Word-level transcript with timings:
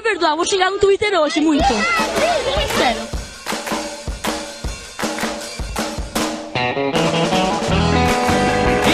vou 0.00 0.02
perdoar, 0.02 0.34
vou 0.34 0.44
chegar 0.46 0.70
no 0.70 0.78
Twitter 0.78 1.12
hoje, 1.20 1.40
muito. 1.40 1.64
Sério. 2.78 3.02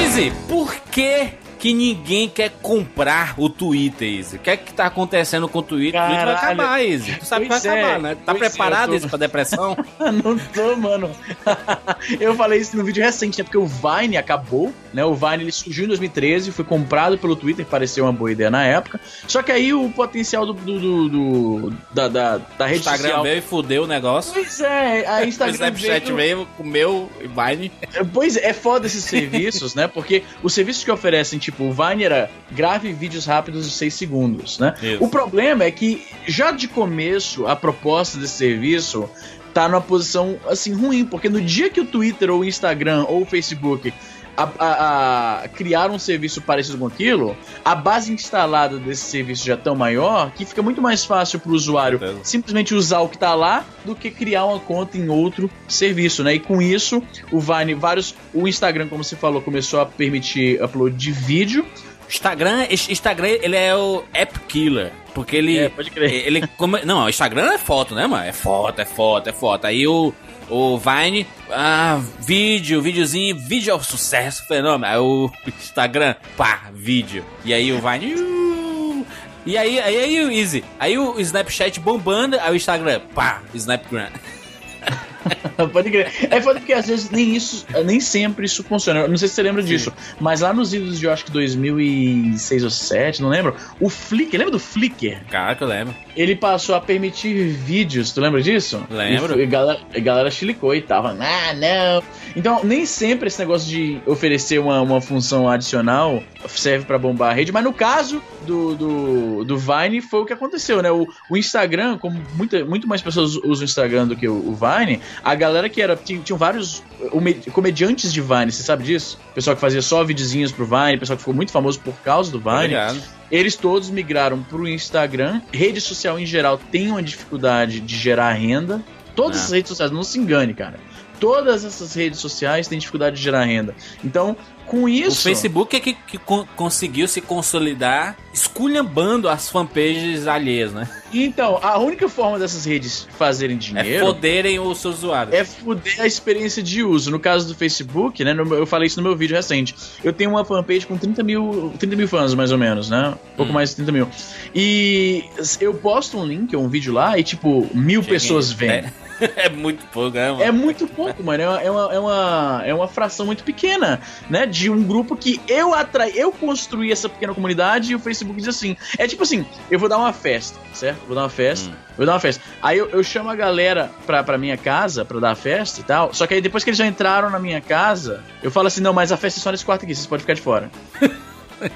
Easy, 0.03 0.33
por 0.49 0.75
que 0.91 1.31
que 1.67 1.75
ninguém 1.75 2.29
quer 2.29 2.51
comprar 2.63 3.35
o 3.37 3.49
Twitter, 3.51 4.07
Izzy. 4.09 4.37
O 4.37 4.39
que 4.39 4.51
é 4.51 4.57
que 4.57 4.73
tá 4.73 4.87
acontecendo 4.87 5.49
com 5.49 5.59
o 5.59 5.63
Twitter? 5.63 6.01
Caralho. 6.01 6.15
O 6.15 6.25
Twitter 6.25 6.41
vai 6.41 6.53
acabar, 6.53 6.85
Izzy. 6.85 7.13
Tu 7.19 7.25
sabe 7.27 7.47
que 7.47 7.49
vai 7.49 7.61
Pois 7.61 7.73
é. 7.75 7.81
acabar, 7.83 7.99
né? 8.01 8.15
Tá 8.15 8.33
Pois 8.35 8.43
é, 8.43 8.49
preparado, 8.51 8.83
eu 8.83 8.89
tô- 8.91 8.95
Izzy, 8.95 9.09
pra 9.09 9.19
depressão? 9.19 9.77
não 10.25 10.39
tô, 10.39 10.77
mano. 10.77 11.11
eu 12.21 12.35
falei 12.37 12.61
isso 12.61 12.77
no 12.77 12.85
vídeo 12.85 13.03
recente, 13.03 13.39
né? 13.39 13.45
Porque 13.45 13.59
o 13.59 13.67
Vine 13.67 14.17
acabou, 14.17 14.73
né? 14.93 15.05
O 15.05 15.15
Vine 15.15 15.43
ele 15.43 15.51
surgiu 15.53 15.85
em 15.87 15.89
2013, 15.89 16.53
foi 16.53 16.65
comprado 16.65 17.19
pelo 17.19 17.35
Twitter, 17.35 17.67
pareceu 17.67 18.05
uma 18.05 18.13
boa 18.13 18.31
ideia 18.31 18.49
na 18.51 18.65
época. 18.65 19.01
Só 19.27 19.43
que 19.43 19.51
aí 19.51 19.75
o 19.75 19.91
potencial 19.91 20.47
do, 20.47 20.53
do, 20.53 20.79
do- 20.79 21.09
do- 21.09 21.77
da, 21.93 22.07
da, 22.09 22.39
da 22.39 22.65
O 22.65 22.69
rede 22.69 22.79
Instagram 22.81 23.03
social. 23.09 23.23
veio 23.25 23.39
e 23.39 23.43
fudeu 23.43 23.83
o 23.83 23.87
negócio. 23.89 24.33
Pois 24.33 24.61
é, 24.61 25.05
a 25.07 25.21
O 25.21 25.25
Instagram 25.27 25.55
Snapchat 25.55 26.05
veio- 26.13 26.17
veio, 26.17 26.49
comeu 26.57 27.11
e 27.21 27.27
Vine. 27.27 27.73
Pois 28.13 28.37
é, 28.37 28.51
é 28.51 28.53
foda 28.53 28.87
esses 28.87 29.03
serviços, 29.05 29.75
né? 29.75 29.89
Porque 29.89 30.23
os 30.45 30.55
serviços 30.55 30.85
que 30.85 30.91
oferecem, 30.93 31.39
tipo, 31.39 31.56
o 31.59 31.73
Vine 31.73 32.05
era 32.05 32.31
grave 32.53 32.93
vídeos 32.93 33.27
rápidos 33.27 33.67
de 33.67 33.73
6 33.73 33.95
segundos, 33.95 34.59
né? 34.59 34.75
Isso. 34.83 35.05
O 35.05 35.09
problema 35.09 35.65
é 35.65 35.71
que 35.71 36.07
já 36.27 36.51
de 36.51 36.69
começo 36.69 37.47
a 37.47 37.57
proposta 37.57 38.19
desse 38.19 38.35
serviço 38.35 39.09
tá 39.55 39.67
numa 39.69 39.81
posição 39.81 40.37
assim 40.49 40.75
ruim, 40.75 41.05
porque 41.05 41.31
no 41.31 41.41
dia 41.41 41.71
que 41.71 41.81
o 41.81 41.87
Twitter 41.87 42.31
ou 42.31 42.41
o 42.41 42.45
Instagram 42.45 43.05
ou 43.09 43.23
o 43.23 43.27
Facebook 43.27 43.93
a, 44.37 44.43
a- 44.59 45.43
a- 45.45 45.49
criaram 45.49 45.95
um 45.95 45.99
serviço 45.99 46.41
parecido 46.43 46.79
com 46.79 46.87
aquilo, 46.87 47.37
a 47.65 47.75
base 47.75 48.13
instalada 48.13 48.77
desse 48.79 49.05
serviço 49.11 49.47
já 49.47 49.55
é 49.55 49.57
tão 49.57 49.75
maior 49.75 50.31
que 50.33 50.45
fica 50.45 50.63
muito 50.63 50.83
mais 50.83 51.05
fácil 51.05 51.39
para 51.41 51.51
o 51.51 51.55
usuário 51.55 51.99
simplesmente 52.23 52.75
usar 52.75 53.01
o 53.01 53.09
que 53.09 53.17
tá 53.19 53.35
lá 53.35 53.65
do 53.85 53.95
que 53.95 54.11
criar 54.11 54.45
uma 54.45 54.61
conta 54.61 54.99
em 54.99 55.09
outro 55.09 55.51
serviço, 55.69 56.23
né? 56.23 56.35
E 56.35 56.41
com 56.41 56.61
isso, 56.61 57.03
o 57.33 57.41
Vine, 57.41 57.75
vários, 57.75 58.15
o 58.35 58.47
Instagram, 58.47 58.89
como 58.89 59.03
você 59.03 59.17
falou, 59.17 59.41
começou 59.41 59.81
a 59.81 59.87
permitir 59.87 60.63
upload 60.63 60.95
de 60.97 61.11
vídeo. 61.13 61.65
Instagram, 62.09 62.67
Instagram, 62.71 63.29
ele 63.43 63.57
é 63.57 63.75
o 63.75 64.05
app 64.15 64.39
killer. 64.47 64.93
Porque 65.13 65.35
ele. 65.35 65.59
É, 65.59 65.69
pode 65.71 65.91
crer. 65.91 66.27
Ele 66.27 66.47
come... 66.57 66.85
Não, 66.85 67.05
o 67.07 67.09
Instagram 67.09 67.51
é 67.53 67.59
foto, 67.59 67.95
né, 67.95 68.07
mano? 68.07 68.23
É 68.25 68.33
foto, 68.33 68.81
é 68.81 68.85
foto, 68.85 69.29
é 69.29 69.33
foto. 69.33 69.65
Aí 69.67 69.87
o, 69.89 70.13
o 70.49 70.79
Vine, 70.79 71.27
ah, 71.51 72.01
vídeo, 72.21 72.81
videozinho, 72.81 73.37
vídeo 73.37 73.73
é 73.73 73.75
um 73.75 73.83
sucesso, 73.83 74.47
fenômeno. 74.47 74.93
Aí 74.93 74.99
o 74.99 75.31
Instagram, 75.47 76.15
pá, 76.37 76.71
vídeo. 76.73 77.25
E 77.45 77.53
aí 77.53 77.73
o 77.73 77.81
Vine. 77.81 78.15
uh, 78.15 79.07
E 79.45 79.57
aí, 79.57 79.79
aí, 79.81 79.97
aí 79.97 80.25
o 80.25 80.31
Easy. 80.31 80.65
Aí 80.79 80.99
o 80.99 81.19
Snapchat 81.21 81.81
bombando, 81.81 82.39
aí 82.41 82.53
o 82.53 82.57
Instagram, 82.57 83.01
pá, 83.15 83.43
Snapgram. 83.55 84.09
Pode 85.73 85.91
crer. 85.91 86.13
É 86.31 86.41
foda 86.41 86.61
porque 86.61 86.73
às 86.73 86.87
vezes 86.87 87.11
nem 87.11 87.35
isso, 87.35 87.67
nem 87.85 88.01
sempre 88.01 88.47
isso 88.47 88.63
funciona. 88.63 89.01
Eu 89.01 89.09
não 89.09 89.17
sei 89.17 89.29
se 89.29 89.35
você 89.35 89.43
lembra 89.43 89.63
disso, 89.63 89.93
mas 90.21 90.41
lá 90.41 90.53
nos 90.53 90.73
idos 90.73 90.99
de 90.99 91.07
eu 91.07 91.13
acho 91.13 91.25
que 91.25 91.31
2006 91.31 92.63
ou 92.63 92.69
2007, 92.69 93.23
não 93.23 93.29
lembro, 93.29 93.55
o 93.81 93.89
Flickr, 93.89 94.37
lembra 94.37 94.53
do 94.53 94.59
Flickr? 94.59 95.25
Cara, 95.31 95.55
que 95.55 95.63
eu 95.63 95.69
lembro. 95.69 95.95
Ele 96.17 96.35
passou 96.35 96.75
a 96.75 96.81
permitir 96.81 97.49
vídeos, 97.49 98.13
tu 98.13 98.21
lembra 98.21 98.43
disso? 98.43 98.85
Lembro. 98.91 99.39
E 99.39 99.43
a 99.43 99.47
galera, 99.47 99.81
a 99.95 99.99
galera 99.99 100.31
chilicou 100.31 100.75
e 100.75 100.81
tava, 100.81 101.11
ah, 101.11 101.55
não. 101.55 102.03
Então, 102.35 102.65
nem 102.65 102.87
sempre 102.87 103.29
esse 103.29 103.39
negócio 103.39 103.69
de 103.69 104.01
oferecer 104.07 104.59
uma, 104.59 104.81
uma 104.81 105.01
função 105.01 105.49
adicional 105.49 106.23
serve 106.49 106.85
pra 106.85 106.99
bombar 106.99 107.31
a 107.31 107.35
rede, 107.35 107.53
mas 107.53 107.65
no 107.65 107.73
caso 107.73 108.23
do, 108.47 108.75
do, 108.75 109.45
do 109.45 109.59
Vine 109.59 110.01
foi 110.01 110.21
o 110.21 110.25
que 110.25 110.33
aconteceu, 110.33 110.83
né? 110.83 110.91
O, 110.91 111.07
o 111.31 111.37
Instagram, 111.37 111.99
como 111.99 112.21
muita, 112.35 112.65
muito 112.65 112.87
mais 112.87 113.03
pessoas 113.03 113.37
usam 113.37 113.63
o 113.63 113.65
Instagram 113.65 114.07
do 114.07 114.17
que 114.17 114.29
o, 114.29 114.35
o 114.35 114.55
Vine, 114.55 115.01
a 115.23 115.35
galera 115.35 115.69
que 115.69 115.81
era. 115.83 115.97
Tinha, 115.97 116.21
tinham 116.21 116.39
vários 116.39 116.83
come- 117.11 117.35
comediantes 117.53 118.13
de 118.13 118.21
Vine, 118.21 118.51
você 118.53 118.63
sabe 118.63 118.85
disso? 118.85 119.19
Pessoal 119.35 119.55
que 119.57 119.61
fazia 119.61 119.83
só 119.83 120.03
videozinhos 120.05 120.53
pro 120.53 120.65
Vine, 120.67 120.99
pessoal 120.99 121.17
que 121.17 121.23
ficou 121.23 121.35
muito 121.35 121.53
famoso 121.53 121.81
por 121.81 121.95
causa 122.05 122.31
do 122.31 122.39
Vine. 122.39 122.55
Obrigado. 122.57 123.03
Eles 123.31 123.57
todos 123.57 123.91
migraram 123.91 124.43
pro 124.43 124.69
Instagram. 124.69 125.41
Rede 125.53 125.81
social 125.81 126.19
em 126.19 126.27
geral 126.27 126.59
tem 126.71 126.91
uma 126.91 127.03
dificuldade 127.03 127.81
de 127.81 127.97
gerar 127.97 128.33
renda. 128.33 128.81
Todas 129.17 129.39
É. 129.39 129.45
as 129.45 129.51
redes 129.51 129.69
sociais, 129.71 129.91
não 129.91 130.03
se 130.05 130.19
engane, 130.19 130.53
cara. 130.55 130.79
Todas 131.21 131.65
essas 131.65 131.95
redes 131.95 132.21
sociais 132.21 132.69
têm 132.69 132.79
dificuldade 132.79 133.17
de 133.17 133.23
gerar 133.23 133.45
renda. 133.45 133.75
Então, 134.05 134.37
com 134.67 134.89
isso. 134.89 135.21
O 135.21 135.23
Facebook 135.23 135.77
é 135.77 135.81
que, 135.81 135.93
que 135.95 136.19
con- 136.19 136.45
conseguiu 136.57 137.07
se 137.07 137.21
consolidar 137.21 138.17
esculhambando 138.35 139.29
as 139.29 139.49
fanpages 139.49 140.27
alheias, 140.27 140.73
né? 140.73 140.89
Então, 141.15 141.59
a 141.63 141.79
única 141.79 142.09
forma 142.09 142.39
dessas 142.39 142.65
redes 142.65 143.07
fazerem 143.17 143.57
É 143.57 143.59
dinheiro 143.61 144.07
foderem 144.07 144.59
os 144.59 144.79
seus 144.79 144.97
usuários. 144.99 145.35
é 145.35 145.45
fuder 145.45 146.01
a 146.01 146.07
experiência 146.07 146.63
de 146.63 146.83
uso. 146.83 147.11
No 147.11 147.21
caso 147.21 147.47
do 147.47 147.55
Facebook, 147.55 148.23
né? 148.25 148.35
eu 148.37 148.67
falei 148.67 148.89
isso 148.89 149.01
no 149.01 149.09
meu 149.09 149.17
vídeo 149.17 149.37
recente. 149.37 149.75
Eu 150.03 150.13
tenho 150.13 150.31
uma 150.31 150.45
fanpage 150.45 150.87
com 150.87 150.99
30 150.99 151.23
mil, 151.23 151.73
30 151.79 151.95
mil 151.97 152.09
fãs, 152.09 152.35
mais 152.35 152.51
ou 152.51 152.59
menos, 152.59 152.91
né? 152.91 153.15
Um 153.35 153.37
pouco 153.37 153.51
Hum. 153.53 153.55
mais 153.55 153.71
de 153.71 153.77
30 153.77 153.93
mil. 153.93 154.09
E 154.55 155.25
eu 155.61 155.75
posto 155.75 156.19
um 156.19 156.27
link, 156.27 156.57
um 156.57 156.69
vídeo 156.69 156.93
lá, 156.93 157.17
e 157.19 157.23
tipo, 157.23 157.69
mil 157.73 158.03
Cheguei. 158.03 158.19
pessoas 158.19 158.51
veem. 158.53 158.71
É, 158.73 158.93
é 159.37 159.49
muito 159.49 159.87
pouco, 159.87 160.17
né, 160.17 160.31
mano? 160.31 160.43
É 160.43 160.51
muito 160.51 160.87
pouco, 160.87 161.23
mano. 161.23 161.43
É 161.43 161.49
uma, 161.49 161.63
é, 161.63 161.71
uma, 161.71 161.95
é, 161.95 161.99
uma, 161.99 162.63
é 162.67 162.75
uma 162.75 162.89
fração 162.89 163.27
muito 163.27 163.45
pequena, 163.45 164.01
né? 164.29 164.47
De 164.47 164.71
um 164.71 164.83
grupo 164.83 165.17
que 165.17 165.41
eu 165.49 165.75
atrai, 165.75 166.13
eu 166.15 166.31
construí 166.33 166.93
essa 166.93 167.09
pequena 167.09 167.35
comunidade 167.35 167.93
e 167.93 167.95
o 167.95 167.99
Facebook 167.99 168.39
diz 168.39 168.49
assim. 168.49 168.77
É 168.99 169.07
tipo 169.07 169.23
assim, 169.23 169.45
eu 169.71 169.79
vou 169.79 169.89
dar 169.89 169.99
uma 169.99 170.13
festa, 170.13 170.59
certo? 170.73 170.99
Vou 171.07 171.15
dar 171.15 171.23
uma 171.23 171.29
festa, 171.31 171.71
Hum. 171.71 171.75
vou 171.97 172.07
dar 172.07 172.13
uma 172.13 172.21
festa. 172.21 172.43
Aí 172.63 172.79
eu, 172.79 172.89
eu 172.91 173.03
chamo 173.03 173.31
a 173.31 173.35
galera 173.35 173.91
pra, 174.07 174.23
pra 174.23 174.37
minha 174.39 174.57
casa 174.57 175.05
pra 175.05 175.19
dar 175.21 175.31
a 175.31 175.35
festa 175.37 175.81
e 175.81 175.85
tal. 175.85 176.13
Só 176.15 176.27
que 176.27 176.35
aí 176.35 176.41
depois 176.41 176.63
que 176.65 176.71
eles 176.71 176.79
já 176.79 176.87
entraram 176.87 177.31
na 177.31 177.39
minha 177.39 177.61
casa, 177.61 178.23
eu 178.43 178.51
falo 178.51 178.69
assim: 178.69 178.81
não, 178.81 178.93
mas 178.93 179.13
a 179.13 179.17
festa 179.17 179.41
é 179.41 179.43
só 179.43 179.51
nesse 179.51 179.65
quarto 179.65 179.85
aqui, 179.85 179.95
vocês 179.95 180.07
podem 180.07 180.21
ficar 180.23 180.35
de 180.35 180.43
fora. 180.43 180.71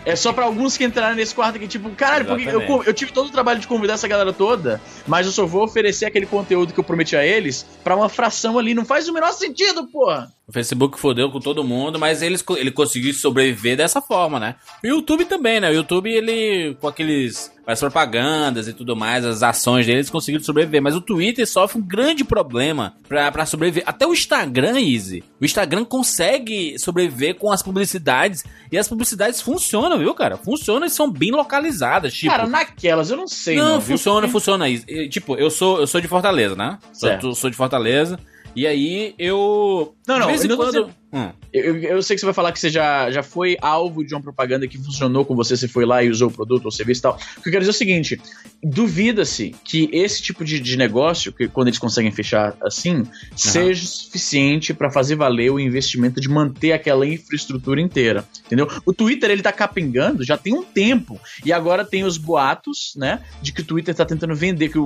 É 0.04 0.14
só 0.14 0.32
pra 0.32 0.44
alguns 0.44 0.76
que 0.76 0.84
entraram 0.84 1.14
nesse 1.14 1.34
quarto 1.34 1.56
aqui, 1.56 1.66
tipo, 1.66 1.90
caralho, 1.90 2.26
porque 2.26 2.48
eu, 2.48 2.84
eu 2.84 2.94
tive 2.94 3.12
todo 3.12 3.28
o 3.28 3.32
trabalho 3.32 3.60
de 3.60 3.66
convidar 3.66 3.94
essa 3.94 4.08
galera 4.08 4.32
toda, 4.32 4.80
mas 5.06 5.26
eu 5.26 5.32
só 5.32 5.46
vou 5.46 5.64
oferecer 5.64 6.06
aquele 6.06 6.26
conteúdo 6.26 6.72
que 6.72 6.80
eu 6.80 6.84
prometi 6.84 7.16
a 7.16 7.24
eles 7.24 7.66
pra 7.82 7.96
uma 7.96 8.08
fração 8.08 8.58
ali. 8.58 8.74
Não 8.74 8.84
faz 8.84 9.08
o 9.08 9.12
menor 9.12 9.32
sentido, 9.32 9.86
porra! 9.86 10.32
O 10.50 10.52
Facebook 10.52 10.98
fodeu 10.98 11.30
com 11.30 11.38
todo 11.38 11.62
mundo, 11.62 11.96
mas 11.96 12.22
eles, 12.22 12.44
ele 12.56 12.72
conseguiu 12.72 13.14
sobreviver 13.14 13.76
dessa 13.76 14.02
forma, 14.02 14.40
né? 14.40 14.56
O 14.82 14.86
YouTube 14.88 15.24
também, 15.24 15.60
né? 15.60 15.70
O 15.70 15.72
YouTube, 15.72 16.10
ele, 16.10 16.74
com 16.80 16.88
aqueles, 16.88 17.52
as 17.64 17.78
propagandas 17.78 18.66
e 18.66 18.72
tudo 18.72 18.96
mais, 18.96 19.24
as 19.24 19.44
ações 19.44 19.86
deles, 19.86 20.10
conseguiram 20.10 20.44
sobreviver. 20.44 20.82
Mas 20.82 20.96
o 20.96 21.00
Twitter 21.00 21.46
sofre 21.46 21.78
um 21.78 21.86
grande 21.86 22.24
problema 22.24 22.96
pra, 23.08 23.30
pra 23.30 23.46
sobreviver. 23.46 23.84
Até 23.86 24.04
o 24.04 24.12
Instagram, 24.12 24.80
Easy. 24.80 25.22
O 25.40 25.44
Instagram 25.44 25.84
consegue 25.84 26.76
sobreviver 26.80 27.36
com 27.36 27.52
as 27.52 27.62
publicidades. 27.62 28.42
E 28.72 28.76
as 28.76 28.88
publicidades 28.88 29.40
funcionam, 29.40 29.98
viu, 30.00 30.12
cara? 30.14 30.36
Funcionam 30.36 30.84
e 30.84 30.90
são 30.90 31.08
bem 31.08 31.30
localizadas. 31.30 32.12
Tipo, 32.12 32.32
Cara, 32.32 32.48
naquelas 32.48 33.08
eu 33.08 33.16
não 33.16 33.28
sei, 33.28 33.54
não. 33.56 33.64
não, 33.74 33.80
viu? 33.80 33.96
funciona, 33.96 34.20
Porque- 34.22 34.32
funciona. 34.32 34.68
E, 34.68 34.82
e, 34.88 35.08
Tipo, 35.08 35.36
eu 35.36 35.48
sou, 35.48 35.78
eu 35.78 35.86
sou 35.86 36.00
de 36.00 36.08
Fortaleza, 36.08 36.56
né? 36.56 36.76
Certo. 36.92 37.28
Eu 37.28 37.34
sou 37.36 37.48
de 37.48 37.56
Fortaleza. 37.56 38.18
E 38.54 38.66
aí 38.66 39.14
eu. 39.18 39.94
Não, 40.06 40.18
não, 40.18 40.26
De 40.26 40.32
vez 40.32 40.44
em 40.44 40.56
quando. 40.56 40.90
Hum. 41.12 41.30
Eu, 41.52 41.76
eu 41.78 42.02
sei 42.02 42.14
que 42.14 42.20
você 42.20 42.26
vai 42.26 42.34
falar 42.34 42.52
que 42.52 42.60
você 42.60 42.70
já, 42.70 43.10
já 43.10 43.22
foi 43.22 43.56
alvo 43.60 44.04
de 44.04 44.14
uma 44.14 44.22
propaganda 44.22 44.68
que 44.68 44.78
funcionou 44.78 45.24
com 45.24 45.34
você, 45.34 45.56
você 45.56 45.66
foi 45.66 45.84
lá 45.84 46.02
e 46.02 46.08
usou 46.08 46.28
o 46.28 46.32
produto 46.32 46.66
ou 46.66 46.70
serviço 46.70 47.00
e 47.00 47.02
tal. 47.02 47.18
O 47.38 47.42
que 47.42 47.48
eu 47.48 47.52
quero 47.52 47.60
dizer 47.60 47.70
é 47.70 47.74
o 47.74 47.76
seguinte: 47.78 48.20
duvida-se 48.62 49.54
que 49.64 49.88
esse 49.92 50.22
tipo 50.22 50.44
de, 50.44 50.60
de 50.60 50.76
negócio, 50.76 51.32
que 51.32 51.48
quando 51.48 51.68
eles 51.68 51.78
conseguem 51.78 52.12
fechar 52.12 52.56
assim, 52.62 53.04
seja 53.34 53.84
suficiente 53.84 54.72
para 54.72 54.90
fazer 54.90 55.16
valer 55.16 55.50
o 55.50 55.58
investimento 55.58 56.20
de 56.20 56.28
manter 56.28 56.72
aquela 56.72 57.06
infraestrutura 57.06 57.80
inteira. 57.80 58.24
Entendeu? 58.46 58.68
O 58.86 58.92
Twitter 58.92 59.30
ele 59.30 59.42
tá 59.42 59.52
capengando 59.52 60.24
já 60.24 60.36
tem 60.36 60.54
um 60.54 60.62
tempo. 60.62 61.18
E 61.44 61.52
agora 61.52 61.84
tem 61.84 62.04
os 62.04 62.16
boatos, 62.16 62.92
né? 62.96 63.20
De 63.42 63.52
que 63.52 63.62
o 63.62 63.64
Twitter 63.64 63.94
tá 63.94 64.04
tentando 64.04 64.34
vender, 64.34 64.68
que 64.68 64.78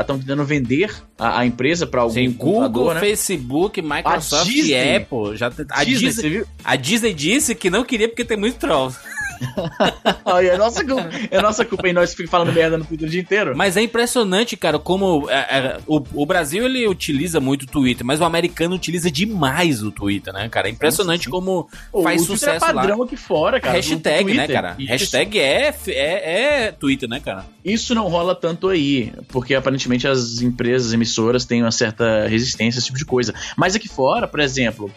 estão 0.00 0.18
tentando 0.18 0.44
vender 0.44 0.92
a, 1.18 1.40
a 1.40 1.46
empresa 1.46 1.86
para 1.86 2.02
algum 2.02 2.14
Sim, 2.14 2.32
Google, 2.32 2.94
né? 2.94 3.00
Facebook, 3.00 3.80
Microsoft 3.80 4.50
e 4.50 4.74
Apple. 4.74 5.35
Já, 5.36 5.50
a, 5.70 5.84
Disney, 5.84 6.12
Disney, 6.12 6.44
a 6.64 6.76
Disney 6.76 7.14
disse 7.14 7.54
que 7.54 7.70
não 7.70 7.84
queria 7.84 8.08
porque 8.08 8.24
tem 8.24 8.36
muito 8.36 8.58
troll. 8.58 8.92
É 10.46 10.56
nossa 10.56 10.84
culpa. 10.84 11.10
É 11.30 11.40
nossa 11.40 11.64
culpa 11.64 11.88
e 11.88 11.92
nós 11.92 12.10
ficamos 12.10 12.30
falando 12.30 12.52
merda 12.52 12.78
no 12.78 12.84
Twitter 12.84 13.08
o 13.08 13.10
dia 13.10 13.20
inteiro. 13.20 13.56
Mas 13.56 13.76
é 13.76 13.82
impressionante, 13.82 14.56
cara, 14.56 14.78
como 14.78 15.28
é, 15.30 15.34
é, 15.36 15.78
o, 15.86 16.02
o 16.14 16.26
Brasil 16.26 16.64
ele 16.64 16.86
utiliza 16.86 17.40
muito 17.40 17.62
o 17.62 17.66
Twitter, 17.66 18.04
mas 18.04 18.20
o 18.20 18.24
americano 18.24 18.74
utiliza 18.74 19.10
demais 19.10 19.82
o 19.82 19.90
Twitter, 19.90 20.32
né, 20.32 20.48
cara? 20.48 20.68
É 20.68 20.70
impressionante 20.70 21.24
Sim. 21.24 21.30
como 21.30 21.68
Pô, 21.90 22.02
faz 22.02 22.22
o 22.22 22.26
Twitter 22.26 22.48
é 22.48 22.52
sucesso 22.54 22.74
lá. 22.74 22.82
padrão 22.82 23.02
aqui 23.02 23.16
fora, 23.16 23.60
cara. 23.60 23.76
Hashtag, 23.76 24.34
né, 24.34 24.46
cara? 24.46 24.76
Isso, 24.78 24.88
Hashtag 24.88 25.38
é, 25.38 25.74
é, 25.88 26.66
é 26.66 26.72
Twitter, 26.72 27.08
né, 27.08 27.20
cara? 27.20 27.46
Isso 27.64 27.94
não 27.94 28.08
rola 28.08 28.34
tanto 28.34 28.68
aí, 28.68 29.12
porque 29.28 29.54
aparentemente 29.54 30.06
as 30.06 30.40
empresas 30.40 30.92
emissoras 30.92 31.44
têm 31.44 31.62
uma 31.62 31.72
certa 31.72 32.26
resistência 32.28 32.78
a 32.78 32.80
esse 32.80 32.86
tipo 32.86 32.98
de 32.98 33.04
coisa. 33.04 33.34
Mas 33.56 33.74
aqui 33.74 33.88
fora, 33.88 34.28
por 34.28 34.40
exemplo, 34.40 34.90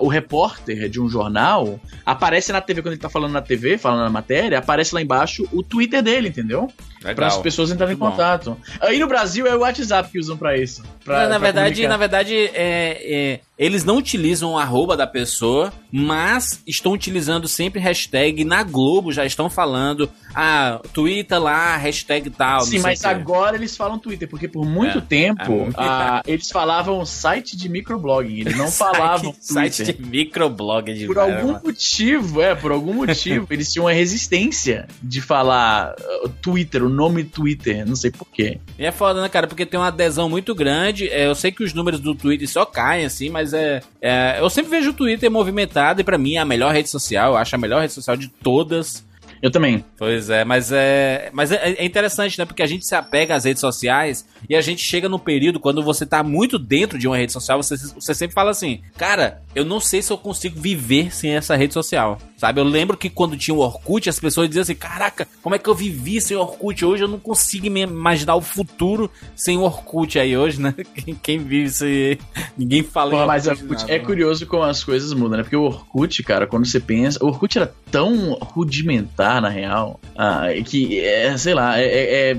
o 0.00 0.08
repórter 0.08 0.88
de 0.88 1.00
um 1.00 1.08
jornal 1.08 1.80
aparece 2.04 2.52
na 2.52 2.60
TV 2.60 2.82
quando 2.82 2.94
ele 2.94 3.00
tá 3.00 3.08
falando 3.08 3.32
na 3.32 3.42
TV, 3.42 3.77
falando 3.78 4.04
na 4.04 4.10
matéria, 4.10 4.58
aparece 4.58 4.94
lá 4.94 5.00
embaixo 5.00 5.48
o 5.52 5.62
Twitter 5.62 6.02
dele, 6.02 6.28
entendeu? 6.28 6.70
Para 7.00 7.28
as 7.28 7.38
pessoas 7.38 7.70
entrarem 7.70 7.94
em 7.94 7.98
contato. 7.98 8.56
Aí 8.80 8.98
no 8.98 9.06
Brasil 9.06 9.46
é 9.46 9.54
o 9.54 9.60
WhatsApp 9.60 10.10
que 10.10 10.18
usam 10.18 10.36
para 10.36 10.56
isso. 10.56 10.82
Pra, 11.04 11.22
na, 11.22 11.28
na 11.28 11.38
verdade, 11.38 11.76
comunicar. 11.76 11.88
na 11.88 11.96
verdade, 11.96 12.34
é, 12.34 12.50
é, 12.54 13.40
eles 13.56 13.84
não 13.84 13.96
utilizam 13.96 14.52
o 14.52 14.58
arroba 14.58 14.96
da 14.96 15.06
pessoa, 15.06 15.72
mas 15.92 16.60
estão 16.66 16.92
utilizando 16.92 17.46
sempre 17.46 17.80
hashtag. 17.80 18.44
Na 18.44 18.62
Globo 18.62 19.12
já 19.12 19.24
estão 19.24 19.48
falando, 19.48 20.10
ah, 20.34 20.80
Twitter 20.92 21.40
lá, 21.40 21.76
hashtag 21.76 22.30
tal. 22.30 22.62
Sim, 22.62 22.80
mas 22.80 23.04
agora 23.04 23.56
eles 23.56 23.76
falam 23.76 23.98
Twitter, 23.98 24.28
porque 24.28 24.48
por 24.48 24.64
muito 24.64 24.98
é, 24.98 25.00
tempo 25.00 25.68
ah, 25.76 26.20
eles 26.26 26.50
falavam 26.50 27.04
site 27.06 27.56
de 27.56 27.68
microblogging, 27.68 28.40
eles 28.40 28.56
não 28.56 28.70
falavam 28.72 29.32
site, 29.40 29.76
Twitter. 29.76 29.86
Site 29.86 29.92
de 29.92 30.06
microblog 30.06 30.94
de 30.94 31.06
Por 31.06 31.18
algum 31.18 31.52
motivo, 31.64 32.42
é, 32.42 32.54
por 32.54 32.72
algum 32.72 32.92
motivo, 32.92 33.46
eles 33.50 33.67
tinham 33.72 33.86
uma 33.86 33.92
resistência 33.92 34.86
de 35.02 35.20
falar 35.20 35.94
uh, 36.24 36.28
Twitter, 36.28 36.84
o 36.84 36.88
nome 36.88 37.24
Twitter, 37.24 37.86
não 37.86 37.96
sei 37.96 38.10
porquê. 38.10 38.58
E 38.78 38.84
é 38.84 38.92
foda, 38.92 39.20
né, 39.20 39.28
cara? 39.28 39.46
Porque 39.46 39.66
tem 39.66 39.78
uma 39.78 39.88
adesão 39.88 40.28
muito 40.28 40.54
grande. 40.54 41.08
É, 41.08 41.26
eu 41.26 41.34
sei 41.34 41.52
que 41.52 41.62
os 41.62 41.72
números 41.72 42.00
do 42.00 42.14
Twitter 42.14 42.48
só 42.48 42.64
caem, 42.64 43.04
assim, 43.04 43.30
mas 43.30 43.52
é, 43.52 43.80
é 44.00 44.36
eu 44.40 44.50
sempre 44.50 44.70
vejo 44.70 44.90
o 44.90 44.94
Twitter 44.94 45.30
movimentado 45.30 46.00
e 46.00 46.04
para 46.04 46.18
mim 46.18 46.34
é 46.34 46.38
a 46.38 46.44
melhor 46.44 46.72
rede 46.72 46.88
social. 46.88 47.32
Eu 47.32 47.36
acho 47.36 47.54
a 47.54 47.58
melhor 47.58 47.80
rede 47.80 47.92
social 47.92 48.16
de 48.16 48.28
todas. 48.28 49.06
Eu 49.40 49.50
também. 49.50 49.84
Pois 49.96 50.30
é, 50.30 50.44
mas 50.44 50.72
é. 50.72 51.30
Mas 51.32 51.52
é, 51.52 51.72
é, 51.72 51.84
interessante, 51.84 52.38
né? 52.38 52.44
Porque 52.44 52.62
a 52.62 52.66
gente 52.66 52.84
se 52.84 52.94
apega 52.94 53.34
às 53.34 53.44
redes 53.44 53.60
sociais 53.60 54.26
e 54.48 54.56
a 54.56 54.60
gente 54.60 54.82
chega 54.82 55.08
no 55.08 55.18
período 55.18 55.60
quando 55.60 55.82
você 55.82 56.04
tá 56.04 56.22
muito 56.22 56.58
dentro 56.58 56.98
de 56.98 57.06
uma 57.06 57.16
rede 57.16 57.32
social, 57.32 57.62
você, 57.62 57.76
você 57.76 58.14
sempre 58.14 58.34
fala 58.34 58.50
assim, 58.50 58.82
cara, 58.96 59.42
eu 59.54 59.64
não 59.64 59.80
sei 59.80 60.02
se 60.02 60.12
eu 60.12 60.18
consigo 60.18 60.60
viver 60.60 61.14
sem 61.14 61.36
essa 61.36 61.56
rede 61.56 61.74
social. 61.74 62.18
Sabe? 62.38 62.60
Eu 62.60 62.64
lembro 62.64 62.96
que 62.96 63.10
quando 63.10 63.36
tinha 63.36 63.52
o 63.54 63.58
Orkut, 63.58 64.08
as 64.08 64.20
pessoas 64.20 64.48
diziam 64.48 64.62
assim: 64.62 64.74
caraca, 64.74 65.26
como 65.42 65.56
é 65.56 65.58
que 65.58 65.68
eu 65.68 65.74
vivi 65.74 66.20
sem 66.20 66.36
Orkut? 66.36 66.84
Hoje 66.84 67.02
eu 67.02 67.08
não 67.08 67.18
consigo 67.18 67.68
me 67.68 67.80
imaginar 67.80 68.36
o 68.36 68.40
futuro 68.40 69.10
sem 69.34 69.58
o 69.58 69.62
Orkut 69.62 70.20
aí 70.20 70.36
hoje, 70.36 70.60
né? 70.60 70.72
Quem, 71.20 71.40
vive 71.40 71.68
sem. 71.68 72.18
Ninguém 72.56 72.84
fala 72.84 73.10
Pô, 73.10 73.26
Mas 73.26 73.48
Orkut, 73.48 73.80
nada, 73.82 73.92
é 73.92 73.98
né? 73.98 74.04
curioso 74.04 74.46
como 74.46 74.62
as 74.62 74.84
coisas 74.84 75.12
mudam, 75.12 75.38
né? 75.38 75.42
Porque 75.42 75.56
o 75.56 75.64
Orkut, 75.64 76.22
cara, 76.22 76.46
quando 76.46 76.64
você 76.64 76.78
pensa. 76.78 77.18
O 77.24 77.26
Orkut 77.26 77.58
era 77.58 77.74
tão 77.90 78.34
rudimentar 78.40 79.42
na 79.42 79.48
real. 79.48 79.98
Ah, 80.16 80.42
que, 80.64 81.00
é, 81.00 81.36
sei 81.36 81.54
lá, 81.54 81.80
é, 81.80 81.86
é, 81.86 82.30
é 82.30 82.38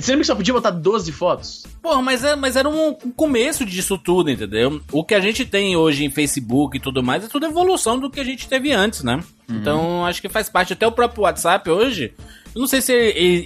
você 0.00 0.12
lembra 0.12 0.22
que 0.22 0.26
só 0.26 0.34
podia 0.34 0.54
botar 0.54 0.70
12 0.70 1.12
fotos? 1.12 1.66
Porra, 1.82 2.02
mas, 2.02 2.24
é, 2.24 2.36
mas 2.36 2.56
era 2.56 2.68
um 2.68 2.94
começo 2.94 3.64
disso 3.64 3.98
tudo, 3.98 4.30
entendeu? 4.30 4.80
O 4.92 5.04
que 5.04 5.14
a 5.14 5.20
gente 5.20 5.44
tem 5.44 5.76
hoje 5.76 6.04
em 6.04 6.10
Facebook 6.10 6.76
e 6.76 6.80
tudo 6.80 7.02
mais 7.02 7.24
é 7.24 7.28
tudo 7.28 7.46
evolução 7.46 7.98
do 7.98 8.10
que 8.10 8.20
a 8.20 8.24
gente 8.24 8.48
teve 8.48 8.72
antes, 8.72 9.02
né? 9.02 9.22
Uhum. 9.48 9.56
Então 9.56 10.06
acho 10.06 10.20
que 10.20 10.28
faz 10.28 10.48
parte. 10.48 10.72
Até 10.72 10.86
o 10.86 10.92
próprio 10.92 11.24
WhatsApp 11.24 11.68
hoje. 11.70 12.12
Eu 12.54 12.60
não 12.60 12.66
sei 12.66 12.80
se 12.80 12.92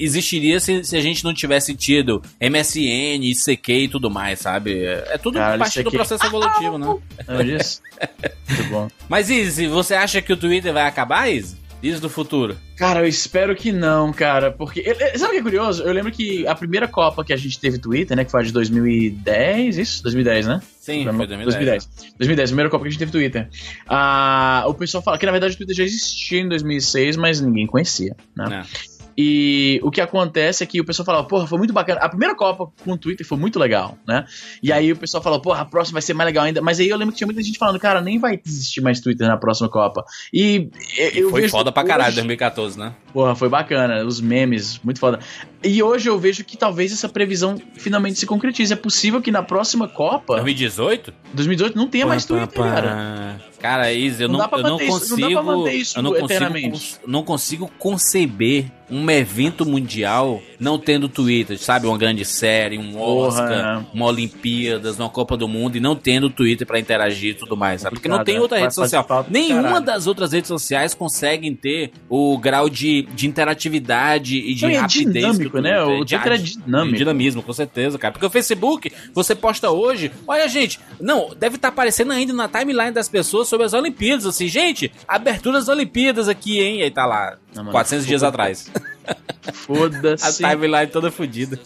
existiria 0.01 0.59
se, 0.59 0.83
se 0.83 0.97
a 0.97 1.01
gente 1.01 1.25
não 1.25 1.35
tivesse 1.35 1.75
tido 1.75 2.23
MSN, 2.41 3.23
ICQ 3.23 3.73
e 3.73 3.89
tudo 3.89 4.11
mais, 4.11 4.39
sabe? 4.39 4.83
É, 4.83 5.09
é 5.12 5.19
tudo 5.19 5.39
Cara, 5.39 5.59
parte 5.59 5.83
do 5.83 5.91
processo 5.91 6.25
evolutivo, 6.25 6.79
né? 6.79 6.97
É 7.29 7.43
isso. 7.43 7.83
Muito 8.49 8.71
bom. 8.71 8.89
Mas 9.06 9.29
Izzy, 9.29 9.67
você 9.67 9.95
acha 9.95 10.23
que 10.23 10.33
o 10.33 10.37
Twitter 10.37 10.73
vai 10.73 10.87
acabar, 10.87 11.31
Izzy? 11.31 11.63
Isso 11.84 12.00
do 12.00 12.08
futuro. 12.08 12.56
Cara, 12.76 13.00
eu 13.00 13.06
espero 13.06 13.54
que 13.54 13.70
não, 13.70 14.10
cara. 14.10 14.50
Porque. 14.50 14.82
Sabe 15.16 15.26
o 15.26 15.31
que 15.32 15.36
é 15.36 15.42
curioso? 15.42 15.82
Eu 15.82 15.92
lembro 15.92 16.10
que 16.10 16.46
a 16.46 16.54
primeira 16.54 16.88
Copa 16.88 17.22
que 17.22 17.32
a 17.32 17.36
gente 17.36 17.60
teve 17.60 17.78
Twitter, 17.78 18.16
né? 18.16 18.25
Que 18.25 18.31
foi 18.31 18.40
a 18.40 18.44
de 18.44 18.52
2010, 18.52 19.76
isso? 19.76 20.02
2010, 20.02 20.46
né? 20.46 20.62
Sim, 20.81 21.04
foi 21.04 21.26
2010. 21.26 21.44
2010. 21.44 21.88
2010, 22.19 22.50
primeira 22.50 22.70
Copa 22.70 22.84
que 22.84 22.88
a 22.88 22.90
gente 22.90 22.98
teve 22.98 23.12
Twitter. 23.12 23.50
Ah, 23.86 24.64
o 24.66 24.72
pessoal 24.72 25.02
fala 25.02 25.19
que 25.19 25.26
na 25.26 25.32
verdade 25.32 25.54
o 25.54 25.56
Twitter 25.58 25.76
já 25.76 25.84
existia 25.84 26.40
em 26.40 26.48
2006, 26.48 27.16
mas 27.16 27.40
ninguém 27.40 27.66
conhecia, 27.66 28.16
né? 28.34 28.64
É. 28.64 28.94
E 29.16 29.81
o 29.82 29.90
que 29.90 30.00
acontece 30.00 30.64
é 30.64 30.66
que 30.66 30.81
o 30.81 30.84
pessoal 30.84 31.06
fala, 31.06 31.25
porra, 31.25 31.46
foi 31.46 31.58
muito 31.58 31.72
bacana. 31.72 32.00
A 32.00 32.08
primeira 32.08 32.34
Copa 32.34 32.72
com 32.84 32.93
o 32.93 32.99
Twitter 32.99 33.26
foi 33.26 33.38
muito 33.38 33.58
legal, 33.58 33.96
né? 34.06 34.25
E 34.62 34.72
aí 34.72 34.93
o 34.93 34.96
pessoal 34.96 35.22
falou, 35.22 35.40
porra, 35.40 35.62
a 35.62 35.64
próxima 35.64 35.94
vai 35.94 36.02
ser 36.02 36.14
mais 36.14 36.26
legal 36.26 36.44
ainda. 36.44 36.61
Mas 36.61 36.81
aí 36.81 36.88
eu 36.88 36.96
lembro 36.96 37.12
que 37.12 37.19
tinha 37.19 37.26
muita 37.26 37.43
gente 37.43 37.58
falando, 37.58 37.78
cara, 37.78 38.00
nem 38.00 38.19
vai 38.19 38.40
existir 38.44 38.81
mais 38.81 39.00
Twitter 39.00 39.26
na 39.26 39.37
próxima 39.37 39.69
Copa. 39.69 40.05
E, 40.32 40.69
eu 41.14 41.31
foi 41.31 41.49
foda 41.49 41.70
pra 41.70 41.84
caralho 41.84 42.08
hoje, 42.08 42.16
2014, 42.16 42.78
né? 42.78 42.94
Porra, 43.12 43.34
foi 43.34 43.49
bacana. 43.49 44.05
Os 44.05 44.20
memes, 44.20 44.81
muito 44.82 44.99
foda. 44.99 45.20
E 45.62 45.82
hoje 45.82 46.08
eu 46.08 46.19
vejo 46.19 46.44
que 46.44 46.56
talvez 46.56 46.93
essa 46.93 47.08
previsão 47.08 47.60
finalmente 47.75 48.19
se 48.19 48.26
concretize. 48.26 48.72
É 48.72 48.76
possível 48.76 49.22
que 49.22 49.31
na 49.31 49.43
próxima 49.43 49.88
Copa. 49.88 50.34
2018? 50.34 51.12
2018 51.32 51.76
não 51.76 51.88
tenha 51.88 52.06
mais 52.06 52.25
Twitter, 52.25 52.62
cara. 52.62 53.40
Cara, 53.64 53.90
Isa, 53.94 54.25
eu 54.25 54.28
não, 54.28 54.40
não, 54.40 54.58
eu 54.58 54.62
não 54.62 54.78
consigo. 54.78 55.16
Não 55.16 55.31
eu 55.31 56.02
não 56.02 56.12
consigo, 56.12 57.00
não 57.06 57.22
consigo 57.22 57.70
conceber 57.78 58.66
um 58.90 59.11
evento 59.11 59.64
mundial 59.64 60.43
não 60.61 60.78
tendo 60.78 61.08
Twitter, 61.08 61.58
sabe? 61.58 61.87
Uma 61.87 61.99
grande 61.99 62.25
série, 62.25 62.78
um 62.78 63.00
Oscar, 63.00 63.49
Porra. 63.49 63.87
uma 63.93 64.06
Olimpíadas, 64.06 64.99
uma 64.99 65.08
Copa 65.08 65.37
do 65.37 65.49
Mundo 65.49 65.76
e 65.76 65.81
não 65.81 65.96
tendo 65.96 66.31
Twitter 66.31 66.66
para 66.66 66.78
interagir 66.78 67.31
e 67.31 67.34
tudo 67.34 67.56
mais, 67.56 67.82
sabe? 67.82 67.96
Porque 67.96 68.08
não 68.08 68.22
tem 68.22 68.38
outra 68.38 68.58
rede 68.58 68.75
social. 68.75 69.06
Nenhuma 69.28 69.81
das 69.81 70.06
outras 70.06 70.32
redes 70.32 70.49
sociais 70.49 70.94
conseguem 70.94 71.55
ter 71.55 71.93
o 72.08 72.38
grau 72.38 72.69
de, 72.69 73.02
de 73.14 73.26
interatividade 73.26 74.37
e 74.37 74.55
de 74.55 74.67
é 74.67 74.78
rapidez. 74.78 75.17
É 75.17 75.19
dinâmico, 75.19 75.58
né? 75.60 75.82
O 75.82 76.05
Twitter 76.05 76.32
é 76.32 76.37
dinâmico. 76.37 76.96
Dinamismo, 76.96 77.43
com 77.43 77.52
certeza, 77.52 77.99
cara. 77.99 78.12
Porque 78.12 78.26
o 78.26 78.31
Facebook, 78.31 78.93
você 79.12 79.34
posta 79.34 79.70
hoje, 79.70 80.10
olha, 80.26 80.49
gente, 80.49 80.78
não, 81.00 81.31
deve 81.31 81.56
estar 81.56 81.69
tá 81.69 81.72
aparecendo 81.72 82.12
ainda 82.12 82.32
na 82.32 82.49
timeline 82.49 82.93
das 82.93 83.08
pessoas 83.08 83.49
sobre 83.55 83.67
as 83.67 83.73
Olimpíadas, 83.73 84.27
assim, 84.27 84.49
gente, 84.49 84.91
abertura 85.06 85.59
das 85.59 85.69
Olimpíadas 85.69 86.29
aqui, 86.29 86.61
hein? 86.61 86.81
E 86.81 86.83
aí 86.83 86.91
tá 86.91 87.06
lá, 87.06 87.37
não, 87.55 87.67
400 87.67 88.06
dias 88.06 88.23
atrás. 88.23 88.71
Foda-se. 89.53 90.45
A 90.45 90.51
timeline 90.51 90.91
toda 90.91 91.11
fodida. 91.11 91.59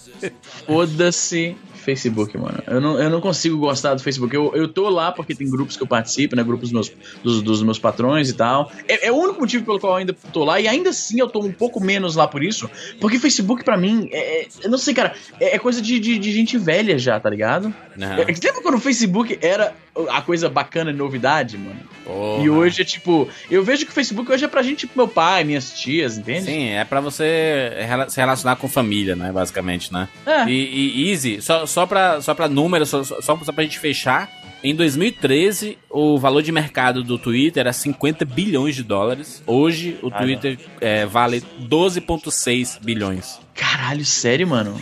Foda-se 0.67 1.57
Facebook, 1.89 2.37
mano. 2.37 2.63
Eu 2.67 2.81
não, 2.83 3.01
eu 3.01 3.09
não 3.09 3.21
consigo 3.21 3.57
gostar 3.57 3.95
do 3.95 4.03
Facebook. 4.03 4.35
Eu, 4.35 4.53
eu 4.55 4.69
tô 4.69 4.91
lá 4.91 5.11
porque 5.11 5.35
tem 5.35 5.49
grupos 5.49 5.75
que 5.75 5.83
eu 5.83 5.87
participo, 5.87 6.37
né? 6.37 6.45
Grupos 6.45 6.71
dos 6.71 6.73
meus, 6.73 6.93
dos, 7.25 7.43
dos 7.43 7.63
meus 7.63 7.79
patrões 7.79 8.29
e 8.29 8.35
tal. 8.35 8.71
É, 8.87 9.07
é, 9.07 9.13
o 9.13 9.17
único 9.17 9.41
motivo 9.41 9.65
pelo 9.65 9.81
qual 9.81 9.95
eu 9.95 9.97
ainda 9.97 10.15
tô 10.33 10.45
lá. 10.45 10.61
E 10.61 10.69
ainda 10.69 10.91
assim 10.91 11.19
eu 11.19 11.29
tô 11.29 11.41
um 11.41 11.53
pouco 11.53 11.83
menos 11.83 12.15
lá 12.15 12.29
por 12.29 12.43
isso. 12.43 12.69
Porque 13.01 13.19
Facebook, 13.19 13.65
pra 13.65 13.79
mim, 13.79 14.11
é, 14.13 14.43
é 14.43 14.49
eu 14.63 14.71
não 14.71 14.77
sei, 14.77 14.93
cara, 14.93 15.15
é, 15.41 15.57
é 15.57 15.59
coisa 15.59 15.81
de, 15.81 15.99
de, 15.99 16.19
de, 16.19 16.33
gente 16.33 16.59
velha 16.59 16.99
já, 16.99 17.19
tá 17.19 17.31
ligado? 17.31 17.67
Uhum. 17.67 18.05
É, 18.05 18.27
lembra 18.27 18.63
quando 18.63 18.75
o 18.75 18.81
Facebook 18.81 19.39
era 19.41 19.75
a 20.11 20.23
coisa 20.23 20.49
bacana 20.49 20.91
e 20.91 20.95
novidade, 20.95 21.57
mano. 21.57 21.81
Porra. 22.05 22.43
E 22.43 22.49
hoje 22.49 22.83
é 22.83 22.85
tipo, 22.85 23.29
eu 23.51 23.63
vejo 23.63 23.85
que 23.85 23.91
o 23.91 23.95
Facebook 23.95 24.31
hoje 24.31 24.45
é 24.45 24.49
pra 24.49 24.63
gente, 24.63 24.81
tipo, 24.81 24.93
meu 24.97 25.09
pai, 25.09 25.45
minhas 25.45 25.79
tias, 25.79 26.17
entende? 26.17 26.47
Sim, 26.47 26.71
é 26.71 26.85
pra 26.85 27.01
você 27.01 27.73
se 28.09 28.19
relacionar 28.19 28.57
com 28.57 28.69
família, 28.69 29.15
né, 29.15 29.31
basicamente, 29.31 29.93
né? 29.93 30.09
É. 30.25 30.49
E, 30.49 31.03
e 31.05 31.11
Easy, 31.11 31.43
só, 31.43 31.67
só, 31.67 31.78
pra, 31.87 32.21
só 32.21 32.35
pra 32.35 32.49
números, 32.49 32.89
só, 32.89 33.03
só, 33.05 33.21
só 33.21 33.53
pra 33.53 33.65
gente 33.65 33.79
fechar, 33.79 34.31
em 34.63 34.75
2013, 34.75 35.79
o 35.89 36.19
valor 36.19 36.43
de 36.43 36.51
mercado 36.51 37.05
do 37.05 37.17
Twitter 37.17 37.61
era 37.61 37.73
50 37.73 38.25
bilhões 38.25 38.75
de 38.75 38.83
dólares. 38.83 39.43
Hoje, 39.47 39.99
o 40.03 40.09
ah, 40.09 40.19
Twitter 40.19 40.59
é, 40.81 41.07
vale 41.07 41.43
12,6 41.63 42.81
bilhões. 42.83 43.39
Caralho, 43.55 44.05
sério, 44.05 44.49
mano? 44.49 44.81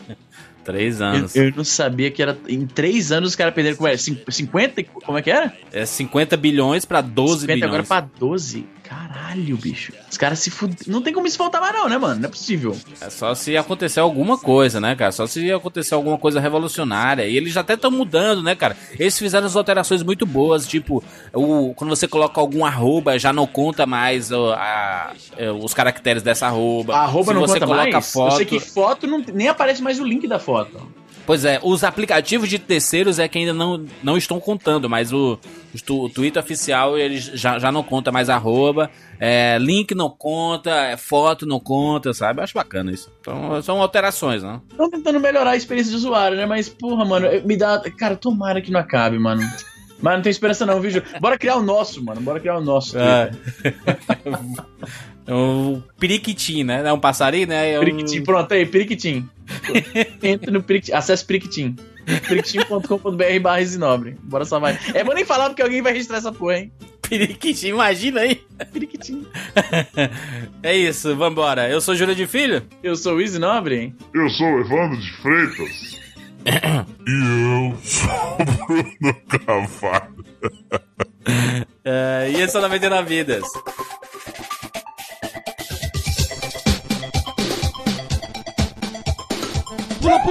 Três 0.62 1.00
anos. 1.00 1.36
Eu, 1.36 1.44
eu, 1.44 1.52
não 1.54 1.64
sabia 1.64 2.10
que 2.10 2.22
era. 2.22 2.38
Em 2.48 2.66
três 2.66 3.12
anos 3.12 3.30
os 3.30 3.36
caras 3.36 3.52
perderam. 3.52 3.76
Como 3.76 3.86
é? 3.86 3.96
50? 3.98 4.82
Como 4.84 5.18
é 5.18 5.20
que 5.20 5.30
era? 5.30 5.52
É 5.70 5.84
50 5.84 6.38
bilhões 6.38 6.86
pra 6.86 7.02
12 7.02 7.42
50 7.42 7.54
bilhões. 7.54 7.68
agora 7.68 7.82
pra 7.84 8.08
12? 8.18 8.66
Caralho, 8.84 9.56
bicho. 9.56 9.94
Os 10.10 10.18
caras 10.18 10.38
se 10.38 10.50
fudem. 10.50 10.76
Não 10.86 11.00
tem 11.00 11.12
como 11.12 11.26
isso 11.26 11.38
faltar 11.38 11.58
mais, 11.58 11.74
não, 11.74 11.88
né, 11.88 11.96
mano? 11.96 12.20
Não 12.20 12.26
é 12.26 12.30
possível. 12.30 12.76
É 13.00 13.08
só 13.08 13.34
se 13.34 13.56
acontecer 13.56 13.98
alguma 13.98 14.36
coisa, 14.36 14.78
né, 14.78 14.94
cara? 14.94 15.10
Só 15.10 15.26
se 15.26 15.50
acontecer 15.50 15.94
alguma 15.94 16.18
coisa 16.18 16.38
revolucionária. 16.38 17.26
E 17.26 17.34
eles 17.34 17.56
até 17.56 17.74
estão 17.74 17.90
mudando, 17.90 18.42
né, 18.42 18.54
cara? 18.54 18.76
Eles 18.98 19.18
fizeram 19.18 19.46
as 19.46 19.56
alterações 19.56 20.02
muito 20.02 20.26
boas. 20.26 20.68
Tipo, 20.68 21.02
o, 21.32 21.72
quando 21.74 21.96
você 21.96 22.06
coloca 22.06 22.38
algum 22.38 22.62
arroba, 22.64 23.18
já 23.18 23.32
não 23.32 23.46
conta 23.46 23.86
mais 23.86 24.30
o, 24.30 24.52
a, 24.52 25.14
é, 25.38 25.50
os 25.50 25.72
caracteres 25.72 26.22
dessa 26.22 26.46
arroba. 26.46 26.94
A 26.94 27.04
arroba 27.04 27.28
se 27.28 27.34
não 27.34 27.40
você 27.40 27.54
conta 27.54 27.66
coloca 27.66 27.90
mais? 27.90 28.12
foto. 28.12 28.32
Eu 28.32 28.36
sei 28.36 28.46
que 28.46 28.60
foto 28.60 29.06
não, 29.06 29.24
nem 29.32 29.48
aparece 29.48 29.82
mais 29.82 29.98
o 29.98 30.04
link 30.04 30.28
da 30.28 30.38
foto. 30.38 30.86
Pois 31.26 31.44
é, 31.44 31.58
os 31.62 31.82
aplicativos 31.82 32.48
de 32.48 32.58
terceiros 32.58 33.18
é 33.18 33.26
que 33.26 33.38
ainda 33.38 33.54
não, 33.54 33.84
não 34.02 34.16
estão 34.16 34.38
contando, 34.38 34.90
mas 34.90 35.12
o, 35.12 35.38
o 35.90 36.08
Twitter 36.10 36.42
oficial 36.42 36.98
ele 36.98 37.18
já, 37.18 37.58
já 37.58 37.72
não 37.72 37.82
conta 37.82 38.12
mais 38.12 38.28
arroba, 38.28 38.90
é, 39.18 39.56
link 39.58 39.94
não 39.94 40.10
conta, 40.10 40.70
é, 40.70 40.96
foto 40.96 41.46
não 41.46 41.58
conta, 41.58 42.12
sabe? 42.12 42.40
Eu 42.40 42.44
acho 42.44 42.54
bacana 42.54 42.92
isso. 42.92 43.10
Então 43.20 43.62
são 43.62 43.80
alterações, 43.80 44.42
né? 44.42 44.60
Estão 44.70 44.90
tentando 44.90 45.18
melhorar 45.18 45.52
a 45.52 45.56
experiência 45.56 45.90
de 45.90 45.96
usuário, 45.96 46.36
né? 46.36 46.44
Mas, 46.44 46.68
porra, 46.68 47.04
mano, 47.04 47.26
me 47.44 47.56
dá. 47.56 47.82
Cara, 47.96 48.16
tomara 48.16 48.60
que 48.60 48.70
não 48.70 48.80
acabe, 48.80 49.18
mano. 49.18 49.42
Mas 50.00 50.16
não 50.16 50.22
tem 50.22 50.30
esperança 50.30 50.66
não, 50.66 50.80
viu? 50.80 51.02
Bora 51.20 51.38
criar 51.38 51.56
o 51.56 51.62
nosso, 51.62 52.04
mano. 52.04 52.20
Bora 52.20 52.38
criar 52.38 52.58
o 52.58 52.60
nosso. 52.60 52.98
É. 52.98 53.30
o 55.28 55.82
periquitim, 55.98 56.64
né? 56.64 56.82
É 56.86 56.92
um 56.92 57.00
passarinho, 57.00 57.48
né? 57.48 57.72
É 57.72 57.78
um... 57.78 57.84
Periquitim, 57.84 58.22
pronto 58.22 58.52
aí, 58.52 58.66
periquitim. 58.66 59.28
Entra 60.22 60.50
no 60.50 60.62
periquitim, 60.62 60.92
acesse 60.92 61.24
periquitim. 61.24 61.76
periquitim.com.br 62.28 63.40
barra 63.40 63.62
Bora 64.22 64.44
só 64.44 64.58
vai. 64.58 64.78
É 64.92 65.02
bom 65.02 65.14
nem 65.14 65.24
falar 65.24 65.48
porque 65.48 65.62
alguém 65.62 65.82
vai 65.82 65.92
registrar 65.92 66.18
essa 66.18 66.32
porra, 66.32 66.58
hein? 66.58 66.72
Periquitinho, 67.08 67.74
imagina 67.74 68.20
aí. 68.20 68.40
Periquitinho. 68.72 69.26
é 70.62 70.76
isso, 70.76 71.14
vambora. 71.16 71.68
Eu 71.68 71.80
sou 71.80 71.94
Júlio 71.94 72.14
de 72.14 72.26
Filho. 72.26 72.62
Eu 72.82 72.96
sou 72.96 73.16
o 73.16 73.20
Easy 73.20 73.38
Nobre. 73.38 73.94
Eu 74.14 74.28
sou 74.30 74.46
o 74.46 74.60
Evandro 74.60 75.00
de 75.00 75.12
Freitas. 75.22 76.00
e 77.06 77.70
eu 77.70 77.76
sou 77.82 78.36
o 78.38 78.66
Bruno 78.66 79.14
Cavalho. 79.28 80.24
Uh, 81.26 82.28
e 82.36 82.40
esse 82.40 82.56
é 82.56 82.58
o 82.58 82.62
99 82.62 83.08
Vidas. 83.08 83.44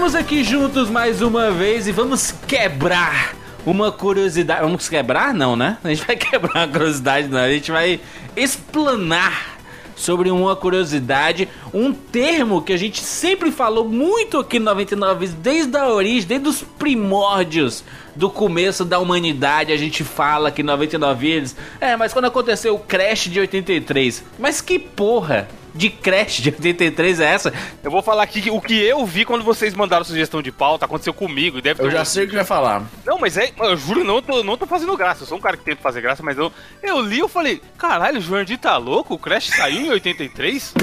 Estamos 0.00 0.14
aqui 0.14 0.42
juntos 0.42 0.88
mais 0.88 1.20
uma 1.20 1.50
vez 1.50 1.86
e 1.86 1.92
vamos 1.92 2.32
quebrar 2.48 3.36
uma 3.66 3.92
curiosidade. 3.92 4.62
Vamos 4.62 4.88
quebrar? 4.88 5.34
Não, 5.34 5.54
né? 5.54 5.76
A 5.84 5.88
gente 5.90 6.06
vai 6.06 6.16
quebrar 6.16 6.54
uma 6.54 6.68
curiosidade, 6.68 7.28
não. 7.28 7.38
A 7.38 7.50
gente 7.50 7.70
vai 7.70 8.00
explanar 8.34 9.58
sobre 9.94 10.30
uma 10.30 10.56
curiosidade, 10.56 11.50
um 11.74 11.92
termo 11.92 12.62
que 12.62 12.72
a 12.72 12.78
gente 12.78 13.02
sempre 13.02 13.52
falou 13.52 13.86
muito 13.86 14.38
aqui 14.38 14.58
no 14.58 14.64
99 14.64 15.26
desde 15.26 15.76
a 15.76 15.90
origem, 15.90 16.26
desde 16.26 16.48
os 16.48 16.62
primórdios 16.62 17.84
do 18.16 18.30
começo 18.30 18.86
da 18.86 18.98
humanidade, 18.98 19.70
a 19.70 19.76
gente 19.76 20.02
fala 20.02 20.50
que 20.50 20.62
99 20.62 21.28
vezes. 21.28 21.54
É, 21.78 21.94
mas 21.94 22.14
quando 22.14 22.24
aconteceu 22.24 22.74
o 22.74 22.78
crash 22.78 23.24
de 23.24 23.38
83, 23.38 24.24
mas 24.38 24.62
que 24.62 24.78
porra 24.78 25.46
de 25.74 25.90
Crash 25.90 26.40
de 26.40 26.48
83 26.50 27.20
é 27.20 27.24
essa? 27.24 27.52
Eu 27.82 27.90
vou 27.90 28.02
falar 28.02 28.22
aqui 28.22 28.50
o 28.50 28.60
que 28.60 28.74
eu 28.80 29.04
vi 29.06 29.24
quando 29.24 29.44
vocês 29.44 29.74
mandaram 29.74 30.04
sugestão 30.04 30.42
de 30.42 30.50
pauta, 30.52 30.84
aconteceu 30.84 31.12
comigo. 31.14 31.60
Deve 31.60 31.80
ter 31.80 31.86
Eu 31.86 31.90
já 31.90 32.02
um- 32.02 32.04
sei 32.04 32.24
o 32.24 32.28
que 32.28 32.34
vai 32.34 32.44
falar. 32.44 32.82
Não, 33.06 33.18
mas 33.18 33.36
é, 33.36 33.50
eu 33.58 33.76
juro, 33.76 34.04
não 34.04 34.20
tô, 34.22 34.42
não 34.42 34.56
tô 34.56 34.66
fazendo 34.66 34.96
graça. 34.96 35.22
Eu 35.22 35.26
sou 35.26 35.38
um 35.38 35.40
cara 35.40 35.56
que 35.56 35.64
tenta 35.64 35.82
fazer 35.82 36.00
graça, 36.00 36.22
mas 36.22 36.36
eu, 36.38 36.52
eu 36.82 37.00
li 37.00 37.20
e 37.20 37.28
falei, 37.28 37.60
caralho, 37.78 38.18
o 38.18 38.20
Jurandir 38.20 38.58
tá 38.58 38.76
louco? 38.76 39.14
O 39.14 39.18
Crash 39.18 39.48
saiu 39.48 39.86
em 39.86 39.90
83? 39.90 40.74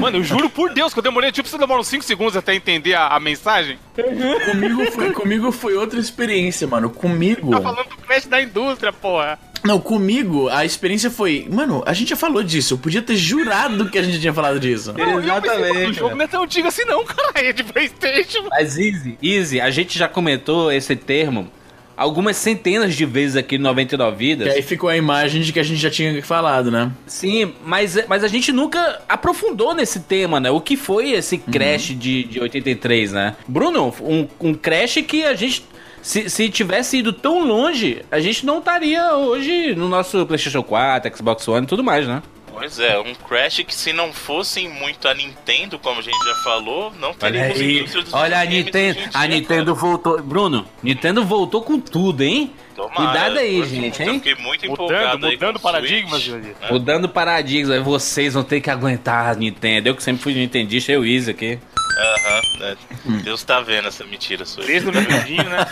Mano, 0.00 0.18
eu 0.18 0.24
juro 0.24 0.50
por 0.50 0.72
Deus 0.72 0.92
que 0.92 0.98
eu 0.98 1.02
demorei, 1.02 1.30
tipo, 1.30 1.48
você 1.48 1.56
demora 1.56 1.80
uns 1.80 1.86
5 1.88 2.04
segundos 2.04 2.36
até 2.36 2.54
entender 2.54 2.94
a, 2.94 3.08
a 3.08 3.20
mensagem. 3.20 3.78
Comigo 3.94 4.90
foi, 4.92 5.12
comigo 5.12 5.52
foi 5.52 5.74
outra 5.76 5.98
experiência, 6.00 6.66
mano. 6.66 6.90
Comigo. 6.90 7.50
Tá 7.50 7.60
falando 7.60 7.88
do 7.88 7.96
Crash 7.98 8.26
da 8.26 8.42
indústria, 8.42 8.92
porra. 8.92 9.38
Não, 9.64 9.80
comigo 9.80 10.48
a 10.48 10.64
experiência 10.64 11.10
foi. 11.10 11.48
Mano, 11.50 11.82
a 11.86 11.92
gente 11.92 12.10
já 12.10 12.16
falou 12.16 12.42
disso. 12.42 12.74
Eu 12.74 12.78
podia 12.78 13.00
ter 13.02 13.16
jurado 13.16 13.88
que 13.90 13.98
a 13.98 14.02
gente 14.02 14.20
tinha 14.20 14.32
falado 14.32 14.60
disso. 14.60 14.92
Não, 14.96 15.20
Exatamente, 15.20 15.72
"Pô, 15.74 15.88
O 15.88 15.92
jogo 15.92 16.06
velho. 16.08 16.16
não 16.16 16.24
é 16.24 16.28
tão 16.28 16.42
antigo 16.44 16.68
assim 16.68 16.84
não, 16.84 17.02
caralho, 17.06 17.48
é 17.48 17.52
de 17.52 17.64
Playstation. 17.64 18.46
Mas 18.50 18.76
Easy, 18.78 19.18
Easy, 19.22 19.60
a 19.60 19.70
gente 19.70 19.98
já 19.98 20.06
comentou 20.06 20.70
esse 20.70 20.94
termo 20.94 21.50
algumas 21.96 22.36
centenas 22.36 22.94
de 22.96 23.06
vezes 23.06 23.36
aqui 23.36 23.56
no 23.56 23.64
99 23.64 24.14
E 24.14 24.18
Vidas. 24.18 24.52
aí 24.54 24.62
ficou 24.62 24.90
a 24.90 24.96
imagem 24.96 25.40
de 25.42 25.52
que 25.52 25.60
a 25.60 25.62
gente 25.62 25.80
já 25.80 25.88
tinha 25.88 26.20
falado, 26.24 26.68
né? 26.70 26.90
Sim, 27.06 27.54
mas, 27.64 27.96
mas 28.08 28.24
a 28.24 28.28
gente 28.28 28.50
nunca 28.52 29.00
aprofundou 29.08 29.72
nesse 29.74 30.00
tema, 30.00 30.40
né? 30.40 30.50
O 30.50 30.60
que 30.60 30.76
foi 30.76 31.12
esse 31.12 31.38
crash 31.38 31.94
de, 31.96 32.24
de 32.24 32.40
83, 32.40 33.12
né? 33.12 33.36
Bruno, 33.46 33.94
um, 34.02 34.26
um 34.40 34.54
crash 34.54 34.96
que 35.06 35.24
a 35.24 35.34
gente. 35.34 35.64
Se, 36.04 36.28
se 36.28 36.50
tivesse 36.50 36.98
ido 36.98 37.14
tão 37.14 37.46
longe, 37.46 38.02
a 38.10 38.20
gente 38.20 38.44
não 38.44 38.58
estaria 38.58 39.14
hoje 39.14 39.74
no 39.74 39.88
nosso 39.88 40.26
PlayStation 40.26 40.62
4, 40.62 41.16
Xbox 41.16 41.48
One 41.48 41.64
e 41.64 41.66
tudo 41.66 41.82
mais, 41.82 42.06
né? 42.06 42.22
Pois 42.52 42.78
é, 42.78 42.98
um 43.00 43.14
Crash 43.14 43.64
que 43.66 43.74
se 43.74 43.90
não 43.92 44.12
fossem 44.12 44.68
muito 44.68 45.08
a 45.08 45.14
Nintendo, 45.14 45.78
como 45.78 45.98
a 46.00 46.02
gente 46.02 46.22
já 46.24 46.34
falou, 46.44 46.92
não 47.00 47.08
indústria 47.10 48.02
dos 48.02 48.12
olha 48.14 48.38
a 48.38 48.44
Nintendo, 48.44 48.98
a 49.14 49.26
dia, 49.26 49.36
Nintendo 49.36 49.74
voltou, 49.74 50.22
Bruno, 50.22 50.66
Nintendo 50.82 51.24
voltou 51.24 51.62
com 51.62 51.80
tudo, 51.80 52.22
hein? 52.22 52.52
Tomara, 52.76 52.94
Cuidado 52.94 53.38
aí, 53.38 53.58
eu- 53.58 53.64
gente, 53.64 54.02
Eu 54.02 54.08
hein? 54.12 54.20
fiquei 54.20 54.34
muito 54.34 54.68
Mudando, 54.68 54.84
empolgado 54.92 55.26
mudando 55.26 55.52
com 55.54 55.58
o 55.58 55.72
paradigmas, 55.72 56.22
Switch, 56.22 56.44
né? 56.44 56.54
Mudando 56.70 57.08
paradigmas, 57.08 57.70
aí 57.70 57.80
vocês 57.80 58.34
vão 58.34 58.44
ter 58.44 58.60
que 58.60 58.70
aguentar 58.70 59.32
a 59.32 59.34
Nintendo. 59.34 59.88
Eu 59.88 59.94
que 59.96 60.02
sempre 60.02 60.22
fui 60.22 60.34
nintendista, 60.34 60.92
eu 60.92 61.02
Easy 61.04 61.30
aqui. 61.30 61.58
Aham, 61.96 62.40
né? 62.58 62.76
Deus 63.22 63.42
tá 63.44 63.60
vendo 63.60 63.88
essa 63.88 64.04
mentira 64.04 64.44
sua. 64.44 64.64
Desde 64.64 64.88
o 64.88 64.92
Nintendinho, 64.94 65.44
né? 65.44 65.66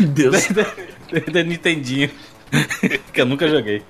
Deus. 0.00 0.48
da 1.32 1.42
Nintendinho. 1.42 2.10
que 3.12 3.20
eu 3.20 3.26
nunca 3.26 3.48
joguei. 3.48 3.82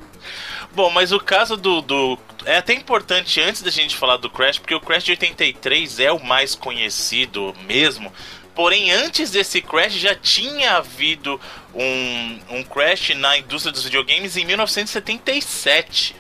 Bom, 0.75 0.91
mas 0.91 1.13
o 1.13 1.21
caso 1.21 1.57
do, 1.57 1.81
do. 1.83 2.19
É 2.47 2.57
até 2.57 2.73
importante 2.75 3.41
antes 3.41 3.63
da 3.63 3.71
gente 3.71 3.95
falar 3.97 4.17
do 4.17 4.31
Crash, 4.31 4.59
porque 4.59 4.75
o 4.75 4.81
Crash 4.81 5.05
de 5.05 5.11
83 5.13 6.01
é 6.01 6.11
o 6.13 6.23
mais 6.25 6.55
conhecido 6.55 7.55
mesmo. 7.67 8.13
Porém, 8.55 8.91
antes 8.91 9.31
desse 9.31 9.61
Crash 9.63 9.95
já 9.95 10.15
tinha 10.15 10.77
havido 10.77 11.41
um, 11.75 12.41
um 12.51 12.63
Crash 12.65 13.11
na 13.17 13.37
indústria 13.39 13.73
dos 13.73 13.85
videogames 13.85 14.37
em 14.37 14.45
1977. 14.45 16.17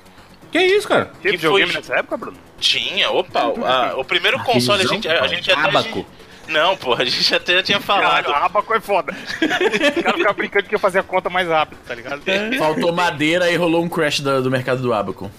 Que 0.50 0.58
isso, 0.58 0.86
cara? 0.88 1.06
Teve 1.22 1.36
Que 1.36 1.36
videogame 1.42 1.72
foi- 1.72 1.80
nessa 1.80 1.94
época, 1.96 2.16
Bruno? 2.16 2.38
Tinha, 2.62 3.10
opa, 3.10 3.40
a- 3.40 3.94
o 3.98 4.04
primeiro 4.04 4.38
console 4.44 4.82
a 4.82 4.86
gente, 4.86 5.08
a, 5.08 5.26
gente 5.26 5.50
até. 5.50 5.68
Abaco. 5.68 6.06
Não, 6.48 6.76
pô, 6.76 6.94
a 6.94 7.04
gente 7.04 7.34
até 7.34 7.54
já 7.54 7.62
tinha 7.62 7.80
falado. 7.80 8.24
Caralho, 8.24 8.42
a 8.42 8.46
Abaco 8.46 8.74
é 8.74 8.80
foda. 8.80 9.12
O 9.42 10.02
cara 10.02 10.16
ficava 10.16 10.32
brincando 10.32 10.68
que 10.68 10.74
ia 10.74 10.78
fazer 10.78 10.98
a 11.00 11.02
conta 11.02 11.28
mais 11.30 11.48
rápido, 11.48 11.78
tá 11.86 11.94
ligado? 11.94 12.22
Faltou 12.58 12.92
madeira 12.92 13.50
e 13.50 13.56
rolou 13.56 13.82
um 13.82 13.88
crash 13.88 14.20
do, 14.20 14.42
do 14.42 14.50
mercado 14.50 14.80
do 14.82 14.92
Abaco. 14.92 15.30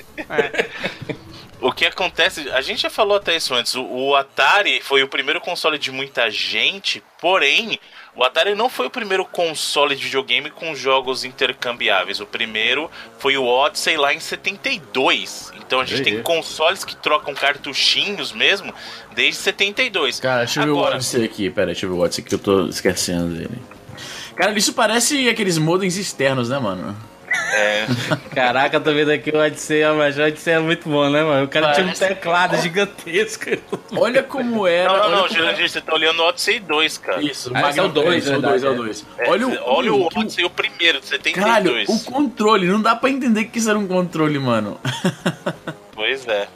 O 1.62 1.72
que 1.72 1.86
acontece, 1.86 2.50
a 2.52 2.62
gente 2.62 2.82
já 2.82 2.90
falou 2.90 3.16
até 3.16 3.36
isso 3.38 3.54
antes, 3.54 3.74
o, 3.76 3.84
o 3.86 4.16
Atari 4.16 4.82
foi 4.82 5.02
o 5.02 5.08
primeiro 5.08 5.40
console 5.40 5.78
de 5.78 5.92
muita 5.92 6.30
gente, 6.30 7.02
porém, 7.22 7.80
o 8.16 8.24
Atari 8.24 8.54
não 8.54 8.70
foi 8.70 8.88
o 8.88 8.90
primeiro 8.90 9.26
console 9.26 9.96
de 9.96 10.04
videogame 10.04 10.52
com 10.52 10.76
jogos 10.76 11.24
intercambiáveis. 11.24 12.20
O 12.20 12.26
primeiro 12.26 12.90
foi 13.18 13.38
o 13.38 13.46
Odyssey 13.46 13.98
lá 13.98 14.14
em 14.14 14.20
72. 14.20 15.52
Então 15.56 15.80
a 15.80 15.86
gente 15.86 16.02
Entendi. 16.02 16.16
tem 16.18 16.24
consoles 16.24 16.86
que 16.86 16.96
trocam 16.96 17.34
cartuchinhos 17.34 18.32
mesmo 18.32 18.74
desde 19.16 19.42
72. 19.42 20.20
Cara, 20.20 20.46
deixa 20.46 20.62
eu 20.62 20.66
ver 20.66 20.72
o 20.72 20.78
Agora, 20.78 20.96
Odyssey 20.96 21.26
aqui. 21.26 21.50
Pera, 21.50 21.68
deixa 21.68 21.86
eu 21.86 21.90
ver 21.90 21.96
o 21.96 22.00
Odyssey 22.02 22.24
que 22.24 22.36
eu 22.36 22.40
tô 22.40 22.68
esquecendo 22.68 23.34
dele. 23.36 23.62
Cara, 24.36 24.52
isso 24.58 24.74
parece 24.74 25.28
aqueles 25.30 25.58
modems 25.58 25.96
externos, 25.98 26.50
né, 26.50 26.60
mano? 26.60 26.96
É, 27.56 27.86
Caraca, 28.34 28.78
eu 28.78 28.82
tô 28.82 28.94
vendo 28.94 29.12
aqui 29.12 29.30
o 29.32 29.38
Odyssey, 29.38 29.84
mas 29.98 30.18
o 30.18 30.24
Odyssey 30.24 30.54
é 30.54 30.60
muito 30.60 30.88
bom, 30.90 31.10
né, 31.10 31.24
mano? 31.24 31.46
O 31.46 31.48
cara 31.48 31.72
tinha 31.72 31.86
um 31.86 31.90
Parece- 31.90 32.08
teclado 32.08 32.58
gigantesco. 32.62 33.46
Olha 33.96 34.24
como 34.24 34.66
era. 34.68 34.92
Não, 34.92 35.10
não, 35.10 35.22
não, 35.22 35.28
Jurandir, 35.30 35.70
você 35.70 35.82
tá 35.82 35.94
olhando 35.94 36.20
o 36.22 36.28
Odyssey 36.28 36.60
2, 36.60 36.98
cara. 36.98 37.22
Isso, 37.22 37.52
Ah, 37.54 37.70
esse 37.70 37.80
é 37.80 37.84
o 37.84 37.88
dois, 37.88 38.26
é 38.28 38.30
o 38.30 38.42
verdade, 38.42 38.62
2, 38.62 38.64
é 38.64 38.70
o 38.70 38.74
é. 38.74 38.76
2. 38.76 39.06
É, 39.20 39.30
Olha 39.30 39.48
o, 39.48 39.58
olha 39.66 39.94
o 39.94 40.06
Odyssey, 40.08 40.46
o 40.46 40.50
primeiro, 40.50 41.00
de 41.00 41.08
72. 41.08 41.46
Caralho, 41.46 41.84
o 41.88 42.00
controle, 42.04 42.68
não 42.68 42.82
dá 42.82 42.96
pra 42.96 43.10
entender 43.10 43.46
que 43.46 43.58
isso 43.60 43.70
era 43.70 43.78
um 43.80 43.88
controle, 43.88 44.38
mano. 44.40 44.80
Pois 45.96 46.28
é. 46.28 46.48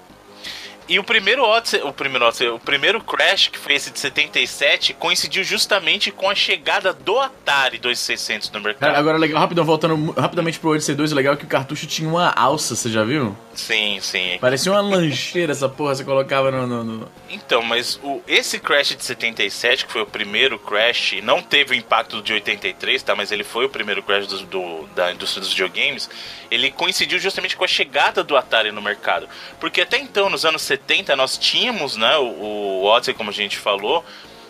E 0.89 0.97
o 0.99 1.03
primeiro 1.03 1.43
Odyssey, 1.43 1.81
o 1.83 1.91
primeiro 1.91 2.25
Odyssey, 2.25 2.47
o 2.47 2.59
primeiro 2.59 3.01
Crash, 3.01 3.49
que 3.49 3.59
foi 3.59 3.73
esse 3.73 3.91
de 3.91 3.99
77, 3.99 4.93
coincidiu 4.93 5.43
justamente 5.43 6.11
com 6.11 6.29
a 6.29 6.35
chegada 6.35 6.93
do 6.93 7.19
Atari 7.19 7.77
2600 7.77 8.49
no 8.51 8.61
mercado. 8.61 8.89
Cara, 8.91 8.97
agora 8.97 9.17
legal, 9.17 9.39
rapidão, 9.41 9.65
voltando 9.65 10.11
rapidamente 10.11 10.59
pro 10.59 10.69
Odyssey 10.71 10.95
2, 10.95 11.11
o 11.11 11.15
legal 11.15 11.33
é 11.33 11.37
que 11.37 11.43
o 11.43 11.47
cartucho 11.47 11.85
tinha 11.87 12.07
uma 12.07 12.29
alça, 12.31 12.73
você 12.75 12.89
já 12.89 13.03
viu? 13.03 13.35
Sim, 13.53 13.99
sim. 14.01 14.37
Parecia 14.39 14.71
uma 14.71 14.79
lancheira 14.81 15.51
essa 15.51 15.67
porra, 15.67 15.93
você 15.95 16.03
colocava 16.05 16.51
no. 16.51 16.65
no- 16.67 16.83
no- 16.83 17.11
Então, 17.29 17.61
mas 17.61 17.99
o, 18.01 18.21
esse 18.27 18.57
Crash 18.59 18.95
de 18.95 19.03
77, 19.03 19.85
que 19.87 19.91
foi 19.91 20.03
o 20.03 20.05
primeiro 20.05 20.57
Crash, 20.59 21.15
não 21.23 21.41
teve 21.41 21.73
o 21.73 21.77
impacto 21.77 22.21
de 22.21 22.31
83, 22.33 23.03
tá? 23.03 23.15
Mas 23.15 23.31
ele 23.31 23.43
foi 23.43 23.65
o 23.65 23.69
primeiro 23.69 24.01
Crash 24.03 24.27
do, 24.27 24.43
do- 24.45 24.87
da 24.95 25.11
indústria 25.11 25.41
dos 25.41 25.49
videogames. 25.49 26.09
Ele 26.49 26.71
coincidiu 26.71 27.19
justamente 27.19 27.55
com 27.55 27.63
a 27.63 27.67
chegada 27.67 28.23
do 28.23 28.37
Atari 28.37 28.71
no 28.71 28.81
mercado. 28.81 29.27
Porque 29.59 29.81
até 29.81 29.97
então, 29.97 30.29
nos 30.29 30.45
anos 30.45 30.61
70, 30.61 31.15
nós 31.15 31.37
tínhamos, 31.37 31.97
né, 31.97 32.17
o, 32.17 32.25
o 32.25 32.83
Odyssey, 32.85 33.13
como 33.13 33.29
a 33.29 33.33
gente 33.33 33.57
falou, 33.57 34.03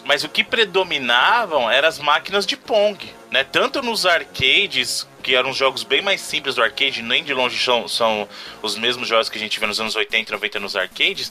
Mas 0.08 0.24
o 0.24 0.30
que 0.30 0.42
predominavam 0.42 1.70
eram 1.70 1.90
as 1.90 2.00
máquinas 2.00 2.46
de 2.46 2.56
Pong, 2.56 2.98
né? 3.30 3.44
Tanto 3.44 3.82
nos 3.82 4.06
arcades, 4.06 5.06
que 5.22 5.36
eram 5.36 5.52
jogos 5.52 5.84
bem 5.84 6.02
mais 6.02 6.22
simples 6.22 6.56
do 6.56 6.64
arcade, 6.64 7.02
nem 7.02 7.26
de 7.26 7.34
longe 7.34 7.62
são, 7.62 7.86
são 7.90 8.28
os 8.62 8.78
mesmos 8.78 9.10
jogos 9.10 9.28
que 9.28 9.38
a 9.38 9.42
gente 9.42 9.60
vê 9.60 9.66
nos 9.66 9.82
anos 9.82 9.98
80 9.98 10.32
e 10.32 10.34
90 10.34 10.60
nos 10.62 10.78
arcades, 10.78 11.30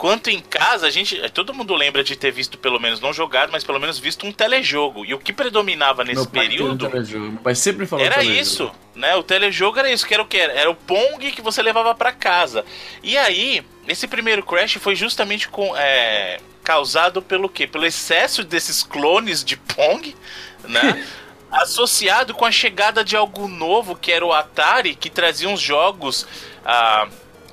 quanto 0.00 0.30
em 0.30 0.40
casa, 0.40 0.86
a 0.86 0.90
gente. 0.90 1.20
Todo 1.28 1.52
mundo 1.52 1.74
lembra 1.74 2.02
de 2.02 2.16
ter 2.16 2.30
visto, 2.30 2.56
pelo 2.56 2.80
menos, 2.80 3.00
não 3.00 3.12
jogado, 3.12 3.52
mas 3.52 3.62
pelo 3.62 3.78
menos 3.78 3.98
visto 3.98 4.26
um 4.26 4.32
telejogo. 4.32 5.04
E 5.04 5.12
o 5.12 5.18
que 5.18 5.30
predominava 5.30 6.02
nesse 6.02 6.22
um 6.22 6.24
período 6.24 6.88
telejogo. 6.88 7.32
Meu 7.32 7.42
pai 7.42 7.54
sempre 7.54 7.86
falou 7.86 8.02
era 8.02 8.24
isso, 8.24 8.72
né? 8.94 9.14
O 9.16 9.22
telejogo 9.22 9.78
era 9.78 9.92
isso, 9.92 10.06
que 10.06 10.14
era 10.14 10.22
o 10.22 10.26
que? 10.26 10.38
Era 10.38 10.70
o 10.70 10.74
Pong 10.74 11.30
que 11.30 11.42
você 11.42 11.62
levava 11.62 11.94
pra 11.94 12.12
casa. 12.12 12.64
E 13.02 13.18
aí, 13.18 13.62
esse 13.86 14.08
primeiro 14.08 14.42
Crash 14.42 14.78
foi 14.80 14.96
justamente 14.96 15.50
com, 15.50 15.76
é, 15.76 16.40
causado 16.64 17.20
pelo 17.20 17.46
quê? 17.46 17.66
Pelo 17.66 17.84
excesso 17.84 18.42
desses 18.42 18.82
clones 18.82 19.44
de 19.44 19.58
Pong, 19.58 20.16
né? 20.64 21.06
Associado 21.52 22.32
com 22.32 22.46
a 22.46 22.50
chegada 22.50 23.04
de 23.04 23.16
algo 23.16 23.46
novo, 23.48 23.94
que 23.94 24.10
era 24.10 24.24
o 24.24 24.32
Atari, 24.32 24.94
que 24.94 25.10
trazia 25.10 25.48
uns 25.48 25.60
jogos. 25.60 26.26
ah, 26.64 27.06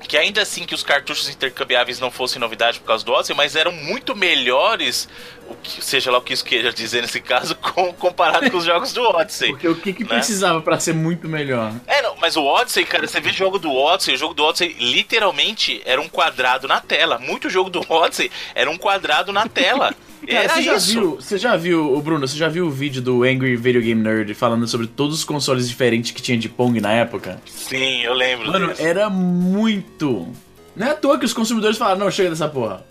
que 0.06 0.16
ainda 0.16 0.42
assim 0.42 0.64
que 0.64 0.74
os 0.74 0.82
cartuchos 0.82 1.28
intercambiáveis 1.28 1.98
não 2.00 2.10
fossem 2.10 2.38
novidade 2.40 2.78
por 2.80 2.86
causa 2.86 3.04
do 3.04 3.12
Odyssey, 3.12 3.34
mas 3.36 3.56
eram 3.56 3.72
muito 3.72 4.14
melhores, 4.16 5.08
o 5.48 5.54
que, 5.56 5.82
seja 5.84 6.10
lá 6.10 6.18
o 6.18 6.22
que 6.22 6.32
isso 6.32 6.44
queira 6.44 6.72
dizer 6.72 7.02
nesse 7.02 7.20
caso, 7.20 7.54
com- 7.60 7.92
comparado 7.92 8.50
com 8.50 8.56
os 8.56 8.64
jogos 8.64 8.92
do 8.92 9.02
Odyssey. 9.02 9.50
Porque 9.50 9.68
o 9.68 9.76
que, 9.76 9.92
que 9.92 10.02
Né? 10.04 10.08
precisava 10.10 10.60
pra 10.62 10.78
ser 10.78 10.94
muito 10.94 11.28
melhor? 11.28 11.72
É, 11.86 12.00
não, 12.02 12.16
mas 12.16 12.36
o 12.36 12.44
Odyssey, 12.44 12.84
cara, 12.86 13.06
você 13.06 13.20
vê 13.20 13.30
o 13.30 13.32
jogo 13.34 13.58
do 13.58 13.70
Odyssey, 13.74 14.14
o 14.14 14.18
jogo 14.18 14.34
do 14.34 14.44
Odyssey 14.44 14.76
literalmente 14.78 15.82
era 15.84 16.00
um 16.00 16.08
quadrado 16.08 16.66
na 16.68 16.80
tela. 16.80 17.18
Muito 17.18 17.50
jogo 17.50 17.68
do 17.70 17.84
Odyssey 17.88 18.30
era 18.54 18.70
um 18.70 18.78
quadrado 18.78 19.32
na 19.32 19.46
tela. 19.48 19.94
Cara, 20.26 20.44
era 20.44 20.54
você 20.54 20.62
já 20.62 20.74
isso. 20.76 20.92
viu, 20.92 21.16
você 21.16 21.38
já 21.38 21.56
viu, 21.56 21.94
o 21.94 22.00
Bruno, 22.02 22.26
você 22.26 22.36
já 22.36 22.48
viu 22.48 22.66
o 22.66 22.70
vídeo 22.70 23.00
do 23.00 23.22
Angry 23.22 23.56
Video 23.56 23.80
Game 23.80 24.02
Nerd 24.02 24.34
falando 24.34 24.66
sobre 24.66 24.86
todos 24.86 25.16
os 25.18 25.24
consoles 25.24 25.68
diferentes 25.68 26.10
que 26.10 26.20
tinha 26.20 26.36
de 26.36 26.48
Pong 26.48 26.80
na 26.80 26.92
época? 26.92 27.40
Sim, 27.46 28.02
eu 28.02 28.14
lembro 28.14 28.48
Mano, 28.48 28.68
disso. 28.68 28.82
era 28.82 29.08
muito. 29.08 30.28
Não 30.76 30.86
é 30.86 30.90
à 30.90 30.94
toa 30.94 31.18
que 31.18 31.24
os 31.24 31.32
consumidores 31.32 31.76
falaram, 31.78 31.98
não, 32.00 32.10
chega 32.10 32.30
dessa 32.30 32.48
porra. 32.48 32.84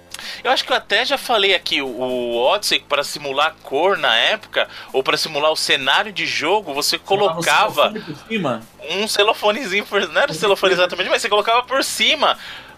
Eu 0.43 0.49
acho 0.51 0.65
que 0.65 0.71
eu 0.71 0.75
até 0.75 1.05
já 1.05 1.17
falei 1.17 1.53
aqui, 1.53 1.81
o- 1.81 2.35
Odyssey, 2.35 2.79
para 2.79 3.03
simular 3.03 3.55
cor 3.63 3.97
na 3.97 4.15
época, 4.15 4.67
ou 4.91 5.03
para 5.03 5.15
simular 5.15 5.51
o 5.51 5.55
cenário 5.55 6.11
de 6.11 6.25
jogo, 6.25 6.73
você 6.73 6.97
colocava 6.97 7.91
por 7.91 8.15
cima. 8.27 8.61
um 8.89 9.07
celofanezinho, 9.07 9.85
por, 9.85 10.07
não 10.09 10.21
era 10.21 10.33
celofane 10.33 10.73
exatamente, 10.73 11.09
mas 11.09 11.21
você 11.21 11.29
colocava 11.29 11.63
por 11.63 11.83
cima 11.83 12.37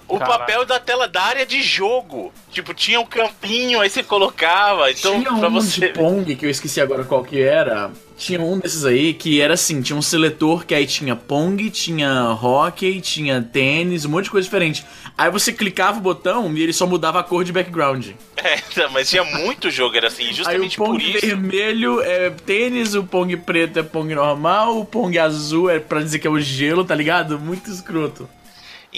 o 0.10 0.18
Caraca. 0.18 0.40
papel 0.40 0.66
da 0.66 0.80
tela 0.80 1.08
da 1.08 1.22
área 1.22 1.46
de 1.46 1.62
jogo. 1.62 2.34
Tipo, 2.52 2.74
tinha 2.74 3.00
um 3.00 3.06
campinho, 3.06 3.80
aí 3.80 3.90
você 3.90 4.02
colocava. 4.04 4.90
Então, 4.92 5.20
tinha 5.20 5.32
um 5.32 5.40
pra 5.40 5.50
você. 5.50 5.80
de 5.82 5.90
Pong, 5.90 6.36
que 6.36 6.46
eu 6.46 6.50
esqueci 6.50 6.82
agora 6.82 7.04
qual 7.04 7.24
que 7.24 7.40
era. 7.42 7.92
Tinha 8.18 8.42
um 8.42 8.60
desses 8.60 8.84
aí 8.84 9.14
que 9.14 9.40
era 9.40 9.54
assim, 9.54 9.82
tinha 9.82 9.96
um 9.96 10.02
seletor 10.02 10.66
que 10.66 10.76
aí 10.76 10.86
tinha 10.86 11.16
Pong, 11.16 11.70
tinha 11.70 12.34
hockey, 12.34 13.00
tinha 13.00 13.42
tênis, 13.42 14.04
um 14.04 14.10
monte 14.10 14.26
de 14.26 14.32
coisa 14.32 14.44
diferente. 14.46 14.86
Aí 15.18 15.32
você 15.32 15.54
clicava 15.54 16.00
o 16.00 16.02
botão 16.02 16.52
e 16.54 16.62
ele 16.62 16.74
só 16.74 16.86
mudava 16.86 17.20
a 17.20 17.24
cor 17.24 17.44
de 17.46 17.54
background. 17.54 18.08
É, 18.78 18.88
mas 18.88 19.10
tinha 19.10 19.24
muito 19.24 19.70
jogo, 19.70 19.98
era 19.98 20.08
assim, 20.08 20.30
o 20.30 20.34
justamente 20.34 20.78
Pong 20.78 20.92
por 20.92 21.02
isso. 21.02 21.26
vermelho 21.26 22.00
é 22.02 22.30
tênis, 22.30 22.96
o 22.96 23.04
Pong 23.04 23.36
preto 23.36 23.78
é 23.80 23.84
Pong 23.84 24.16
normal, 24.16 24.80
o 24.80 24.86
Pong 24.86 25.20
azul 25.20 25.70
é 25.70 25.78
pra 25.78 26.00
dizer 26.00 26.20
que 26.20 26.28
é 26.28 26.30
o 26.30 26.40
gelo, 26.40 26.86
tá 26.86 26.96
ligado? 26.96 27.38
Muito 27.38 27.70
escroto. 27.70 28.30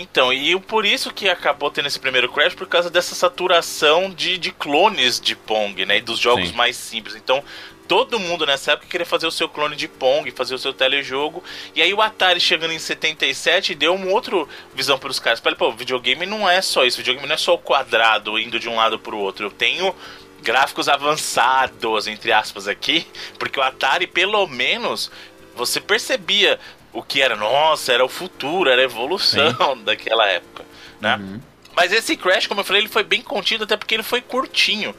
Então, 0.01 0.33
e 0.33 0.59
por 0.59 0.85
isso 0.85 1.13
que 1.13 1.29
acabou 1.29 1.69
tendo 1.69 1.87
esse 1.87 1.99
primeiro 1.99 2.31
Crash, 2.31 2.55
por 2.55 2.67
causa 2.67 2.89
dessa 2.89 3.13
saturação 3.13 4.09
de, 4.09 4.37
de 4.37 4.51
clones 4.51 5.19
de 5.19 5.35
Pong, 5.35 5.85
né? 5.85 5.97
E 5.97 6.01
dos 6.01 6.17
jogos 6.17 6.49
Sim. 6.49 6.55
mais 6.55 6.75
simples. 6.75 7.15
Então, 7.15 7.43
todo 7.87 8.19
mundo 8.19 8.45
nessa 8.45 8.71
época 8.71 8.87
queria 8.87 9.05
fazer 9.05 9.27
o 9.27 9.31
seu 9.31 9.47
clone 9.47 9.75
de 9.75 9.87
Pong, 9.87 10.31
fazer 10.31 10.55
o 10.55 10.57
seu 10.57 10.73
telejogo. 10.73 11.43
E 11.75 11.81
aí 11.81 11.93
o 11.93 12.01
Atari 12.01 12.39
chegando 12.39 12.73
em 12.73 12.79
77 12.79 13.75
deu 13.75 13.93
uma 13.93 14.07
outra 14.07 14.45
visão 14.73 14.97
para 14.97 15.11
os 15.11 15.19
caras. 15.19 15.39
Falei, 15.39 15.57
pô, 15.57 15.71
videogame 15.71 16.25
não 16.25 16.49
é 16.49 16.61
só 16.61 16.83
isso, 16.83 16.97
videogame 16.97 17.27
não 17.27 17.35
é 17.35 17.37
só 17.37 17.53
o 17.53 17.59
quadrado 17.59 18.39
indo 18.39 18.59
de 18.59 18.67
um 18.67 18.75
lado 18.75 18.97
pro 18.97 19.17
outro. 19.17 19.45
Eu 19.45 19.51
tenho 19.51 19.95
gráficos 20.41 20.89
avançados, 20.89 22.07
entre 22.07 22.31
aspas, 22.31 22.67
aqui, 22.67 23.05
porque 23.37 23.59
o 23.59 23.63
Atari, 23.63 24.07
pelo 24.07 24.47
menos, 24.47 25.11
você 25.55 25.79
percebia 25.79 26.59
o 26.93 27.01
que 27.01 27.21
era, 27.21 27.35
nossa, 27.35 27.93
era 27.93 28.03
o 28.03 28.09
futuro, 28.09 28.69
era 28.69 28.81
a 28.81 28.85
evolução 28.85 29.77
daquela 29.83 30.27
época, 30.27 30.63
né? 30.99 31.39
Mas 31.75 31.91
esse 31.91 32.17
Crash, 32.17 32.47
como 32.47 32.61
eu 32.61 32.65
falei, 32.65 32.81
ele 32.81 32.89
foi 32.89 33.03
bem 33.03 33.21
contido, 33.21 33.63
até 33.63 33.77
porque 33.77 33.95
ele 33.95 34.03
foi 34.03 34.21
curtinho. 34.21 34.93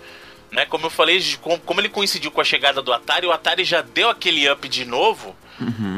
Né? 0.50 0.66
Como 0.66 0.86
eu 0.86 0.90
falei, 0.90 1.22
como 1.64 1.80
ele 1.80 1.88
coincidiu 1.88 2.30
com 2.30 2.40
a 2.40 2.44
chegada 2.44 2.82
do 2.82 2.92
Atari, 2.92 3.26
o 3.26 3.32
Atari 3.32 3.64
já 3.64 3.80
deu 3.80 4.10
aquele 4.10 4.50
up 4.50 4.68
de 4.68 4.84
novo, 4.84 5.34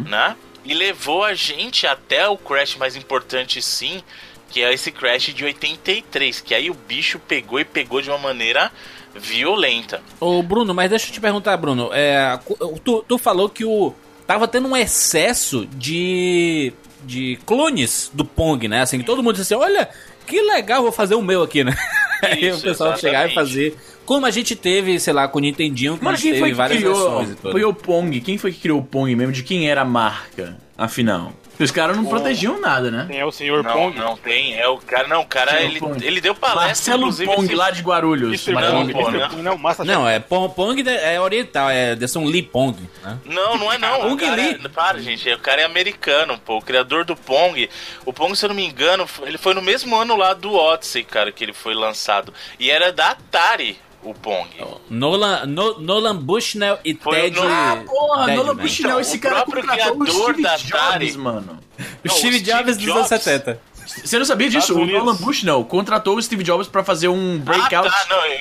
né? 0.09 0.37
E 0.64 0.72
levou 0.72 1.24
a 1.24 1.35
gente 1.35 1.87
até 1.87 2.28
o 2.28 2.38
Crash 2.38 2.76
mais 2.76 2.96
importante, 2.96 3.61
sim, 3.61 4.02
que 4.50 4.62
é 4.62 4.72
esse 4.72 4.92
Crash 4.92 5.35
de 5.35 5.44
83, 5.44 6.40
que 6.40 6.54
aí 6.54 6.70
o 6.70 6.74
bicho 6.74 7.18
pegou 7.18 7.59
e 7.59 7.64
pegou 7.64 8.00
de 8.00 8.09
uma 8.09 8.18
maneira 8.18 8.70
violenta. 9.14 10.02
Ô, 10.20 10.42
Bruno, 10.42 10.72
mas 10.72 10.90
deixa 10.90 11.09
eu 11.09 11.12
te 11.12 11.20
perguntar, 11.20 11.57
Bruno. 11.57 11.90
É, 11.92 12.38
tu, 12.85 13.04
tu 13.07 13.18
falou 13.18 13.48
que 13.48 13.64
o. 13.64 13.94
Tava 14.26 14.48
tendo 14.48 14.68
um 14.68 14.76
excesso 14.76 15.66
de. 15.66 16.72
de 17.04 17.38
clones 17.44 18.10
do 18.12 18.24
Pong, 18.24 18.66
né? 18.68 18.82
Assim, 18.82 18.98
que 18.98 19.04
todo 19.04 19.22
mundo 19.22 19.37
disse 19.37 19.54
assim: 19.54 19.62
olha, 19.62 19.88
que 20.26 20.40
legal, 20.40 20.82
vou 20.82 20.92
fazer 20.92 21.14
o 21.14 21.22
meu 21.22 21.42
aqui, 21.42 21.62
né? 21.62 21.76
Aí 22.22 22.52
o 22.52 22.60
pessoal 22.60 22.96
chegar 22.96 23.28
e 23.28 23.32
exatamente. 23.32 23.34
fazer. 23.34 23.76
Como 24.06 24.26
a 24.26 24.30
gente 24.30 24.54
teve, 24.54 25.00
sei 25.00 25.12
lá, 25.12 25.26
com 25.26 25.38
o 25.38 25.40
Nintendinho, 25.40 25.98
que 25.98 26.04
gente 26.04 26.22
quem 26.22 26.32
foi 26.32 26.40
teve 26.40 26.50
que 26.50 26.54
várias 26.56 26.78
criou, 26.78 26.94
versões 26.94 27.30
e 27.30 27.34
tudo. 27.37 27.52
foi 27.52 27.64
o 27.64 27.72
Pong? 27.72 28.20
Quem 28.20 28.37
foi 28.37 28.52
que 28.52 28.60
criou 28.60 28.80
o 28.80 28.84
Pong 28.84 29.14
mesmo? 29.16 29.32
De 29.32 29.42
quem 29.42 29.68
era 29.68 29.80
a 29.80 29.84
marca, 29.84 30.58
afinal? 30.76 31.32
Os 31.59 31.71
caras 31.71 31.97
não 31.97 32.05
protegiam 32.05 32.61
nada, 32.61 32.90
né? 32.90 33.05
Tem 33.09 33.19
é 33.21 33.25
o 33.25 33.31
senhor 33.31 33.62
Não, 33.62 33.73
Pong. 33.73 33.99
não 33.99 34.17
tem, 34.17 34.59
é 34.59 34.67
o 34.67 34.77
cara, 34.79 35.07
não, 35.09 35.21
o 35.21 35.27
cara, 35.27 35.62
ele, 35.62 35.79
Pong. 35.79 36.05
ele 36.05 36.21
deu 36.21 36.35
palestra, 36.35 36.97
Marcelo 36.97 37.27
Pong, 37.37 37.45
esse- 37.47 37.55
lá 37.55 37.71
de 37.71 37.83
Guarulhos. 37.83 38.47
Não, 38.47 38.87
Pong, 38.88 39.17
né? 39.19 39.29
Pong, 39.29 39.43
não, 39.43 39.59
Massa 39.59 39.85
Não, 39.85 40.09
é 40.09 40.19
Pong, 40.19 40.53
Pong 40.55 40.83
de- 40.83 40.90
é 40.90 41.21
oriental, 41.21 41.71
é 41.71 41.97
um 42.17 42.25
Lee 42.27 42.43
Pong, 42.43 42.77
né? 43.03 43.19
Não, 43.25 43.57
não 43.57 43.73
é 43.73 43.79
não. 43.79 44.01
Pong 44.01 44.14
o 44.14 44.17
cara 44.17 44.35
Lee. 44.37 44.61
é, 44.64 44.69
para, 44.69 45.01
gente. 45.01 45.29
O 45.33 45.38
cara 45.38 45.62
é 45.62 45.64
americano, 45.64 46.38
pô. 46.38 46.59
O 46.59 46.62
criador 46.62 47.05
do 47.05 47.14
Pong. 47.17 47.69
O 48.05 48.12
Pong, 48.12 48.37
se 48.37 48.45
eu 48.45 48.49
não 48.49 48.57
me 48.57 48.64
engano, 48.67 49.07
ele 49.23 49.38
foi 49.38 49.55
no 49.55 49.62
mesmo 49.62 49.95
ano 49.97 50.17
lá 50.17 50.35
do 50.35 50.55
Odyssey, 50.55 51.05
cara, 51.05 51.31
que 51.33 51.45
ele 51.45 51.53
foi 51.53 51.75
lançado. 51.75 52.33
E 52.59 52.71
era 52.71 52.93
da 52.93 53.11
Atari, 53.11 53.79
o 54.05 54.14
Pong. 54.14 54.49
Nolan, 54.90 55.47
no, 55.47 55.81
Nolan 55.81 56.17
Bushnell 56.17 56.79
e 56.85 56.95
Foi 56.95 57.14
Ted. 57.23 57.38
o 57.38 57.43
Nolan- 57.43 57.55
Ah, 57.55 57.85
porra. 57.87 58.35
Nolan 58.35 58.57
Bushnell, 58.57 58.90
Então, 58.90 59.01
esse 59.01 59.17
o 59.17 59.21
cara 59.21 59.43
contratou 59.45 59.93
o 59.95 59.99
criador 60.05 60.25
Steve 60.35 60.43
da 60.43 60.55
Atari. 60.55 61.07
Jobs, 61.07 61.17
mano. 61.17 61.59
O 61.79 61.83
Não, 62.09 62.14
Steve 62.14 62.37
o 62.37 62.38
Steve 62.38 62.40
Jobs 62.40 62.77
dos 62.77 62.87
anos 62.88 63.09
Jobs. 63.09 63.09
70. 63.23 63.61
Você 63.87 64.19
não 64.19 64.25
sabia 64.25 64.49
disso? 64.49 64.59
Estados 64.73 64.81
O 64.81 64.85
Unidos. 64.85 65.05
Nolan 65.05 65.17
Bushnell 65.17 65.64
contratou 65.64 66.17
o 66.17 66.23
Steve 66.23 66.43
Jobs 66.43 66.67
pra 66.69 66.83
fazer 66.83 67.09
um 67.09 67.38
breakout. 67.38 67.88
Ah, 67.88 67.90
tá, 67.90 68.07
não. 68.11 68.25
Eu 68.25 68.38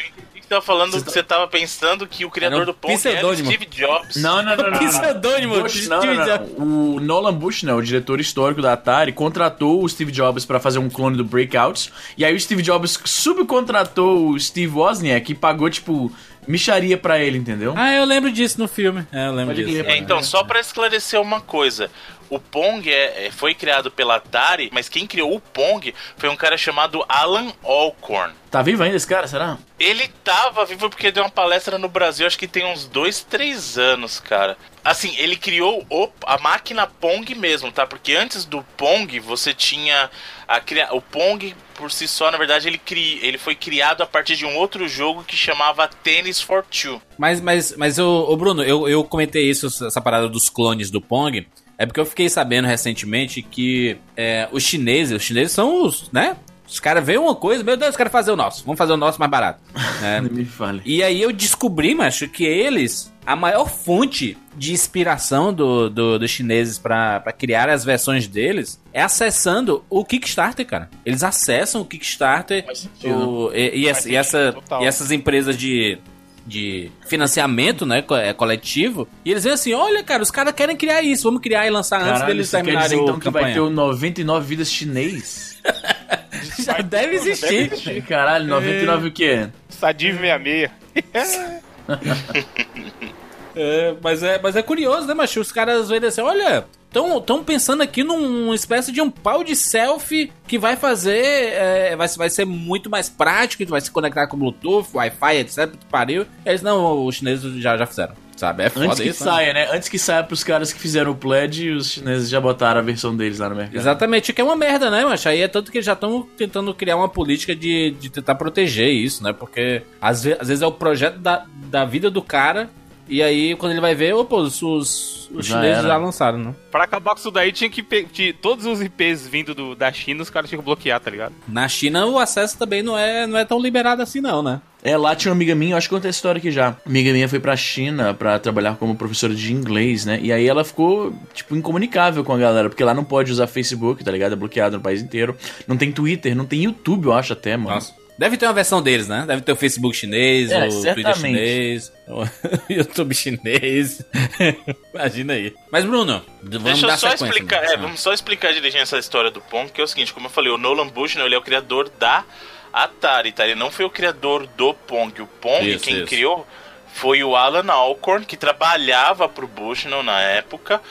tava 0.54 0.62
falando 0.62 1.04
que 1.04 1.12
você 1.12 1.24
tava 1.24 1.48
pensando 1.48 2.08
que 2.08 2.26
o 2.26 2.30
criador 2.30 2.62
um 2.62 2.66
do 2.66 2.74
Pong 2.74 2.94
era 3.08 3.28
o. 3.28 3.36
Steve 3.36 3.66
Jobs. 3.66 4.16
Não, 4.18 4.44
não, 4.44 4.56
não, 4.56 4.64
não. 4.64 4.72
Não. 4.72 4.80
pseudônimo, 4.80 5.62
Bush, 5.62 5.88
não, 5.88 6.02
Steve 6.02 6.18
não, 6.18 6.26
não. 6.26 6.38
Jobs. 6.38 6.52
O 6.58 7.00
Nolan 7.00 7.34
Bushnell, 7.34 7.78
o 7.78 7.84
diretor 7.84 8.20
histórico 8.20 8.62
da 8.62 8.74
Atari, 8.74 9.12
contratou 9.12 9.84
o 9.84 9.90
Steve 9.90 10.12
Jobs 10.12 10.46
pra 10.46 10.60
fazer 10.60 10.80
um 10.80 10.90
clone 10.90 11.18
do 11.18 11.24
Breakouts. 11.24 11.92
E 12.18 12.24
aí 12.24 12.34
o 12.36 12.40
Steve 12.40 12.62
Jobs 12.62 13.00
subcontratou 13.04 14.30
o 14.30 14.40
Steve 14.40 14.74
Wozniak 14.74 15.32
e 15.32 15.36
pagou, 15.36 15.70
tipo, 15.70 16.12
micharia 16.48 16.98
pra 16.98 17.20
ele, 17.20 17.38
entendeu? 17.38 17.74
Ah, 17.78 17.94
eu 17.94 18.06
lembro 18.06 18.32
disso 18.32 18.60
no 18.60 18.68
filme. 18.68 19.06
É, 19.12 19.28
eu 19.28 19.32
lembro 19.34 19.56
Pode 19.56 19.66
disso. 19.66 19.84
É, 19.90 19.98
então, 19.98 20.22
só 20.24 20.44
pra 20.44 20.60
esclarecer 20.60 21.20
uma 21.20 21.42
coisa. 21.42 21.90
O 22.30 22.40
Pong 22.40 22.92
é, 22.92 23.28
é- 23.28 23.32
foi 23.32 23.54
criado 23.54 23.92
pela 23.92 24.16
Atari, 24.16 24.70
mas 24.74 24.90
quem 24.90 25.06
criou 25.06 25.36
o 25.36 25.40
Pong 25.40 25.94
foi 26.18 26.30
um 26.30 26.36
cara 26.36 26.58
chamado 26.58 27.04
Alan 27.08 27.54
Alcorn. 27.64 28.34
Tá 28.50 28.62
vivo 28.62 28.82
ainda 28.82 28.96
esse 28.98 29.06
cara, 29.06 29.28
será? 29.28 29.58
Ele 29.80 30.08
tava 30.24 30.66
vivo 30.66 30.90
porque 30.90 31.12
deu 31.12 31.24
uma 31.24 31.30
palestra 31.30 31.78
no 31.78 31.88
Brasil, 31.88 32.26
acho 32.26 32.38
que 32.38 32.48
tem 32.48 32.66
uns 32.66 32.86
dois, 32.88 33.22
três 33.22 33.78
anos, 33.78 34.20
cara. 34.20 34.58
Assim, 34.84 35.16
ele 35.18 35.36
criou 35.38 35.86
o- 35.90 36.10
a 36.26 36.38
máquina 36.38 36.86
Pong 36.86 37.34
mesmo, 37.36 37.72
tá? 37.72 37.88
Porque 37.88 38.14
antes 38.14 38.44
do 38.44 38.62
Pong, 38.76 39.18
você 39.20 39.54
tinha 39.54 40.10
a 40.48 40.62
o 40.94 41.02
Pong 41.02 41.56
por 41.76 41.92
si 41.92 42.08
só, 42.08 42.30
na 42.30 42.38
verdade, 42.38 42.68
ele, 42.68 42.78
cri... 42.78 43.18
ele 43.24 43.38
foi 43.38 43.56
criado 43.56 44.02
a 44.04 44.06
partir 44.06 44.36
de 44.36 44.46
um 44.46 44.56
outro 44.58 44.88
jogo 44.88 45.24
que 45.24 45.36
chamava 45.36 45.88
Tennis 45.88 46.42
for 46.42 46.64
Two. 46.66 47.02
Mas, 47.18 47.40
mas, 47.42 47.76
mas 47.78 47.98
ô, 47.98 48.36
Bruno, 48.36 48.62
eu, 48.64 48.88
eu 48.88 49.04
comentei 49.04 49.50
isso, 49.50 49.68
essa 49.68 50.02
parada 50.02 50.28
dos 50.28 50.50
clones 50.50 50.92
do 50.92 51.00
Pong. 51.02 51.48
É 51.78 51.86
porque 51.86 52.00
eu 52.00 52.06
fiquei 52.06 52.30
sabendo 52.30 52.68
recentemente 52.68 53.42
que 53.42 53.98
é, 54.16 54.48
os 54.52 54.64
chineses, 54.64 55.16
os 55.18 55.24
chineses 55.24 55.52
são 55.54 55.84
os, 55.86 56.12
né? 56.12 56.38
Os 56.74 56.80
caras 56.80 57.06
veem 57.06 57.20
uma 57.20 57.36
coisa, 57.36 57.64
meu 57.64 57.78
Deus, 57.78 57.92
eu 57.94 57.98
quero 57.98 58.10
fazer 58.10 58.32
o 58.32 58.36
nosso. 58.36 58.64
Vamos 58.66 58.80
fazer 58.80 58.94
o 58.94 58.98
nosso 58.98 59.20
mais 59.20 59.30
barato. 59.30 59.62
É, 60.04 60.20
me 60.26 60.44
fale. 60.44 60.82
E 60.84 61.04
aí 61.04 61.22
eu 61.22 61.32
descobri, 61.32 61.94
macho, 61.94 62.28
que 62.28 62.44
eles, 62.44 63.14
a 63.24 63.36
maior 63.36 63.70
fonte 63.70 64.36
de 64.58 64.74
inspiração 64.74 65.54
do, 65.54 65.88
do- 65.88 66.18
dos 66.18 66.32
chineses 66.32 66.80
pra 66.80 67.20
pra 67.20 67.32
criar 67.32 67.70
as 67.70 67.86
versões 67.86 68.28
deles 68.28 68.82
é 68.92 69.04
acessando 69.04 69.84
o 69.88 70.04
Kickstarter, 70.04 70.66
cara. 70.66 70.90
Eles 71.06 71.22
acessam 71.24 71.82
o 71.82 71.86
Kickstarter 71.86 72.66
o- 73.14 73.52
e, 73.54 73.82
e 73.82 73.88
essa- 73.88 74.10
e 74.10 74.16
essa- 74.16 74.56
e 74.82 74.86
essas 74.88 75.12
empresas 75.12 75.56
de, 75.56 76.00
de 76.46 76.92
financiamento, 77.08 77.86
né, 77.86 78.02
co- 78.02 78.16
é, 78.16 78.34
coletivo, 78.34 79.08
e 79.24 79.32
eles 79.32 79.44
veem 79.44 79.54
assim, 79.54 79.74
olha, 79.74 80.04
cara, 80.04 80.22
os 80.22 80.30
caras 80.32 80.54
querem 80.54 80.76
criar 80.76 81.02
isso, 81.02 81.24
vamos 81.24 81.42
criar 81.42 81.66
e 81.66 81.70
lançar 81.70 81.98
antes 81.98 82.12
Caralho, 82.14 82.28
deles 82.28 82.48
você 82.50 82.58
quer 82.58 82.64
terminarem 82.64 82.90
dizer, 82.90 83.02
o 83.02 83.04
então 83.06 83.20
que 83.20 83.30
vai 83.30 83.34
campanha. 83.44 83.54
ter 83.56 83.60
o 83.62 83.70
99 83.70 84.46
vidas 84.48 84.72
chinês? 84.72 85.62
Já 86.64 86.80
deve 86.82 87.16
existir. 87.16 88.02
Caralho, 88.08 88.48
99 88.48 89.08
o 89.08 89.12
quê? 89.12 89.48
Sadiv 89.70 90.18
66. 90.20 90.70
É, 93.56 93.94
mas, 94.02 94.24
é, 94.24 94.40
mas 94.42 94.56
é 94.56 94.64
curioso, 94.64 95.06
né, 95.06 95.14
macho? 95.14 95.40
Os 95.40 95.52
caras 95.52 95.88
veem 95.88 96.04
assim, 96.04 96.22
olha, 96.22 96.66
estão 96.94 97.20
tão 97.22 97.44
pensando 97.44 97.82
aqui 97.82 98.04
numa 98.04 98.54
espécie 98.54 98.92
de 98.92 99.02
um 99.02 99.10
pau 99.10 99.44
de 99.44 99.56
selfie 99.56 100.32
que 100.48 100.60
vai 100.60 100.76
fazer, 100.76 101.18
é, 101.24 101.96
vai, 101.96 102.08
vai 102.08 102.30
ser 102.30 102.46
muito 102.46 102.90
mais 102.90 103.10
prático, 103.10 103.66
vai 103.66 103.82
se 103.82 103.90
conectar 103.92 104.28
com 104.28 104.38
Bluetooth, 104.38 104.88
Wi-Fi, 104.94 105.38
etc. 105.38 105.74
Pariu. 105.90 106.26
Eles 106.46 106.62
não, 106.62 107.06
os 107.06 107.16
chineses 107.16 107.62
já, 107.62 107.76
já 107.78 107.86
fizeram, 107.88 108.14
sabe? 108.38 108.64
É 108.64 108.70
foda 108.70 108.86
Antes 108.86 109.00
que 109.00 109.10
isso. 109.10 109.26
né? 109.26 109.32
saia, 109.32 109.54
né? 109.54 109.68
Antes 109.72 109.90
que 109.90 109.98
saia 109.98 110.24
pros 110.24 110.44
caras 110.44 110.72
que 110.72 110.80
fizeram 110.80 111.12
o 111.12 111.16
pledge, 111.16 111.72
os 111.72 111.92
chineses 111.92 112.30
já 112.30 112.40
botaram 112.40 112.80
a 112.80 112.84
versão 112.84 113.16
deles 113.16 113.40
lá 113.40 113.50
no 113.50 113.56
mercado. 113.56 113.76
Exatamente, 113.76 114.32
que 114.32 114.40
é 114.42 114.44
uma 114.44 114.56
merda, 114.56 114.90
né, 114.92 115.04
macho? 115.04 115.28
Aí 115.30 115.42
é 115.42 115.48
tanto 115.48 115.72
que 115.72 115.78
eles 115.80 115.86
já 115.86 115.94
estão 115.94 116.28
tentando 116.38 116.74
criar 116.74 116.96
uma 116.96 117.10
política 117.10 117.56
de, 117.56 117.96
de 118.00 118.10
tentar 118.10 118.36
proteger 118.36 118.90
isso, 118.90 119.24
né? 119.24 119.34
Porque 119.34 119.82
às, 120.00 120.24
ve- 120.24 120.38
às 120.40 120.48
vezes 120.48 120.62
é 120.62 120.68
o 120.68 120.72
projeto 120.72 121.18
da, 121.18 121.46
da 121.72 121.86
vida 121.86 122.12
do 122.12 122.22
cara, 122.22 122.70
e 123.08 123.22
aí 123.22 123.56
quando 123.56 123.72
ele 123.74 123.82
vai 123.82 123.94
ver, 123.96 124.14
opa, 124.14 124.36
os, 124.36 124.62
os, 124.62 125.30
os 125.34 125.46
Já 125.46 125.56
chineses 125.58 125.80
era. 125.80 125.88
já 125.90 125.98
lançaram, 125.98 126.38
né? 126.40 126.56
Pra 126.72 126.84
acabar 126.84 127.12
com 127.12 127.20
isso 127.20 127.32
daí, 127.32 127.52
tinha 127.52 127.70
que. 127.70 127.84
tinha- 128.06 128.34
todos 128.34 128.66
os 128.66 128.82
IPs 128.82 129.28
vindo 129.28 129.54
do- 129.56 129.76
da 129.76 129.92
China, 129.92 130.22
os 130.22 130.30
caras 130.30 130.50
tinham 130.50 130.62
que 130.62 130.66
bloquear, 130.66 131.00
tá 131.00 131.10
ligado? 131.12 131.34
Na 131.48 131.68
China 131.68 132.06
o 132.06 132.18
acesso 132.20 132.58
também 132.58 132.82
não 132.84 132.98
é, 132.98 133.26
não 133.28 133.38
é 133.38 133.46
tão 133.46 133.60
liberado 133.60 134.02
assim, 134.02 134.22
não, 134.22 134.42
né? 134.44 134.62
É, 134.86 134.98
lá 134.98 135.16
tinha 135.16 135.32
uma 135.32 135.36
amiga 135.38 135.56
minha, 135.56 135.74
eu 135.74 135.78
acho 135.78 135.88
que 135.88 135.94
eu 135.94 135.98
contei 135.98 136.10
essa 136.10 136.18
história 136.18 136.40
aqui 136.40 136.52
já. 136.52 136.76
Amiga 136.86 137.14
minha 137.14 137.30
foi 137.30 137.40
pra 137.40 137.56
China 137.56 138.14
pra 138.14 138.38
trabalhar 138.38 138.76
como 138.76 138.96
professora 138.96 139.34
de 139.34 139.54
inglês, 139.54 140.06
né? 140.06 140.20
E 140.22 140.30
aí 140.32 140.46
ela 140.46 140.66
ficou, 140.66 141.14
tipo, 141.34 141.56
incomunicável 141.56 142.22
com 142.24 142.34
a 142.34 142.38
galera, 142.38 142.68
porque 142.70 142.84
lá 142.84 142.94
não 142.94 143.04
pode 143.06 143.32
usar 143.32 143.48
Facebook, 143.48 144.04
tá 144.04 144.12
ligado? 144.12 144.34
É 144.34 144.36
bloqueado 144.36 144.76
no 144.76 144.84
país 144.84 145.02
inteiro. 145.02 145.38
Não 145.68 145.78
tem 145.78 145.90
Twitter, 145.92 146.36
não 146.36 146.46
tem 146.46 146.64
YouTube, 146.64 147.06
eu 147.06 147.14
acho 147.14 147.32
até, 147.32 147.56
mano. 147.56 147.76
Nossa. 147.76 147.94
Deve 148.24 148.38
ter 148.38 148.46
uma 148.46 148.54
versão 148.54 148.82
deles, 148.82 149.08
né? 149.08 149.26
Deve 149.28 149.42
ter 149.42 149.52
o 149.52 149.56
Facebook 149.56 149.96
chinês, 149.98 150.50
É, 150.50 150.58
o 150.58 150.70
Twitter 150.70 150.82
certamente. 150.82 151.20
chinês, 151.20 151.92
o 152.08 152.24
YouTube 152.74 153.14
chinês. 153.14 154.02
Imagina 154.94 155.34
aí. 155.34 155.54
Mas, 155.72 155.84
Bruno, 155.84 156.24
vamos 156.42 156.64
Deixa 156.64 156.88
dar 156.88 156.94
eu 156.94 156.98
só 156.98 157.10
sequência. 157.10 157.26
explicar, 157.26 157.62
né? 157.64 157.74
é, 157.74 157.78
vamos 157.78 158.00
só 158.00 158.14
explicar 158.14 158.54
direitinho 158.54 158.82
essa 158.84 158.98
história 158.98 159.30
do 159.30 159.42
Pong, 159.42 159.70
que 159.72 159.82
é 159.82 159.84
o 159.84 159.88
seguinte, 159.88 160.14
como 160.14 160.28
eu 160.28 160.32
falei, 160.32 160.52
o 160.52 160.58
Nolan 160.58 160.88
Bushnell, 160.88 161.26
ele 161.26 161.36
é 161.36 161.38
o 161.38 161.42
criador 161.42 161.90
da 162.00 162.24
Atari, 162.72 163.32
tá? 163.34 163.44
Ele 163.46 163.56
não 163.56 163.70
foi 163.70 163.84
o 163.86 163.90
criador 163.90 164.48
do 164.56 164.74
Pong. 164.74 165.22
O 165.22 165.28
Pong, 165.28 165.70
Isso, 165.70 165.84
quem 165.84 165.98
isso. 165.98 166.06
criou 166.08 166.48
foi 166.94 167.24
o 167.24 167.36
Alan 167.36 167.72
Alcorn, 167.72 168.26
que 168.26 168.38
trabalhava 168.38 169.28
pro 169.28 169.48
Bushnell 169.48 170.02
na 170.04 170.22
época. 170.22 170.82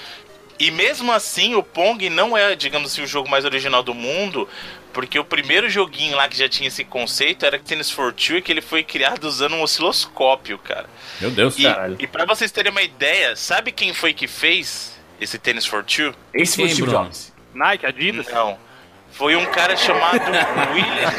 E 0.59 0.71
mesmo 0.71 1.11
assim, 1.11 1.55
o 1.55 1.63
Pong 1.63 2.09
não 2.11 2.37
é, 2.37 2.55
digamos 2.55 2.93
assim, 2.93 3.03
o 3.03 3.07
jogo 3.07 3.29
mais 3.29 3.45
original 3.45 3.83
do 3.83 3.95
mundo, 3.95 4.49
porque 4.93 5.19
o 5.19 5.25
primeiro 5.25 5.69
joguinho 5.71 6.17
lá 6.17 6.29
que 6.29 6.37
já 6.37 6.49
tinha 6.49 6.69
esse 6.69 6.85
conceito 6.85 7.45
era 7.47 7.59
Tennis 7.59 7.91
for 7.91 8.13
Two, 8.13 8.37
e 8.39 8.43
que 8.43 8.53
ele 8.53 8.61
foi 8.61 8.83
criado 8.85 9.25
usando 9.25 9.55
um 9.57 9.63
osciloscópio, 9.63 10.59
cara. 10.59 10.87
Meu 11.21 11.31
Deus, 11.31 11.59
E, 11.59 11.63
Caralho. 11.63 11.97
e 11.99 12.07
para 12.07 12.25
vocês 12.25 12.51
terem 12.51 12.71
uma 12.71 12.83
ideia, 12.83 13.35
sabe 13.37 13.73
quem 13.73 13.93
foi 13.95 14.13
que 14.13 14.27
fez 14.29 14.99
esse 15.21 15.39
Tennis 15.39 15.67
for 15.67 15.85
Two? 15.85 16.15
Esse 16.35 16.57
foi 16.57 16.65
o 16.67 16.69
Steve? 16.71 16.91
Jobs. 16.91 17.33
Nike, 17.55 17.87
Adidas. 17.87 18.27
Não. 18.29 18.59
Foi 19.13 19.37
um 19.37 19.45
cara 19.47 19.77
chamado 19.77 20.21
William. 20.73 21.13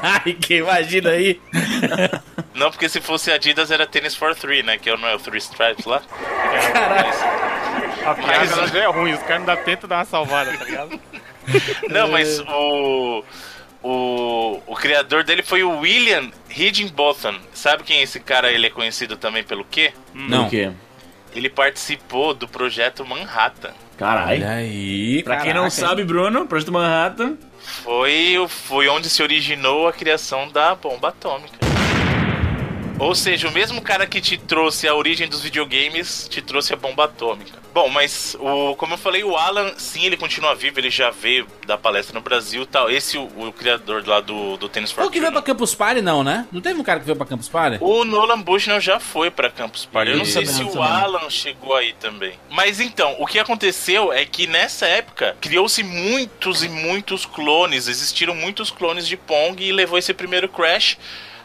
Nike, 0.24 0.54
imagina 0.54 1.10
aí. 1.10 1.40
Não, 2.54 2.70
porque 2.70 2.88
se 2.88 3.00
fosse 3.00 3.32
Adidas 3.32 3.70
era 3.70 3.84
Tennis 3.86 4.14
for 4.14 4.34
Three, 4.34 4.62
né? 4.62 4.78
Que 4.78 4.88
é 4.90 4.94
o 4.94 4.96
não 4.96 5.08
é 5.08 5.14
o 5.14 5.18
Three 5.18 5.38
Stripes 5.38 5.84
lá. 5.86 6.00
A 8.04 8.14
piada 8.14 8.56
Mas- 8.56 8.70
já 8.70 8.78
é 8.80 8.86
ruim, 8.86 9.12
os 9.12 9.20
caras 9.22 9.40
ainda 9.40 9.56
tentam 9.56 9.88
dar 9.88 9.96
uma 9.98 10.04
salvada, 10.04 10.56
tá 10.56 10.64
ligado? 10.64 11.00
Não, 11.90 12.08
mas 12.10 12.40
o. 12.40 13.24
O, 13.82 14.60
o 14.66 14.74
criador 14.76 15.24
dele 15.24 15.42
foi 15.42 15.62
o 15.62 15.78
William 15.80 16.30
Higginbotham. 16.54 17.34
Sabe 17.54 17.82
quem 17.82 18.00
é 18.00 18.02
esse 18.02 18.20
cara? 18.20 18.52
Ele 18.52 18.66
é 18.66 18.70
conhecido 18.70 19.16
também 19.16 19.42
pelo 19.42 19.64
quê? 19.64 19.92
Não. 20.12 20.46
O 20.46 20.50
quê? 20.50 20.70
Ele 21.34 21.48
participou 21.48 22.34
do 22.34 22.46
projeto 22.46 23.06
Manhattan. 23.06 23.70
Caralho. 23.96 24.46
Aí, 24.46 25.22
Pra 25.22 25.36
quem 25.38 25.54
não 25.54 25.62
caraca. 25.62 25.70
sabe, 25.70 26.04
Bruno, 26.04 26.46
Projeto 26.46 26.72
Manhattan. 26.72 27.36
Foi, 27.82 28.38
o- 28.38 28.48
foi 28.48 28.88
onde 28.88 29.08
se 29.08 29.22
originou 29.22 29.88
a 29.88 29.92
criação 29.94 30.48
da 30.50 30.74
bomba 30.74 31.08
atômica. 31.08 31.56
Ou 33.00 33.14
seja, 33.14 33.48
o 33.48 33.52
mesmo 33.52 33.80
cara 33.80 34.06
que 34.06 34.20
te 34.20 34.36
trouxe 34.36 34.86
a 34.86 34.94
origem 34.94 35.26
dos 35.26 35.40
videogames 35.40 36.28
te 36.28 36.42
trouxe 36.42 36.74
a 36.74 36.76
bomba 36.76 37.04
atômica. 37.04 37.58
Bom, 37.72 37.88
mas 37.88 38.36
o, 38.38 38.74
como 38.76 38.94
eu 38.94 38.98
falei, 38.98 39.24
o 39.24 39.36
Alan, 39.36 39.72
sim, 39.78 40.04
ele 40.04 40.16
continua 40.16 40.54
vivo, 40.54 40.78
ele 40.78 40.90
já 40.90 41.10
veio 41.10 41.46
da 41.66 41.78
palestra 41.78 42.14
no 42.14 42.20
Brasil 42.20 42.62
e 42.62 42.66
tal. 42.66 42.90
Esse, 42.90 43.16
o, 43.16 43.22
o 43.22 43.52
criador 43.52 44.06
lá 44.06 44.20
do, 44.20 44.56
do 44.58 44.68
Tennis 44.68 44.90
for 44.92 45.04
O 45.04 45.10
que 45.10 45.18
veio 45.18 45.32
pra 45.32 45.40
Campus 45.40 45.74
Party, 45.74 46.02
não, 46.02 46.22
né? 46.22 46.46
Não 46.52 46.60
teve 46.60 46.78
um 46.78 46.84
cara 46.84 47.00
que 47.00 47.06
veio 47.06 47.16
pra 47.16 47.26
Campus 47.26 47.48
Party? 47.48 47.78
O 47.80 48.04
Nolan 48.04 48.40
Bushnell 48.40 48.80
já 48.80 49.00
foi 49.00 49.30
pra 49.30 49.48
Campus 49.48 49.86
Party. 49.86 50.10
Eu 50.10 50.18
não 50.18 50.24
sei 50.26 50.44
se 50.44 50.62
o. 50.62 50.82
Alan 50.82 51.30
chegou 51.30 51.74
aí 51.74 51.94
também. 51.94 52.34
Mas 52.50 52.80
então, 52.80 53.16
o 53.18 53.26
que 53.26 53.38
aconteceu 53.38 54.12
é 54.12 54.26
que 54.26 54.46
nessa 54.46 54.86
época 54.86 55.36
criou-se 55.40 55.82
muitos 55.82 56.62
e 56.62 56.68
muitos 56.68 57.24
clones. 57.24 57.88
Existiram 57.88 58.34
muitos 58.34 58.70
clones 58.70 59.06
de 59.06 59.16
Pong 59.16 59.62
e 59.62 59.72
levou 59.72 59.98
esse 59.98 60.12
primeiro 60.12 60.48
Crash. 60.48 60.98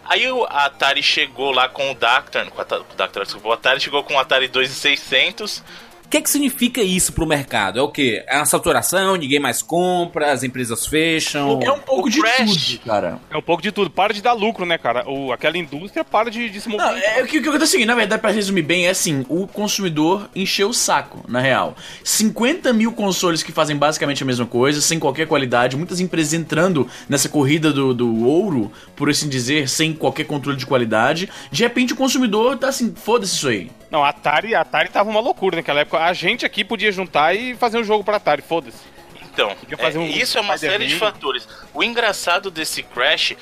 Aí 0.08 0.32
o 0.32 0.46
Atari 0.46 1.02
chegou 1.02 1.52
lá 1.52 1.68
com 1.68 1.92
o 1.92 1.96
Dactar, 1.96 2.50
com 2.50 2.62
o 2.62 2.96
Dactar, 2.96 3.24
desculpa, 3.24 3.48
o 3.48 3.52
Atari 3.52 3.80
chegou 3.80 4.04
com 4.04 4.14
o 4.14 4.20
Atari 4.20 4.48
2600. 4.48 5.64
O 6.06 6.08
que, 6.08 6.22
que 6.22 6.30
significa 6.30 6.82
isso 6.82 7.12
pro 7.12 7.26
mercado? 7.26 7.80
É 7.80 7.82
o 7.82 7.90
quê? 7.90 8.24
É 8.28 8.38
uma 8.38 8.46
saturação, 8.46 9.16
ninguém 9.16 9.40
mais 9.40 9.62
compra, 9.62 10.32
as 10.32 10.44
empresas 10.44 10.86
fecham. 10.86 11.60
É 11.62 11.72
um 11.72 11.80
pouco 11.80 12.08
o 12.08 12.10
de 12.10 12.22
Crash. 12.22 12.78
tudo, 12.78 12.80
cara. 12.86 13.20
É 13.30 13.36
um 13.36 13.42
pouco 13.42 13.62
de 13.62 13.72
tudo. 13.72 13.90
Para 13.90 14.14
de 14.14 14.22
dar 14.22 14.34
lucro, 14.34 14.66
né, 14.66 14.78
cara? 14.78 15.04
O, 15.10 15.34
aquela 15.34 15.58
indústria 15.58 16.06
para 16.06 16.30
de, 16.30 16.50
de 16.50 16.62
se 16.62 16.70
mover. 16.70 16.86
Não, 16.86 16.96
é, 16.96 17.24
o 17.24 17.26
que, 17.26 17.40
o 17.40 17.42
que 17.42 17.50
acontece 17.50 17.64
é 17.64 17.66
o 17.66 17.72
seguinte, 17.72 17.88
na 17.88 17.96
verdade, 17.96 18.22
pra 18.22 18.32
resumir 18.32 18.62
bem, 18.62 18.86
é 18.86 18.92
assim, 18.92 19.26
o 19.28 19.48
consumidor 19.48 20.30
encheu 20.36 20.70
o 20.70 20.74
saco, 20.74 21.24
na 21.28 21.40
real. 21.40 21.76
50 22.04 22.72
mil 22.72 22.92
consoles 22.92 23.42
que 23.42 23.52
fazem 23.52 23.76
basicamente 23.76 24.22
a 24.22 24.26
mesma 24.26 24.46
coisa, 24.46 24.82
sem 24.82 25.00
qualquer 25.00 25.28
qualidade, 25.28 25.76
muitas 25.76 26.00
empresas 26.00 26.34
entrando 26.34 26.88
nessa 27.10 27.28
corrida 27.28 27.74
do, 27.74 27.94
do 27.94 28.26
ouro, 28.26 28.72
por 28.96 29.10
assim 29.10 29.28
dizer, 29.28 29.68
sem 29.68 29.92
qualquer 29.92 30.26
controle 30.26 30.58
de 30.58 30.66
qualidade. 30.66 31.30
De 31.52 31.64
repente 31.64 31.94
o 31.94 31.96
consumidor 31.96 32.58
tá 32.58 32.70
assim, 32.70 32.94
foda-se 32.96 33.36
isso 33.36 33.48
aí. 33.48 33.72
Não, 33.90 34.04
a 34.04 34.10
Atari, 34.10 34.56
a 34.56 34.62
Atari 34.62 34.90
tava 34.90 35.10
uma 35.10 35.20
loucura 35.20 35.58
naquela 35.58 35.82
época. 35.82 36.00
A 36.00 36.14
gente 36.14 36.46
aqui 36.46 36.64
podia 36.64 36.92
juntar 36.92 37.34
e 37.36 37.56
fazer 37.56 37.78
um 37.78 37.84
jogo 37.84 38.04
pra 38.04 38.18
Atari, 38.18 38.42
foda-se. 38.42 38.96
Então, 39.36 39.54
Podia 39.56 39.78
fazer 39.78 39.98
é, 39.98 40.02
um 40.02 40.08
isso 40.08 40.38
é 40.38 40.42
uma 40.42 40.58
série 40.58 40.88
de 40.88 40.96
fatores. 40.96 41.46
O 41.74 41.84
engraçado 41.84 42.50
desse 42.50 42.82
Crash, 42.82 43.36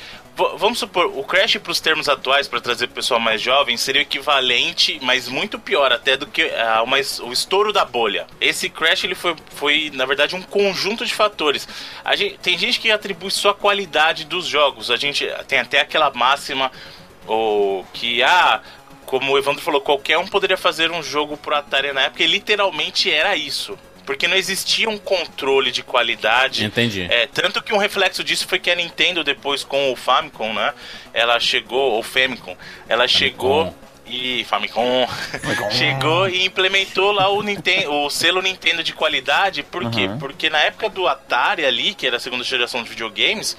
vamos 0.57 0.79
supor, 0.79 1.05
o 1.05 1.23
Crash 1.23 1.57
para 1.57 1.71
os 1.71 1.79
termos 1.79 2.09
atuais, 2.09 2.47
para 2.47 2.59
trazer 2.59 2.87
pro 2.87 2.95
pessoal 2.95 3.19
mais 3.19 3.39
jovem, 3.39 3.77
seria 3.77 4.01
o 4.01 4.03
equivalente, 4.03 4.99
mas 5.03 5.29
muito 5.29 5.59
pior 5.59 5.91
até 5.91 6.17
do 6.17 6.25
que 6.25 6.41
ah, 6.49 6.81
uma 6.81 6.97
o 6.97 7.31
estouro 7.31 7.71
da 7.71 7.85
bolha. 7.85 8.25
Esse 8.41 8.69
Crash 8.69 9.03
ele 9.03 9.13
foi, 9.13 9.35
foi, 9.53 9.91
na 9.93 10.07
verdade, 10.07 10.35
um 10.35 10.41
conjunto 10.41 11.05
de 11.05 11.13
fatores. 11.13 11.67
A 12.03 12.15
gente, 12.15 12.39
tem 12.39 12.57
gente 12.57 12.79
que 12.79 12.91
atribui 12.91 13.29
só 13.29 13.49
a 13.49 13.55
qualidade 13.55 14.25
dos 14.25 14.47
jogos. 14.47 14.89
A 14.89 14.97
gente 14.97 15.27
tem 15.47 15.59
até 15.59 15.79
aquela 15.79 16.09
máxima 16.09 16.71
ou 17.27 17.85
que 17.93 18.21
ah 18.23 18.61
como 19.19 19.31
o 19.31 19.37
Evandro 19.37 19.61
falou, 19.61 19.79
qualquer 19.79 20.17
um 20.17 20.25
poderia 20.25 20.57
fazer 20.57 20.89
um 20.89 21.03
jogo 21.03 21.37
pro 21.37 21.53
Atari 21.55 21.93
na 21.93 22.01
época, 22.01 22.23
e 22.23 22.25
literalmente 22.25 23.11
era 23.11 23.35
isso. 23.35 23.77
Porque 24.07 24.27
não 24.27 24.35
existia 24.35 24.89
um 24.89 24.97
controle 24.97 25.71
de 25.71 25.83
qualidade. 25.83 26.65
Entendi. 26.65 27.05
É, 27.07 27.27
tanto 27.27 27.61
que 27.61 27.71
um 27.71 27.77
reflexo 27.77 28.23
disso 28.23 28.47
foi 28.47 28.57
que 28.57 28.71
a 28.71 28.75
Nintendo, 28.75 29.23
depois 29.23 29.63
com 29.63 29.91
o 29.91 29.95
Famicom, 29.95 30.51
né? 30.51 30.73
Ela 31.13 31.39
chegou, 31.39 31.91
ou 31.91 32.01
Famicom, 32.01 32.57
ela 32.89 33.07
chegou 33.07 33.71
e. 34.07 34.43
Famicom. 34.45 35.07
chegou 35.71 36.27
e 36.27 36.43
implementou 36.43 37.11
lá 37.11 37.29
o, 37.29 37.43
Ninten 37.43 37.87
o 37.87 38.09
selo 38.09 38.41
Nintendo 38.41 38.83
de 38.83 38.93
qualidade. 38.93 39.61
Por 39.61 39.91
quê? 39.91 40.07
Uhum. 40.07 40.17
Porque 40.17 40.49
na 40.49 40.59
época 40.59 40.89
do 40.89 41.07
Atari 41.07 41.63
ali, 41.63 41.93
que 41.93 42.07
era 42.07 42.17
a 42.17 42.19
segunda 42.19 42.43
geração 42.43 42.83
de 42.83 42.89
videogames, 42.89 43.55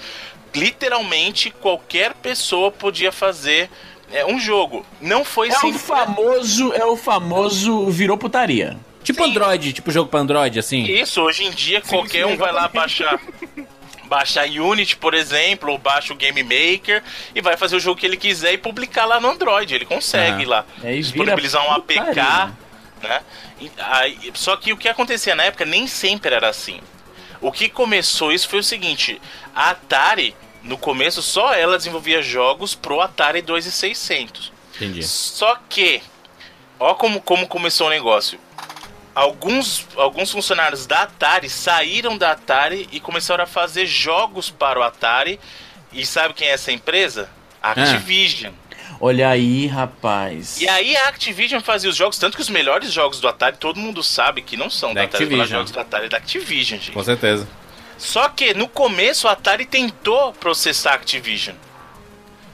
literalmente 0.53 1.49
qualquer 1.49 2.12
pessoa 2.14 2.73
podia 2.73 3.12
fazer 3.12 3.71
é, 4.20 4.27
um 4.27 4.38
jogo. 4.38 4.85
Não 5.00 5.24
foi 5.24 5.48
É 5.50 5.59
o 5.66 5.72
famoso, 5.72 6.72
é 6.72 6.85
o 6.85 6.96
famoso 6.96 7.87
virou 7.90 8.16
putaria. 8.16 8.77
Tipo 9.03 9.22
Android, 9.24 9.72
tipo 9.74 9.90
jogo 9.92 10.09
pra 10.09 10.20
Android, 10.20 10.59
assim. 10.59 10.83
Isso, 10.85 11.20
hoje 11.20 11.44
em 11.44 11.50
dia 11.50 11.81
qualquer 11.83 12.27
sim, 12.27 12.33
um 12.33 12.37
vai 12.37 12.50
lá 12.53 12.68
baixar 12.68 13.20
baixar 14.09 14.46
Unity, 14.46 14.96
por 14.96 15.14
exemplo, 15.14 15.70
ou 15.72 15.79
baixa 15.79 16.12
o 16.12 16.16
Game 16.16 16.42
Maker 16.42 17.03
e 17.35 17.40
vai 17.40 17.57
fazer 17.57 17.77
o 17.77 17.81
jogo 17.81 17.98
que 18.00 18.07
ele 18.07 18.16
quiser 18.16 18.53
e 18.53 18.59
publicar 18.59 19.05
lá 19.07 19.18
no 19.20 19.29
Android. 19.31 19.74
Ele 19.74 19.85
consegue 19.85 20.44
Ah. 20.44 20.48
lá 20.48 20.64
É, 20.83 20.94
disponibilizar 20.94 21.66
um 21.66 21.72
APK, 21.72 22.53
né? 23.03 23.20
E 23.61 23.70
aí- 23.79 24.31
só 24.35 24.57
que 24.57 24.72
o 24.72 24.77
que 24.77 24.88
acontecia 24.88 25.35
na 25.35 25.44
época 25.44 25.64
nem 25.64 25.87
sempre 25.87 26.35
era 26.35 26.48
assim. 26.48 26.81
O 27.40 27.53
que 27.53 27.68
começou 27.68 28.33
isso 28.33 28.48
foi 28.48 28.61
o 28.61 28.62
seguinte: 28.64 29.20
a 29.55 29.70
Atari 29.70 30.35
no 30.64 30.77
começo, 30.79 31.22
só 31.22 31.53
ela 31.55 31.77
desenvolvia 31.77 32.22
jogos 32.22 32.74
pro 32.74 33.00
Atari 33.00 33.42
2600. 33.42 34.53
Entendi. 34.77 35.03
Só 35.03 35.57
que, 35.68 36.03
ó 36.81 36.94
como, 36.94 37.20
como 37.20 37.46
começou 37.46 37.87
o 37.87 37.90
negócio. 37.90 38.38
Alguns, 39.14 39.87
alguns 39.96 40.33
funcionários 40.33 40.87
da 40.87 41.03
Atari 41.03 41.48
saíram 41.48 42.18
da 42.18 42.33
Atari 42.33 42.88
e 42.90 42.98
começaram 42.98 43.44
a 43.44 43.46
fazer 43.46 43.87
jogos 43.87 44.50
para 44.50 44.81
o 44.81 44.83
Atari. 44.83 45.38
E 45.92 46.05
sabe 46.05 46.35
quem 46.35 46.48
é 46.48 46.53
essa 46.53 46.72
empresa? 46.72 47.29
Activision. 47.62 48.53
Olha 49.00 49.29
aí, 49.29 49.66
rapaz. 49.66 50.61
E 50.61 50.68
aí 50.68 50.96
a 50.96 51.09
Activision 51.09 51.61
fazia 51.61 51.88
os 51.90 51.94
jogos, 51.96 52.18
tanto 52.18 52.37
que 52.37 52.42
os 52.42 52.48
melhores 52.48 52.92
jogos 52.92 53.20
do 53.20 53.29
Atari, 53.29 53.57
todo 53.59 53.79
mundo 53.79 54.03
sabe 54.03 54.42
que 54.42 54.57
não 54.57 54.68
são 54.70 54.92
Da 54.92 55.03
da, 55.03 55.07
Atari, 55.07 55.24
os 55.24 55.31
Activision. 55.31 55.59
jogos 55.59 55.70
do 55.70 55.81
Atari 55.81 56.07
é 56.07 56.09
da 56.09 56.16
Activision, 56.16 56.81
gente. 56.81 56.92
Com 56.92 57.05
certeza. 57.05 57.46
Só 58.05 58.29
que 58.29 58.53
no 58.53 58.69
começo 58.69 59.27
a 59.27 59.33
Atari 59.33 59.64
tentou 59.64 60.35
processar 60.35 60.93
a 60.93 60.95
Activision. 60.95 61.57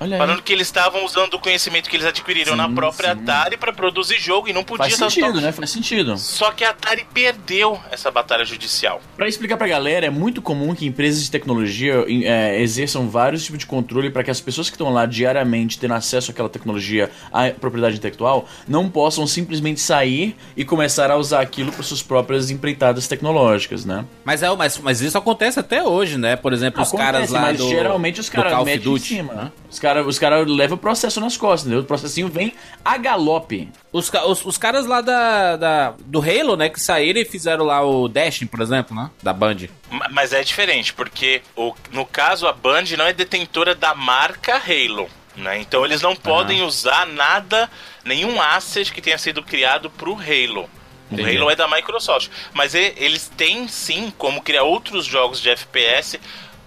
Olha 0.01 0.17
aí. 0.17 0.19
Falando 0.19 0.43
que 0.43 0.53
eles 0.53 0.67
estavam 0.67 1.05
usando 1.05 1.35
o 1.35 1.39
conhecimento 1.39 1.91
que 1.91 1.95
eles 1.95 2.07
adquiriram 2.07 2.53
Sim, 2.53 2.59
na 2.59 2.69
própria 2.71 3.15
sim. 3.15 3.21
Atari 3.21 3.59
para 3.59 3.71
produzir 3.73 4.19
jogo 4.19 4.49
e 4.49 4.53
não 4.53 4.65
podia 4.65 4.97
Faz 4.97 5.13
sentido, 5.13 5.41
né? 5.41 5.53
Faz 5.53 5.71
sentido. 5.71 6.17
Só 6.17 6.51
que 6.53 6.65
a 6.65 6.71
Atari 6.71 7.07
perdeu 7.13 7.79
essa 7.91 8.11
batalha 8.11 8.45
judicial. 8.45 9.01
Pra 9.15 9.29
explicar 9.29 9.59
pra 9.59 9.69
galera, 9.69 10.07
é 10.07 10.11
muito 10.11 10.41
comum 10.41 10.75
que 10.75 10.87
empresas 10.87 11.23
de 11.23 11.31
tecnologia 11.31 12.05
é, 12.25 12.61
exerçam 12.63 13.11
vários 13.11 13.45
tipos 13.45 13.59
de 13.59 13.67
controle 13.67 14.11
para 14.11 14.25
que 14.25 14.31
as 14.31 14.41
pessoas 14.41 14.71
que 14.71 14.75
estão 14.75 14.91
lá 14.91 15.05
diariamente 15.05 15.79
tendo 15.79 15.93
acesso 15.93 16.31
àquela 16.31 16.49
tecnologia, 16.49 17.11
à 17.31 17.51
propriedade 17.51 17.97
intelectual, 17.97 18.49
não 18.67 18.89
possam 18.89 19.27
simplesmente 19.27 19.81
sair 19.81 20.35
e 20.57 20.65
começar 20.65 21.11
a 21.11 21.17
usar 21.17 21.41
aquilo 21.41 21.71
para 21.71 21.83
suas 21.83 22.03
próprias 22.03 22.51
empreitadas 22.51 23.07
tecnológicas, 23.07 23.85
né? 23.85 24.07
Mas, 24.25 24.43
é, 24.43 24.57
mas, 24.57 24.79
mas 24.79 25.01
isso 25.03 25.19
acontece 25.19 25.61
até 25.61 25.83
hoje, 25.83 26.17
né? 26.17 26.37
Por 26.37 26.55
exemplo, 26.55 26.81
os 26.81 26.89
Acontece, 26.89 27.13
caras 27.13 27.31
lá 27.31 27.41
mas 27.43 27.59
do, 27.59 27.69
geralmente 27.69 28.21
os 28.21 28.31
caras 28.31 28.65
metem 28.65 28.95
em 28.95 28.99
cima. 28.99 29.35
né? 29.35 29.53
Os 29.71 29.79
caras 29.79 29.90
os 29.99 30.19
cara 30.19 30.39
levam 30.47 30.77
o 30.77 30.81
processo 30.81 31.21
nas 31.21 31.37
costas, 31.37 31.63
entendeu? 31.67 31.81
O 31.83 31.87
processinho 31.87 32.29
vem 32.29 32.53
a 32.85 32.97
galope. 32.97 33.69
Os, 33.93 34.11
os, 34.27 34.45
os 34.45 34.59
caras 34.59 34.87
lá 34.87 35.01
da, 35.01 35.57
da- 35.57 35.95
do 36.05 36.21
Halo, 36.21 36.57
né? 36.57 36.69
Que 36.69 36.81
saíram 36.81 37.21
e 37.21 37.25
fizeram 37.25 37.65
lá 37.65 37.85
o 37.85 38.09
Destiny, 38.09 38.49
por 38.49 38.61
exemplo, 38.61 38.95
né? 38.95 39.11
Da 39.23 39.33
Band. 39.33 39.57
Ma- 39.91 40.09
Mas 40.11 40.33
é 40.33 40.43
diferente, 40.43 40.93
porque 40.95 41.43
o- 41.57 41.75
no 41.93 42.05
caso 42.07 42.47
a 42.47 42.53
Band 42.53 42.85
não 42.97 43.05
é 43.07 43.13
detentora 43.13 43.75
da 43.75 43.95
marca 43.95 44.57
Halo. 44.57 45.09
Né? 45.37 45.61
Então 45.61 45.85
eles 45.85 46.03
não 46.03 46.15
podem 46.17 46.61
usar 46.63 47.07
nada, 47.07 47.71
nenhum 48.05 48.43
asset 48.43 48.93
que 48.93 49.01
tenha 49.01 49.17
sido 49.17 49.43
criado 49.43 49.89
pro 49.89 50.13
Halo. 50.15 50.69
O 51.11 51.15
Entendi. 51.15 51.37
Halo 51.39 51.51
é 51.51 51.57
da 51.57 51.67
Microsoft. 51.69 52.29
Mas 52.53 52.75
eles 52.75 53.31
têm 53.37 53.67
sim 53.69 54.13
como 54.19 54.43
criar 54.43 54.65
outros 54.65 55.07
jogos 55.07 55.41
de 55.41 55.49
FPS, 55.49 56.21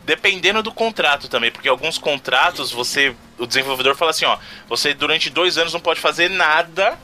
dependendo 0.05 0.61
do 0.61 0.71
contrato 0.71 1.27
também. 1.27 1.51
Porque 1.51 1.67
alguns 1.67 1.97
contratos 1.97 2.71
você. 2.71 3.15
O 3.37 3.47
desenvolvedor 3.47 3.95
fala 3.95 4.11
assim, 4.11 4.25
ó, 4.25 4.37
você 4.69 4.93
durante 4.93 5.29
dois 5.29 5.57
anos 5.57 5.73
não 5.73 5.79
pode 5.79 5.99
fazer 5.99 6.29
nada 6.29 6.97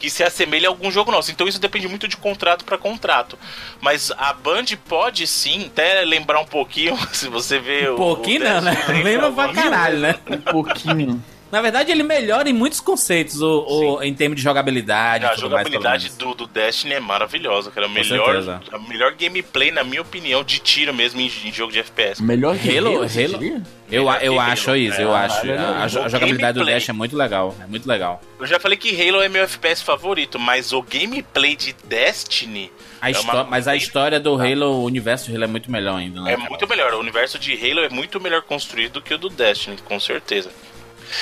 que 0.00 0.08
se 0.08 0.24
assemelhe 0.24 0.64
a 0.64 0.70
algum 0.70 0.90
jogo 0.90 1.12
nosso. 1.12 1.30
Então 1.30 1.46
isso 1.46 1.60
depende 1.60 1.86
muito 1.86 2.08
de 2.08 2.16
contrato 2.16 2.64
para 2.64 2.78
contrato. 2.78 3.38
Mas 3.80 4.10
a 4.16 4.32
Band 4.32 4.64
pode 4.88 5.26
sim, 5.26 5.66
até 5.66 6.02
lembrar 6.02 6.40
um 6.40 6.46
pouquinho, 6.46 6.98
se 7.12 7.28
você 7.28 7.58
vê 7.60 7.88
o. 7.88 7.94
Um 7.94 7.96
pouquinho 7.96 8.40
o 8.40 8.44
não, 8.44 8.60
né? 8.62 8.74
Destiny, 8.74 9.02
Lembra 9.02 9.30
pra 9.30 9.52
caralho, 9.52 9.98
né? 9.98 10.18
Um 10.28 10.38
pouquinho. 10.38 11.22
Na 11.50 11.60
verdade, 11.60 11.90
ele 11.90 12.02
melhora 12.02 12.48
em 12.48 12.52
muitos 12.52 12.80
conceitos 12.80 13.40
o, 13.42 13.64
o- 13.96 14.02
em 14.02 14.14
termos 14.14 14.36
de 14.36 14.42
jogabilidade. 14.42 15.24
A 15.24 15.28
mais, 15.28 15.40
pelo 15.40 15.50
jogabilidade 15.50 16.04
menos. 16.04 16.16
do, 16.16 16.34
do 16.34 16.46
Destiny 16.46 16.94
é 16.94 17.00
maravilhosa, 17.00 17.70
cara. 17.70 17.86
O 17.86 17.90
melhor, 17.90 18.60
a 18.72 18.78
melhor 18.78 19.12
gameplay, 19.14 19.70
na 19.70 19.82
minha 19.82 20.00
opinião, 20.02 20.44
de 20.44 20.58
tiro 20.60 20.94
mesmo 20.94 21.20
em, 21.20 21.26
em 21.26 21.52
jogo 21.52 21.72
de 21.72 21.80
FPS. 21.80 22.22
Melhor 22.22 22.56
que 22.56 22.76
Halo, 22.78 22.98
Halo. 23.02 23.62
Eu, 23.90 24.08
a- 24.08 24.18
eu 24.22 24.38
acho 24.38 24.70
Halo. 24.70 24.78
isso, 24.78 25.00
eu 25.00 25.12
É, 25.12 25.18
acho. 25.26 25.44
melhor. 25.46 25.58
A, 25.64 25.78
a 25.80 25.84
a 25.84 25.88
jogabilidade 25.88 26.58
do. 26.58 26.64
Dash 26.64 26.88
é 26.88 26.92
muito 26.92 27.16
legal. 27.16 27.56
É 27.60 27.66
muito 27.66 27.88
legal. 27.88 28.20
Eu 28.38 28.46
já 28.46 28.60
falei 28.60 28.78
que 28.78 28.90
Halo 29.08 29.20
é 29.20 29.28
meu 29.28 29.42
FPS 29.42 29.82
favorito, 29.82 30.38
mas 30.38 30.72
o 30.72 30.80
gameplay 30.82 31.56
de 31.56 31.74
Destiny 31.84 32.70
A 33.02 33.10
é 33.10 33.18
uma- 33.18 33.42
mas 33.44 33.66
a 33.66 33.74
história 33.74 34.20
do 34.20 34.34
Halo, 34.40 34.66
o 34.66 34.84
universo 34.84 35.28
do 35.28 35.34
Halo 35.34 35.44
é 35.44 35.48
muito 35.48 35.70
melhor 35.70 35.96
ainda, 35.96 36.20
né? 36.20 36.32
É 36.34 36.36
muito 36.36 36.68
melhor. 36.68 36.94
O 36.94 37.00
universo 37.00 37.38
de 37.40 37.52
Halo 37.54 37.80
é 37.80 37.88
muito 37.88 38.20
melhor 38.20 38.42
construído 38.42 38.92
do 38.94 39.02
que 39.02 39.12
o 39.12 39.18
do 39.18 39.28
Destiny, 39.28 39.76
com 39.84 39.98
certeza. 39.98 40.50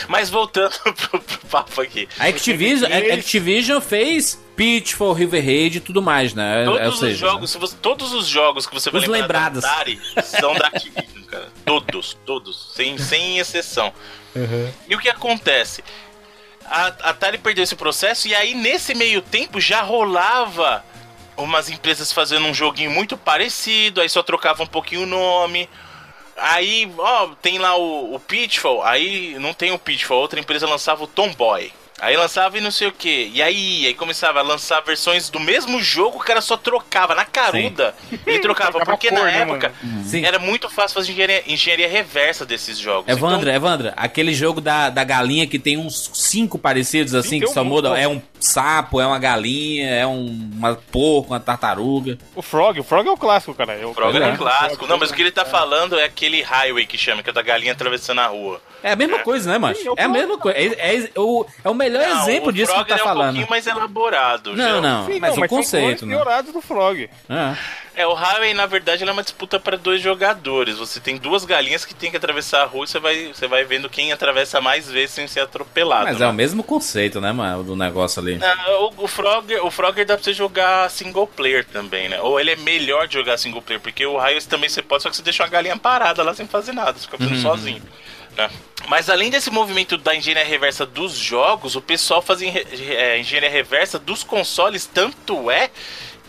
Mas 0.09 0.29
voltando 0.31 0.73
pro, 0.95 1.21
pro 1.21 1.39
papo 1.51 1.81
aqui. 1.81 2.09
A 2.19 2.27
Activision, 2.27 2.91
a 2.93 3.15
Activision 3.15 3.81
fez 3.81 4.39
Pitfall, 4.57 5.13
River 5.13 5.45
Raid 5.45 5.79
e 5.79 5.81
tudo 5.81 6.03
mais, 6.03 6.35
né? 6.35 6.65
Todos 6.65 6.81
Ou 6.87 6.93
os 6.93 6.99
seja, 7.01 7.17
jogos, 7.17 7.51
se 7.51 7.59
você- 7.59 7.77
todos 7.81 8.13
os 8.13 8.27
jogos 8.27 8.67
que 8.67 8.75
você 8.75 8.91
vai 8.91 9.01
Os 9.01 9.07
lembrar 9.07 9.53
lembrados. 9.53 9.63
da 9.63 9.71
Atari 9.73 10.01
são 10.25 10.55
da 10.55 10.67
Activision, 10.67 11.25
cara. 11.27 11.49
Todos, 11.65 12.17
todos, 12.27 12.73
sem, 12.75 12.99
sem 12.99 13.39
exceção. 13.39 13.93
E 14.89 14.95
o 14.95 14.99
que 14.99 15.09
acontece? 15.09 15.83
A 16.65 16.87
a 16.87 17.11
Atari 17.11 17.39
perdeu 17.39 17.65
esse 17.65 17.75
processo 17.77 18.29
e 18.29 18.35
aí 18.35 18.55
nesse 18.55 18.95
meio 18.95 19.23
tempo 19.23 19.61
já 19.61 19.81
rolava 19.83 20.85
umas 21.37 21.71
empresas 21.71 22.13
fazendo 22.13 22.47
um 22.47 22.53
joguinho 22.53 22.91
muito 22.91 23.17
parecido, 23.17 24.01
aí 24.01 24.09
só 24.09 24.23
trocava 24.23 24.63
um 24.63 24.67
pouquinho 24.67 25.03
o 25.05 25.07
nome. 25.07 25.69
Aí, 26.39 26.93
ó, 26.97 27.29
tem 27.43 27.59
lá 27.59 27.77
o, 27.77 28.15
o 28.15 28.21
Pitfall, 28.21 28.83
aí 28.83 29.37
não 29.39 29.53
tem 29.53 29.73
o 29.73 29.79
Pitfall, 29.79 30.21
outra 30.21 30.41
empresa 30.41 30.67
lançava 30.67 31.05
o 31.05 31.07
Tomboy. 31.07 31.73
Aí 32.01 32.17
lançava 32.17 32.57
e 32.57 32.61
não 32.61 32.71
sei 32.71 32.89
o 32.89 32.93
que. 32.93 33.31
E 33.35 33.43
aí, 33.43 33.87
aí 33.87 33.95
começava 33.95 34.39
a 34.39 34.43
lançar 34.43 34.81
versões 34.83 35.29
do 35.29 35.41
mesmo 35.41 35.83
jogo, 35.83 36.19
o 36.19 36.21
cara 36.21 36.41
só 36.41 36.57
trocava 36.57 37.15
na 37.15 37.25
caruda. 37.25 37.95
Ele 38.27 38.39
trocava, 38.39 38.79
porque 38.85 39.09
cor, 39.09 39.19
na 39.19 39.25
né, 39.25 39.41
época 39.41 39.73
Sim. 40.05 40.25
era 40.25 40.39
muito 40.39 40.69
fácil 40.71 40.95
fazer 40.95 41.13
engenharia, 41.13 41.43
engenharia 41.47 41.89
reversa 41.89 42.47
desses 42.47 42.79
jogos. 42.79 43.09
Evandro, 43.09 43.41
Então, 43.43 43.55
Evandro, 43.55 43.93
aquele 43.97 44.33
jogo 44.33 44.61
da, 44.61 44.91
da 44.91 45.03
galinha 45.03 45.47
que 45.47 45.59
tem 45.59 45.77
uns 45.77 46.11
cinco 46.15 46.59
parecidos 46.59 47.15
assim, 47.15 47.41
Sim, 47.41 47.41
que 47.41 47.47
só 47.49 47.63
um 47.63 47.65
muda. 47.65 47.99
É 47.99 48.07
um 48.07 48.23
sapo, 48.39 49.01
é 49.01 49.07
uma 49.07 49.19
galinha, 49.19 49.91
é 49.91 50.07
um 50.07 50.49
uma 50.59 50.75
porco, 50.75 51.33
uma 51.33 51.41
tartaruga. 51.41 52.19
O 52.35 52.43
Frog, 52.43 52.79
o 52.81 52.85
Frog 52.85 53.09
é 53.09 53.11
o 53.11 53.17
clássico, 53.17 53.55
cara. 53.55 53.75
É 53.75 53.85
o 53.87 53.95
Frog 53.95 54.17
É. 54.17 54.27
um 54.29 54.37
clássico. 54.37 54.87
Não, 54.87 54.99
mas 54.99 55.11
o 55.11 55.15
que 55.15 55.23
ele 55.23 55.31
tá 55.31 55.45
falando 55.45 55.99
é 55.99 56.05
aquele 56.05 56.43
highway 56.43 56.87
que 56.87 56.97
chama, 56.99 57.23
que 57.23 57.31
é 57.31 57.33
da 57.33 57.43
galinha 57.43 57.73
atravessando 57.73 58.21
a 58.21 58.27
rua. 58.27 58.61
É 58.83 58.93
a 58.93 58.97
mesma 58.97 59.19
coisa, 59.21 59.51
né, 59.51 59.59
macho? 59.59 59.81
Sim, 59.81 59.89
eu 59.89 59.95
É 59.97 60.05
a 60.05 60.09
mesma 60.09 60.39
coisa. 60.39 60.57
É, 60.59 60.97
é- 60.97 61.11
o, 61.17 61.45
é 61.65 61.69
o 61.69 61.75
melhor 61.75 61.88
Não, 61.91 62.23
exemplo 62.23 62.49
o 62.49 62.53
disso 62.53 62.73
que 62.73 62.75
Frog 62.75 62.89
tá 62.89 62.95
é 62.97 63.01
um 63.01 63.05
falando. 63.05 63.27
pouquinho 63.27 63.51
mais 63.51 63.67
elaborado. 63.67 64.57
Não, 64.57 64.57
já. 64.57 64.81
não, 64.81 65.07
Sim, 65.07 65.21
mas 65.21 65.37
não, 65.37 65.45
o 65.45 65.49
conceito, 65.49 66.01
são 66.01 66.09
né? 66.09 66.15
piorados 66.17 66.53
do 66.53 66.61
Frog. 66.61 67.09
É. 67.29 67.57
É, 67.99 68.07
o 68.07 68.15
highway, 68.15 68.55
na 68.55 68.65
verdade, 68.65 69.03
ele 69.03 69.11
é 69.11 69.13
uma 69.13 69.25
disputa 69.25 69.59
para 69.59 69.77
dois 69.77 70.01
jogadores. 70.01 70.79
Você 70.79 71.01
tem 71.01 71.17
duas 71.17 71.45
galinhas 71.45 71.85
que 71.85 71.93
tem 71.93 72.13
que 72.13 72.17
atravessar 72.17 72.63
a 72.63 72.65
rua 72.65 72.85
e 72.85 72.87
você 72.87 73.01
vai, 73.01 73.27
você 73.35 73.49
vai 73.49 73.65
vendo 73.65 73.91
quem 73.91 74.13
atravessa 74.13 74.61
mais 74.61 74.89
vezes 74.89 75.17
sem 75.17 75.27
ser 75.27 75.41
atropelado. 75.41 76.05
Mas 76.05 76.21
né? 76.21 76.27
é 76.27 76.29
o 76.29 76.33
mesmo 76.33 76.63
conceito, 76.63 77.21
né, 77.21 77.33
mano, 77.33 77.65
do 77.65 77.75
negócio 77.75 78.23
ali. 78.23 78.37
Não, 78.37 78.85
o, 78.85 79.05
o 79.05 79.09
Frogger, 79.09 79.67
o 79.67 79.71
Frogger 79.71 80.07
dá 80.07 80.15
pra 80.15 80.23
você 80.23 80.33
jogar 80.33 80.89
single 80.91 81.27
player 81.27 81.65
também, 81.65 82.09
né? 82.09 82.21
Ou 82.21 82.39
ele 82.39 82.53
é 82.53 82.57
melhor 82.57 83.09
de 83.09 83.15
jogar 83.15 83.37
single 83.37 83.63
player, 83.63 83.81
porque 83.81 84.07
o 84.07 84.17
Highways 84.17 84.47
também 84.47 84.69
você 84.69 84.81
pode, 84.81 85.03
só 85.03 85.11
que 85.11 85.17
você 85.17 85.23
deixa 85.23 85.43
uma 85.43 85.49
galinha 85.49 85.77
parada 85.77 86.23
lá 86.23 86.33
sem 86.33 86.47
fazer 86.47 86.73
nada, 86.73 86.97
você 86.97 87.05
fica 87.07 87.19
fazendo 87.19 87.41
sozinho. 87.43 87.83
Né? 88.39 88.51
Mas 88.89 89.11
além 89.11 89.29
desse 89.29 89.51
movimento 89.51 89.99
da 89.99 90.15
engenharia 90.15 90.49
reversa 90.49 90.87
dos 90.87 91.13
jogos, 91.13 91.75
o 91.75 91.83
pessoal 91.83 92.23
fazia 92.23 92.49
é, 92.49 93.19
engenharia 93.19 93.51
reversa 93.51 93.99
dos 93.99 94.23
consoles, 94.23 94.87
tanto 94.87 95.51
é 95.51 95.69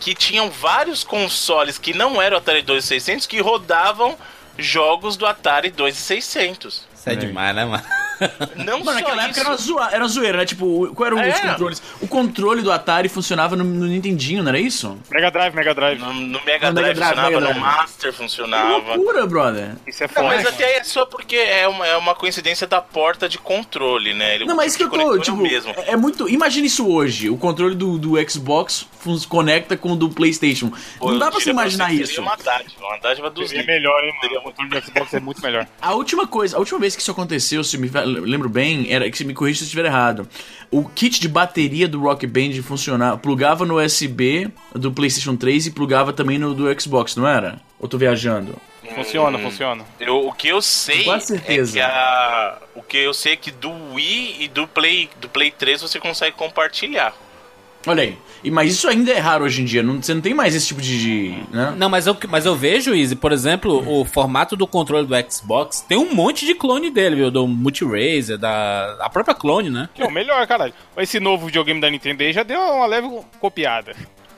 que 0.00 0.14
tinham 0.14 0.50
vários 0.50 1.04
consoles 1.04 1.78
que 1.78 1.94
não 1.94 2.20
eram 2.20 2.38
Atari 2.38 2.62
2600 2.62 3.26
que 3.26 3.40
rodavam 3.40 4.18
jogos 4.58 5.16
do 5.16 5.24
Atari 5.24 5.70
2600. 5.70 6.86
Isso 6.94 7.08
é 7.08 7.14
demais, 7.14 7.54
né, 7.54 7.64
mano? 7.64 7.84
Não 8.56 8.80
Mano, 8.80 8.84
só 8.84 8.92
naquela 8.94 9.24
época 9.24 9.40
era 9.40 9.56
zoa, 9.56 9.88
era 9.92 10.06
zoeira, 10.08 10.38
né? 10.38 10.44
Tipo, 10.44 10.84
o- 10.84 10.94
qual 10.94 11.06
eram 11.06 11.16
os 11.20 11.26
É. 11.26 11.48
controles? 11.48 11.82
O 12.00 12.06
controle 12.08 12.62
do 12.62 12.70
Atari 12.70 13.08
funcionava 13.08 13.56
no, 13.56 13.64
no 13.64 13.86
Nintendinho, 13.86 14.42
não 14.42 14.50
era 14.50 14.58
isso? 14.60 14.98
Mega 15.10 15.30
Drive, 15.30 15.54
Mega 15.54 15.74
Drive. 15.74 15.98
No, 15.98 16.12
no 16.12 16.44
Mega 16.44 16.68
No 16.70 16.74
Mega 16.74 16.94
Drive 16.94 16.94
Drive, 16.96 17.08
funcionava, 17.14 17.30
Mega 17.30 17.40
no 17.40 17.46
Drive. 17.46 17.60
Master 17.60 18.10
Que 18.12 18.16
funcionava. 18.18 18.94
loucura, 18.94 19.26
brother. 19.26 19.76
Isso 19.86 20.04
é 20.04 20.08
foda. 20.08 20.26
mas 20.26 20.46
até 20.46 20.76
é 20.78 20.84
só 20.84 21.06
porque 21.06 21.36
é 21.36 21.66
uma, 21.68 21.86
é 21.86 21.96
uma 21.96 22.14
coincidência 22.14 22.66
da 22.66 22.80
porta 22.80 23.28
de 23.28 23.38
controle, 23.38 24.12
né? 24.14 24.34
Ele- 24.36 24.44
Não, 24.44 24.56
mas 24.56 24.68
isso 24.68 24.78
que 24.78 24.84
eu 24.84 24.90
tô, 24.90 25.18
tipo, 25.18 25.36
é 25.36 25.40
o 25.40 25.42
mesmo. 25.42 25.70
é 25.76 25.90
é 25.92 25.96
muito. 25.96 26.28
Imagina 26.28 26.66
isso 26.66 26.86
hoje. 26.88 27.28
O 27.30 27.36
controle 27.36 27.74
do, 27.74 27.98
do 27.98 28.30
Xbox 28.30 28.86
conecta 29.28 29.76
com 29.76 29.92
o 29.92 29.96
do 29.96 30.08
PlayStation. 30.08 30.70
Pô, 30.98 31.10
não 31.12 31.18
dá 31.18 31.30
pra 31.30 31.40
se 31.40 31.50
imaginar 31.50 31.88
que 31.88 31.94
isso. 31.96 32.06
Seria 32.14 32.22
uma 32.22 32.36
dádiva, 32.36 32.86
uma 32.86 32.98
dádiva 32.98 33.30
dos 33.30 33.48
Seria 33.48 33.64
melhor, 33.64 34.04
hein, 34.04 34.12
mano. 34.22 34.38
O 34.38 34.42
controle 34.42 34.70
do 34.70 34.86
Xbox 34.86 35.14
é 35.14 35.20
muito 35.20 35.42
melhor. 35.42 35.66
A 35.80 35.94
última 35.94 36.26
coisa, 36.26 36.56
a 36.56 36.60
última 36.60 36.78
vez 36.78 36.94
que 36.94 37.02
isso 37.02 37.10
aconteceu, 37.10 37.64
se 37.64 37.76
eu 37.76 37.80
me 37.80 37.88
lembro 38.18 38.48
bem, 38.48 38.86
era 38.92 39.08
que 39.10 39.16
se 39.16 39.24
me 39.24 39.34
corrija 39.34 39.58
se 39.58 39.64
eu 39.64 39.66
estiver 39.66 39.84
errado. 39.86 40.28
O 40.70 40.84
kit 40.88 41.20
de 41.20 41.28
bateria 41.28 41.86
do 41.88 42.00
Rock 42.00 42.26
Band 42.26 42.52
funcionava, 42.62 43.16
plugava 43.18 43.64
no 43.64 43.80
USB 43.82 44.48
do 44.74 44.92
PlayStation 44.92 45.36
3 45.36 45.66
e 45.66 45.70
plugava 45.70 46.12
também 46.12 46.38
no 46.38 46.54
do 46.54 46.80
Xbox, 46.80 47.16
não 47.16 47.26
era? 47.26 47.60
Ou 47.78 47.88
tô 47.88 47.96
viajando? 47.98 48.56
Funciona, 48.94 49.38
Hum. 49.38 49.42
funciona. 49.42 49.84
Eu- 50.00 50.26
o 50.26 50.32
que 50.32 50.48
eu 50.48 50.60
sei 50.60 51.04
Com 51.04 51.14
é 51.14 51.20
certeza. 51.20 51.72
que 51.74 51.80
a, 51.80 52.58
o 52.74 52.82
que 52.82 52.96
eu 52.96 53.14
sei 53.14 53.34
é 53.34 53.36
que 53.36 53.50
do 53.52 53.70
Wii 53.94 54.36
e 54.40 54.48
do 54.48 54.66
Play 54.66 55.08
do 55.20 55.28
Play 55.28 55.50
3 55.52 55.80
você 55.80 56.00
consegue 56.00 56.34
compartilhar. 56.36 57.14
Olha 57.86 58.02
aí. 58.02 58.18
E, 58.42 58.50
mas 58.50 58.72
isso 58.72 58.88
ainda 58.88 59.12
é 59.12 59.18
raro 59.18 59.44
hoje 59.44 59.62
em 59.62 59.64
dia. 59.64 59.82
Não, 59.82 60.00
você 60.02 60.14
não 60.14 60.20
tem 60.20 60.34
mais 60.34 60.54
esse 60.54 60.66
tipo 60.66 60.80
de. 60.80 60.98
de, 60.98 61.42
né? 61.50 61.74
Não, 61.76 61.88
mas 61.88 62.06
eu, 62.06 62.16
mas 62.28 62.46
eu 62.46 62.54
vejo, 62.54 62.94
Easy, 62.94 63.16
por 63.16 63.32
exemplo, 63.32 63.84
o 63.86 64.04
formato 64.04 64.56
do 64.56 64.66
controle 64.66 65.06
do 65.06 65.32
Xbox 65.32 65.80
tem 65.80 65.98
um 65.98 66.14
monte 66.14 66.46
de 66.46 66.54
clone 66.54 66.90
dele, 66.90 67.16
viu? 67.16 67.30
Do 67.30 67.46
Multirazer, 67.46 68.38
da 68.38 68.96
a 69.00 69.08
própria 69.10 69.34
clone, 69.34 69.70
né? 69.70 69.88
Que 69.94 70.02
é 70.02 70.06
o 70.06 70.10
melhor, 70.10 70.46
caralho. 70.46 70.72
Esse 70.96 71.20
novo 71.20 71.46
videogame 71.46 71.80
da 71.80 71.90
Nintendo 71.90 72.22
aí 72.22 72.32
já 72.32 72.42
deu 72.42 72.60
uma 72.60 72.86
leve 72.86 73.08
copiada. 73.38 73.94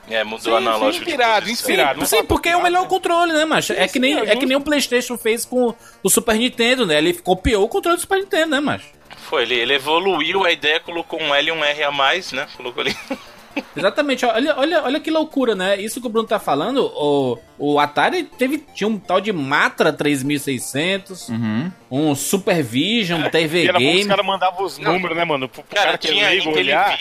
É, 0.09 0.25
mudou 0.25 0.53
o 0.53 0.57
analógico. 0.57 1.05
inspirado, 1.05 1.49
inspirado. 1.49 2.01
Não 2.01 2.07
Sim, 2.07 2.17
fala 2.17 2.29
porque 2.29 2.49
é 2.49 2.57
o 2.57 2.63
melhor 2.63 2.87
controle, 2.89 3.33
né, 3.33 3.45
macho? 3.45 3.73
É 3.73 3.87
Sim, 3.87 3.93
que, 3.93 3.99
nem, 4.01 4.15
sim, 4.15 4.27
é 4.27 4.33
é 4.33 4.37
que 4.37 4.47
nem 4.47 4.57
o 4.57 4.61
PlayStation 4.61 5.17
fez 5.17 5.45
com 5.45 5.75
o 6.03 6.11
Super 6.11 6.37
Nintendo, 6.37 6.85
né? 6.85 6.99
Ele 6.99 7.15
copiou 7.15 7.65
o 7.65 7.69
controle 7.69 7.97
do 7.97 8.01
Super 8.01 8.19
Nintendo, 8.19 8.51
né, 8.51 8.61
macho? 8.61 8.87
Foi, 9.17 9.43
ele, 9.43 9.55
ele 9.55 9.75
evoluiu 9.75 10.45
a 10.45 10.51
ideia, 10.51 10.81
colocou 10.81 11.21
um 11.21 11.33
L 11.35 11.49
e 11.49 11.53
um 11.53 11.65
R 11.65 11.83
a 11.85 11.93
mais, 11.93 12.33
né? 12.33 12.49
Colocou 12.57 12.83
ali. 12.83 12.97
Exatamente, 13.77 14.25
olha, 14.27 14.57
olha, 14.59 14.83
olha 14.83 15.01
que 15.01 15.11
loucura, 15.11 15.55
né? 15.55 15.81
Isso 15.81 16.01
que 16.01 16.07
o 16.07 16.11
Bruno 16.11 16.27
tá 16.29 16.39
falando, 16.39 16.85
o, 16.95 17.39
o 17.59 17.79
Atari 17.81 18.25
teve, 18.25 18.59
tinha 18.75 18.89
um 18.89 18.99
tal 18.99 19.21
de 19.21 19.33
Matra 19.33 19.93
3600, 19.93 21.29
Uhum. 21.29 21.73
um 21.91 22.15
Super 22.15 22.63
Vision, 22.63 23.29
TV 23.31 23.65
E 23.65 23.69
era 23.69 23.73
bom 23.75 23.79
que 23.81 23.87
os 23.91 23.95
Game. 23.97 24.09
caras 24.09 24.27
mandavam 24.27 24.65
os 24.65 24.79
números, 24.79 25.17
né, 25.17 25.25
mano? 25.25 25.49
Pro, 25.49 25.63
pro 25.63 25.75
Cara, 25.77 25.87
cara 25.87 25.99
que 25.99 26.09
é 26.09 26.11
tinha 26.13 26.29
leigo 26.29 26.51
olhar. 26.51 26.99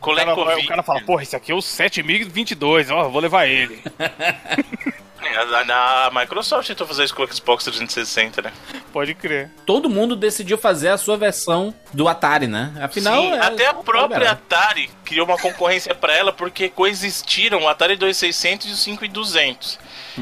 O 0.00 0.14
cara, 0.14 0.34
o 0.34 0.66
cara 0.66 0.82
fala, 0.82 1.00
porra, 1.00 1.22
esse 1.22 1.34
aqui 1.34 1.50
é 1.50 1.54
o 1.54 1.62
7022, 1.62 2.90
ó, 2.90 3.08
vou 3.08 3.20
levar 3.22 3.46
ele. 3.46 3.78
A, 5.36 6.06
a 6.06 6.10
Microsoft 6.10 6.68
tentou 6.68 6.86
fazer 6.86 7.04
isso 7.04 7.14
com 7.14 7.22
o 7.22 7.32
Xbox 7.32 7.64
360, 7.64 8.42
né? 8.42 8.52
Pode 8.92 9.14
crer. 9.14 9.50
Todo 9.66 9.88
mundo 9.90 10.14
decidiu 10.14 10.56
fazer 10.56 10.88
a 10.88 10.96
sua 10.96 11.16
versão 11.16 11.74
do 11.92 12.08
Atari, 12.08 12.46
né? 12.46 12.72
Afinal, 12.80 13.20
Sim, 13.20 13.32
é- 13.32 13.40
até 13.40 13.66
a 13.66 13.74
própria. 13.74 14.30
Atari 14.30 14.90
criou 15.04 15.26
uma 15.26 15.36
concorrência 15.38 15.94
pra 15.94 16.14
ela 16.16 16.32
porque 16.32 16.68
coexistiram 16.68 17.62
o 17.62 17.68
Atari 17.68 17.96
2600 17.96 18.68
e 18.68 18.72
o 18.72 18.76
5200. 18.76 19.78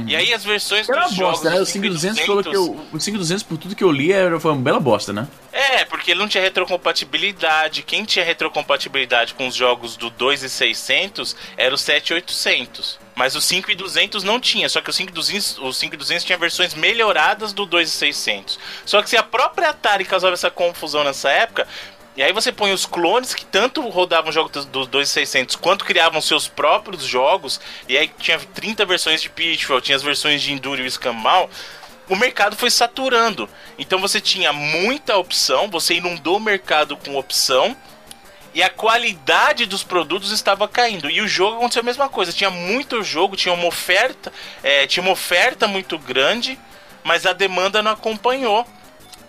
E 0.06 0.16
aí 0.16 0.32
as 0.32 0.42
versões 0.42 0.88
Era 0.88 1.02
dos 1.02 1.14
jogos 1.14 1.40
bosta, 1.40 1.50
né? 1.50 1.56
O 1.56 1.60
do 1.60 1.66
5200, 1.66 2.24
pelo 2.24 2.42
que 2.42 2.56
eu, 2.56 2.80
o 2.92 2.98
5200, 3.00 3.42
por 3.42 3.58
tudo 3.58 3.76
que 3.76 3.84
eu 3.84 3.90
li, 3.92 4.10
era, 4.10 4.40
foi 4.40 4.52
uma 4.52 4.60
bela 4.62 4.80
bosta, 4.80 5.12
né? 5.12 5.28
É, 5.52 5.84
porque 5.84 6.12
ele 6.12 6.20
não 6.20 6.28
tinha 6.28 6.42
retrocompatibilidade. 6.42 7.82
Quem 7.82 8.04
tinha 8.04 8.24
retrocompatibilidade 8.24 9.34
com 9.34 9.46
os 9.46 9.54
jogos 9.54 9.96
do 9.96 10.08
2600 10.10 11.36
era 11.56 11.74
o 11.74 11.78
7800. 11.78 12.98
Mas 13.14 13.36
o 13.36 13.40
5200 13.40 14.24
não 14.24 14.40
tinha, 14.40 14.68
só 14.68 14.80
que 14.80 14.88
o 14.88 14.92
5200, 14.92 15.58
o 15.58 15.72
5200 15.72 16.24
tinha 16.24 16.38
versões 16.38 16.72
melhoradas 16.74 17.52
do 17.52 17.66
2600. 17.66 18.58
Só 18.86 19.02
que 19.02 19.10
se 19.10 19.16
a 19.16 19.22
própria 19.22 19.68
Atari 19.68 20.04
causava 20.06 20.32
essa 20.32 20.50
confusão 20.50 21.04
nessa 21.04 21.30
época, 21.30 21.68
e 22.16 22.22
aí 22.22 22.32
você 22.32 22.50
põe 22.50 22.72
os 22.72 22.86
clones 22.86 23.34
que 23.34 23.44
tanto 23.44 23.86
rodavam 23.88 24.32
jogos 24.32 24.50
dos- 24.52 24.64
dos 24.66 24.86
2600 24.86 25.56
quanto 25.56 25.84
criavam 25.84 26.20
seus 26.22 26.48
próprios 26.48 27.04
jogos, 27.04 27.60
e 27.86 27.96
aí 27.98 28.10
tinha 28.18 28.38
30 28.38 28.86
versões 28.86 29.20
de 29.20 29.28
Pitfall, 29.28 29.80
tinha 29.82 29.96
as 29.96 30.02
versões 30.02 30.40
de 30.42 30.52
Enduro 30.52 30.82
e 30.82 30.86
Escambau, 30.86 31.50
o 32.08 32.16
mercado 32.16 32.56
foi 32.56 32.70
saturando. 32.70 33.48
Então 33.78 33.98
você 34.00 34.20
tinha 34.20 34.52
muita 34.52 35.16
opção, 35.16 35.68
você 35.68 35.94
inundou 35.94 36.36
o 36.36 36.40
mercado 36.40 36.96
com 36.96 37.16
opção, 37.16 37.76
e 38.54 38.62
a 38.62 38.68
qualidade 38.68 39.64
dos 39.64 39.82
produtos 39.82 40.30
estava 40.30 40.68
caindo. 40.68 41.08
E 41.08 41.20
o 41.20 41.28
jogo 41.28 41.56
aconteceu 41.56 41.80
a 41.80 41.84
mesma 41.84 42.08
coisa. 42.08 42.32
Tinha 42.32 42.50
muito 42.50 43.02
jogo, 43.02 43.36
tinha 43.36 43.54
uma 43.54 43.66
oferta, 43.66 44.32
é, 44.62 44.86
tinha 44.86 45.02
uma 45.02 45.12
oferta 45.12 45.66
muito 45.66 45.98
grande, 45.98 46.58
mas 47.02 47.24
a 47.24 47.32
demanda 47.32 47.82
não 47.82 47.92
acompanhou. 47.92 48.66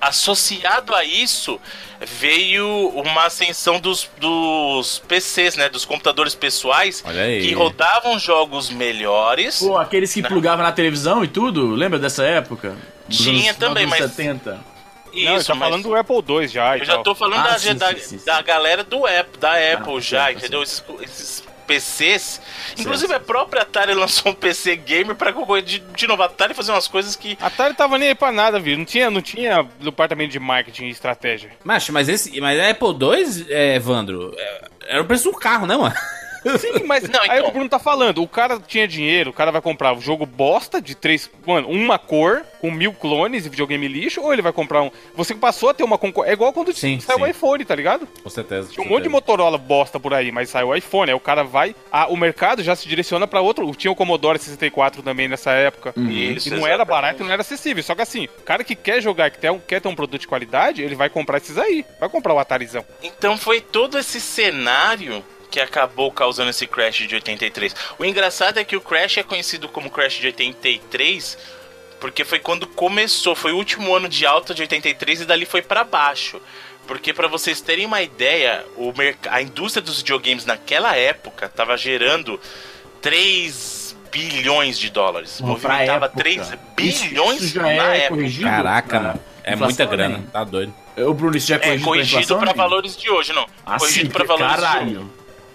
Associado 0.08 0.94
a 0.94 1.04
isso 1.04 1.60
veio 2.06 2.90
uma 2.90 3.26
ascensão 3.26 3.80
dos, 3.80 4.10
dos 4.20 5.00
PCs, 5.08 5.56
né, 5.56 5.70
dos 5.70 5.86
computadores 5.86 6.36
pessoais, 6.36 7.02
que 7.42 7.54
rodavam 7.54 8.20
jogos 8.20 8.70
melhores. 8.70 9.60
Pô, 9.60 9.78
aqueles 9.78 10.14
que 10.14 10.22
Não. 10.22 10.30
plugavam 10.30 10.64
na 10.66 10.72
televisão 10.72 11.24
e 11.24 11.28
tudo, 11.28 11.70
lembra 11.72 11.98
dessa 12.00 12.24
época? 12.24 12.76
Dos 13.08 13.18
Tinha 13.20 13.52
anos- 13.52 13.58
também, 13.58 13.84
anos 13.86 14.00
mas- 14.00 14.12
70. 14.12 14.60
Isso, 15.14 15.26
não, 15.26 15.36
eu 15.36 15.44
tô 15.46 15.56
mas- 15.56 15.60
falando 15.70 15.84
do 15.84 15.96
Apple 15.96 16.16
II 16.42 16.48
já. 16.48 16.78
Eu 16.78 16.86
já 16.86 16.98
tô 16.98 17.14
falando 17.14 17.42
Ah, 17.42 17.52
da, 17.52 17.60
sim, 17.60 17.76
da, 17.76 17.90
sim, 17.96 18.18
sim, 18.18 18.26
da 18.26 18.42
galera 18.42 18.84
do 18.84 19.06
Apple, 19.06 19.40
da 19.40 19.52
Apple 19.74 19.98
Ah, 19.98 20.00
já, 20.02 20.24
certo, 20.26 20.38
entendeu? 20.40 20.64
Esses, 20.64 20.84
esses 21.02 21.44
PCs. 21.66 22.42
Inclusive 22.78 23.14
a 23.14 23.20
própria 23.20 23.62
Atari 23.64 23.94
lançou 23.96 24.32
um 24.32 24.36
PC 24.36 24.76
gamer 24.76 25.16
pra 25.16 25.34
concorrer 25.34 25.64
de, 25.64 25.80
de 25.80 26.08
novo. 26.08 26.24
A 26.24 26.26
Atari 26.26 26.54
fazer 26.54 26.72
umas 26.72 26.88
coisas 26.88 27.16
que. 27.16 27.38
A 27.42 27.48
Atari 27.48 27.74
tava 27.74 27.98
nem 27.98 28.10
aí 28.10 28.16
pra 28.16 28.32
nada, 28.32 28.60
viu? 28.60 28.78
Não 28.78 28.86
tinha, 28.86 29.10
não 29.10 29.22
tinha 29.22 29.68
departamento 29.80 30.32
de 30.32 30.40
marketing 30.40 30.86
e 30.86 30.90
estratégia. 30.90 31.52
Macho, 31.64 31.92
mas 31.94 32.10
esse. 32.10 32.40
Mas 32.40 32.60
a 32.60 32.70
Apple 32.70 32.90
II, 32.90 33.48
é, 33.50 33.76
Evandro, 33.76 34.34
é, 34.38 34.62
era 34.88 35.02
o 35.02 35.06
preço 35.06 35.24
de 35.24 35.36
um 35.36 35.40
carro, 35.40 35.66
né, 35.66 35.76
mano? 35.76 35.96
Sim, 36.60 36.84
mas 36.86 37.04
Não, 37.10 37.22
aí 37.22 37.40
então. 37.40 37.50
o 37.50 37.52
Bruno 37.52 37.70
tá 37.70 37.80
falando, 37.80 38.22
o 38.22 38.28
cara 38.28 38.60
tinha 38.60 38.88
dinheiro, 38.88 39.30
o 39.30 39.34
cara 39.34 39.52
vai 39.52 39.62
comprar 39.62 39.94
um 39.94 40.02
jogo 40.02 40.26
bosta 40.26 40.82
de 40.82 40.96
três, 40.96 41.30
mano, 41.46 41.70
uma 41.70 41.98
cor, 42.00 42.44
com 42.60 42.72
mil 42.72 42.94
clones 42.94 43.46
e 43.46 43.50
videogame 43.50 43.88
lixo, 43.88 44.22
ou 44.22 44.32
ele 44.34 44.42
vai 44.42 44.54
comprar 44.54 44.82
um... 44.82 44.92
Você 45.16 45.36
passou 45.36 45.70
a 45.70 45.74
ter 45.74 45.84
uma 45.84 45.98
concorrência, 45.98 46.32
é 46.32 46.34
igual 46.34 46.54
quando 46.54 46.74
Sim, 46.74 47.00
saiu 47.00 47.18
sim. 47.20 47.24
o 47.24 47.28
iPhone, 47.28 47.66
tá 47.66 47.76
ligado? 47.76 48.08
Com 48.24 48.30
certeza. 48.30 48.72
Tinha 48.72 48.86
um 48.86 48.90
monte 48.90 49.04
de 49.04 49.10
Motorola 49.10 49.58
bosta 49.58 50.00
por 50.00 50.14
aí, 50.14 50.32
mas 50.32 50.50
saiu 50.50 50.70
o 50.70 50.76
iPhone, 50.76 51.12
aí 51.12 51.16
o 51.16 51.20
cara 51.20 51.44
vai, 51.44 51.76
ah, 51.92 52.08
o 52.08 52.18
mercado 52.18 52.64
já 52.64 52.76
se 52.76 52.88
direciona 52.88 53.28
pra 53.28 53.42
outro, 53.42 53.70
tinha 53.76 53.92
o 53.92 53.96
Commodore 53.96 54.40
64 54.40 55.02
também 55.04 55.28
nessa 55.28 55.52
época, 55.52 55.94
Isso, 55.98 56.48
e 56.48 56.52
não 56.52 56.60
era 56.60 56.76
exatamente. 56.76 56.88
barato 56.88 57.22
e 57.22 57.26
não 57.26 57.32
era 57.32 57.42
acessível, 57.42 57.84
só 57.84 57.96
que 57.96 58.02
assim, 58.02 58.26
o 58.26 58.44
cara 58.44 58.64
que 58.64 58.76
quer 58.76 59.02
jogar, 59.02 59.30
que 59.32 59.40
quer, 59.40 59.60
quer 59.68 59.82
ter 59.82 59.88
um 59.88 59.96
produto 59.96 60.22
de 60.22 60.28
qualidade, 60.28 60.82
ele 60.82 60.96
vai 60.96 61.10
comprar 61.10 61.38
esses 61.38 61.58
aí, 61.58 61.86
vai 62.00 62.10
comprar 62.10 62.34
o 62.34 62.40
Atarizão. 62.40 62.86
Então 63.02 63.38
foi 63.38 63.62
todo 63.62 63.98
esse 63.98 64.20
cenário 64.20 65.24
que 65.54 65.60
acabou 65.60 66.12
causando 66.12 66.50
esse 66.50 66.66
crash 66.66 67.08
de 67.08 67.14
83. 67.14 67.76
O 68.00 68.04
engraçado 68.04 68.58
é 68.58 68.64
que 68.64 68.76
o 68.76 68.82
crash 68.82 69.20
é 69.20 69.24
conhecido 69.24 69.70
como 69.70 69.88
crash 69.92 70.16
de 70.16 70.26
83 70.26 71.38
porque 72.00 72.26
foi 72.26 72.40
quando 72.40 72.66
começou, 72.66 73.36
foi 73.36 73.52
o 73.54 73.56
último 73.58 73.96
ano 73.96 74.10
de 74.10 74.26
alta 74.26 74.52
de 74.52 74.64
83 74.64 75.22
e 75.22 75.26
dali 75.26 75.46
foi 75.46 75.62
pra 75.62 75.84
baixo. 75.84 76.42
Porque 76.88 77.14
pra 77.14 77.28
vocês 77.28 77.62
terem 77.62 77.86
uma 77.86 78.02
ideia, 78.02 78.66
a 79.30 79.42
indústria 79.44 79.82
dos 79.82 80.00
videogames 80.00 80.44
naquela 80.44 80.96
época 80.98 81.48
tava 81.48 81.78
gerando 81.78 82.38
3 83.00 83.96
bilhões 84.12 84.78
de 84.80 84.90
dólares. 84.90 85.38
Pra 85.38 85.46
Movimentava 85.48 86.06
época. 86.08 86.24
3 86.24 86.42
Isso- 86.48 86.58
bilhões 87.08 87.42
isso 87.44 87.54
já 87.54 87.62
na 87.62 87.72
é 87.96 87.98
época. 88.00 88.16
corrigido? 88.16 88.50
Caraca, 88.50 89.00
mano. 89.00 89.20
É 89.44 89.54
inflação, 89.54 89.66
muita 89.68 89.86
grana, 89.86 90.18
né? 90.18 90.24
tá 90.34 90.44
doido. 90.44 90.74
O 90.98 91.14
Bruno, 91.14 91.38
isso 91.38 91.48
já 91.48 91.56
é 91.56 91.58
É 91.58 91.62
corrigido, 91.62 91.86
corrigido 91.86 92.18
inflação, 92.22 92.38
pra 92.40 92.48
gente? 92.48 92.58
valores 92.58 92.98
de 92.98 93.10
hoje, 93.10 93.34
não. 93.34 93.46
Ah, 93.66 93.78
corrigido 93.78 94.10
pra 94.10 94.26
valores 94.26 94.72
de 94.72 94.98
hoje. 94.98 95.08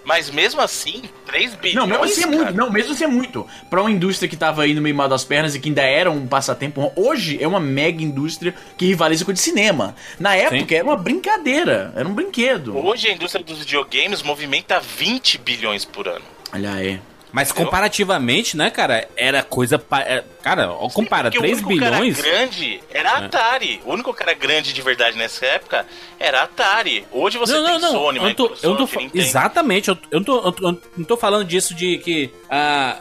Mas 0.09 0.31
mesmo 0.31 0.59
assim, 0.59 1.03
3 1.27 1.53
bilhões. 1.53 1.75
Não, 1.75 1.85
mesmo 1.85 2.03
assim 2.03 2.21
é 2.21 2.23
cara. 2.23 2.35
muito. 2.35 2.53
Não, 2.57 2.71
mesmo 2.71 2.93
assim 2.93 3.03
é 3.03 3.07
muito. 3.07 3.47
Pra 3.69 3.79
uma 3.79 3.91
indústria 3.91 4.27
que 4.27 4.35
tava 4.35 4.63
aí 4.63 4.73
no 4.73 4.81
meio 4.81 4.95
mal 4.95 5.07
das 5.07 5.23
pernas 5.23 5.53
e 5.53 5.59
que 5.59 5.69
ainda 5.69 5.83
era 5.83 6.09
um 6.09 6.25
passatempo, 6.25 6.91
hoje 6.95 7.37
é 7.39 7.47
uma 7.47 7.59
mega 7.59 8.01
indústria 8.01 8.55
que 8.75 8.87
rivaliza 8.87 9.23
com 9.23 9.29
a 9.29 9.33
de 9.35 9.39
cinema. 9.39 9.95
Na 10.19 10.35
época 10.35 10.65
Sim. 10.67 10.73
era 10.73 10.83
uma 10.83 10.95
brincadeira, 10.95 11.93
era 11.95 12.09
um 12.09 12.15
brinquedo. 12.15 12.75
Hoje 12.75 13.07
a 13.07 13.13
indústria 13.13 13.45
dos 13.45 13.59
videogames 13.59 14.23
movimenta 14.23 14.79
20 14.79 15.37
bilhões 15.37 15.85
por 15.85 16.07
ano. 16.07 16.25
Olha 16.51 16.73
aí. 16.73 16.99
Mas 17.31 17.51
comparativamente, 17.51 18.57
né, 18.57 18.69
cara, 18.71 19.07
era 19.15 19.43
coisa. 19.43 19.77
Pa... 19.77 20.01
é, 20.01 20.23
Cara, 20.41 20.71
ó, 20.71 20.87
compara, 20.89 21.27
o 21.27 21.31
3 21.31 21.53
único 21.57 21.67
bilhões. 21.69 22.17
É. 22.17 22.21
cara 22.23 22.37
grande 22.37 22.79
era 22.91 23.11
a 23.11 23.17
Atari. 23.25 23.81
O 23.85 23.91
único 23.91 24.13
cara 24.13 24.33
grande 24.33 24.71
de 24.73 24.81
verdade 24.81 25.17
nessa 25.17 25.45
época 25.45 25.85
era 26.17 26.39
a 26.39 26.43
Atari. 26.43 27.05
Hoje 27.11 27.37
você 27.37 27.53
não, 27.53 27.65
tem 27.65 27.73
não, 27.73 27.79
não. 27.81 27.91
Sony, 27.91 28.17
eu 28.19 28.23
não 28.23 28.33
tô, 28.33 28.51
eu 28.63 28.75
tô, 28.77 28.87
fa- 28.87 29.01
Nintendo. 29.01 29.23
exatamente, 29.23 29.89
eu, 29.89 29.97
eu, 30.09 30.19
não 30.19 30.23
tô, 30.23 30.37
eu 30.41 30.51
tô- 30.53 30.69
eu 30.69 30.81
não 30.97 31.05
tô 31.05 31.17
falando 31.17 31.45
disso 31.45 31.73
de 31.75 31.97
que. 31.99 32.31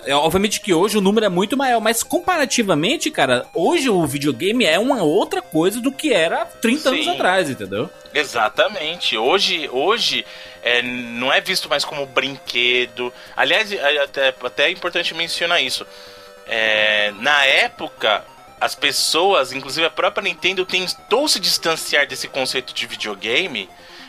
é, 0.05 0.14
obviamente 0.14 0.61
que 0.61 0.75
hoje 0.75 0.99
o 0.99 1.01
número 1.01 1.25
é 1.27 1.29
muito 1.29 1.57
maior, 1.57 1.81
mas 1.81 2.03
comparativamente, 2.03 3.11
cara, 3.11 3.47
hoje 3.55 3.88
o 3.88 4.05
videogame 4.05 4.64
é 4.64 4.79
uma 4.79 5.03
outra 5.03 5.41
coisa 5.41 5.81
do 5.81 5.93
que 5.93 6.12
era 6.12 6.43
há 6.43 6.45
30 6.45 6.88
anos 6.91 7.05
Sim. 7.05 7.11
atrás, 7.12 7.49
entendeu? 7.49 7.88
Exatamente. 8.12 9.17
Hoje, 9.17 9.69
hoje 9.73 10.25
é, 10.62 10.83
não 10.83 11.33
é 11.33 11.40
visto 11.40 11.68
mais 11.68 11.85
como 11.85 12.07
brinquedo. 12.07 13.12
Aliás, 13.37 13.73
é 13.73 14.03
até, 14.03 14.29
até 14.29 14.64
é 14.66 14.71
importante 14.71 15.14
mencionar 15.14 15.62
isso. 15.62 15.87
É, 16.47 17.12
na 17.18 17.44
época, 17.44 18.25
as 18.61 18.75
pessoas, 18.75 19.53
inclusive 19.53 19.87
a 19.87 19.90
própria 19.90 20.23
Nintendo, 20.23 20.64
tentou 20.64 21.29
se 21.29 21.38
distanciar 21.38 22.07
desse 22.07 22.29
conceito 22.29 22.73
de 22.75 22.87
videogame, 22.87 23.68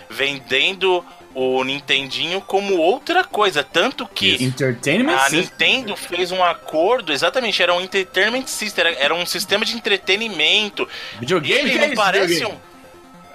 vendendo 0.10 1.06
o 1.34 1.64
Nintendinho 1.64 2.42
como 2.42 2.78
outra 2.78 3.24
coisa. 3.24 3.64
Tanto 3.64 4.08
que. 4.08 4.44
Entertainment 4.44 5.16
A 5.16 5.30
System. 5.30 5.42
Nintendo 5.42 5.96
fez 5.96 6.32
um 6.32 6.44
acordo, 6.44 7.14
exatamente, 7.14 7.62
era 7.62 7.74
um 7.74 7.82
entertainment 7.82 8.48
system, 8.48 8.96
era, 8.98 9.14
um 9.14 9.26
sistema 9.26 9.64
de 9.64 9.76
entretenimento. 9.76 10.88
Videogame? 11.20 11.70
Ele 11.70 11.84
é 11.84 11.88
não 11.88 11.96
parece 11.96 12.34
videogame? 12.36 12.60
um. 12.66 12.69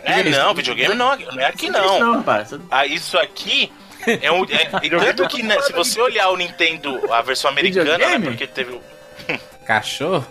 É, 0.05 0.17
Videogame? 0.23 0.37
não, 0.45 0.55
videogame 0.55 0.95
não, 0.95 1.17
não 1.17 1.41
é 1.41 1.47
aqui 1.47 1.71
não. 1.71 1.99
Não, 2.01 2.17
rapaz. 2.19 2.51
Ah, 2.71 2.87
isso 2.87 3.19
aqui 3.19 3.73
é 4.07 4.31
um. 4.31 4.45
É, 4.45 4.65
tanto 5.15 5.29
que, 5.29 5.43
né, 5.43 5.61
se 5.63 5.73
você 5.73 6.01
olhar 6.01 6.29
o 6.31 6.37
Nintendo, 6.37 7.13
a 7.13 7.23
versão 7.23 7.51
americana, 7.51 7.97
né, 7.99 8.19
porque 8.21 8.47
teve 8.47 8.73
o. 8.73 8.83
Cachorro? 9.65 10.27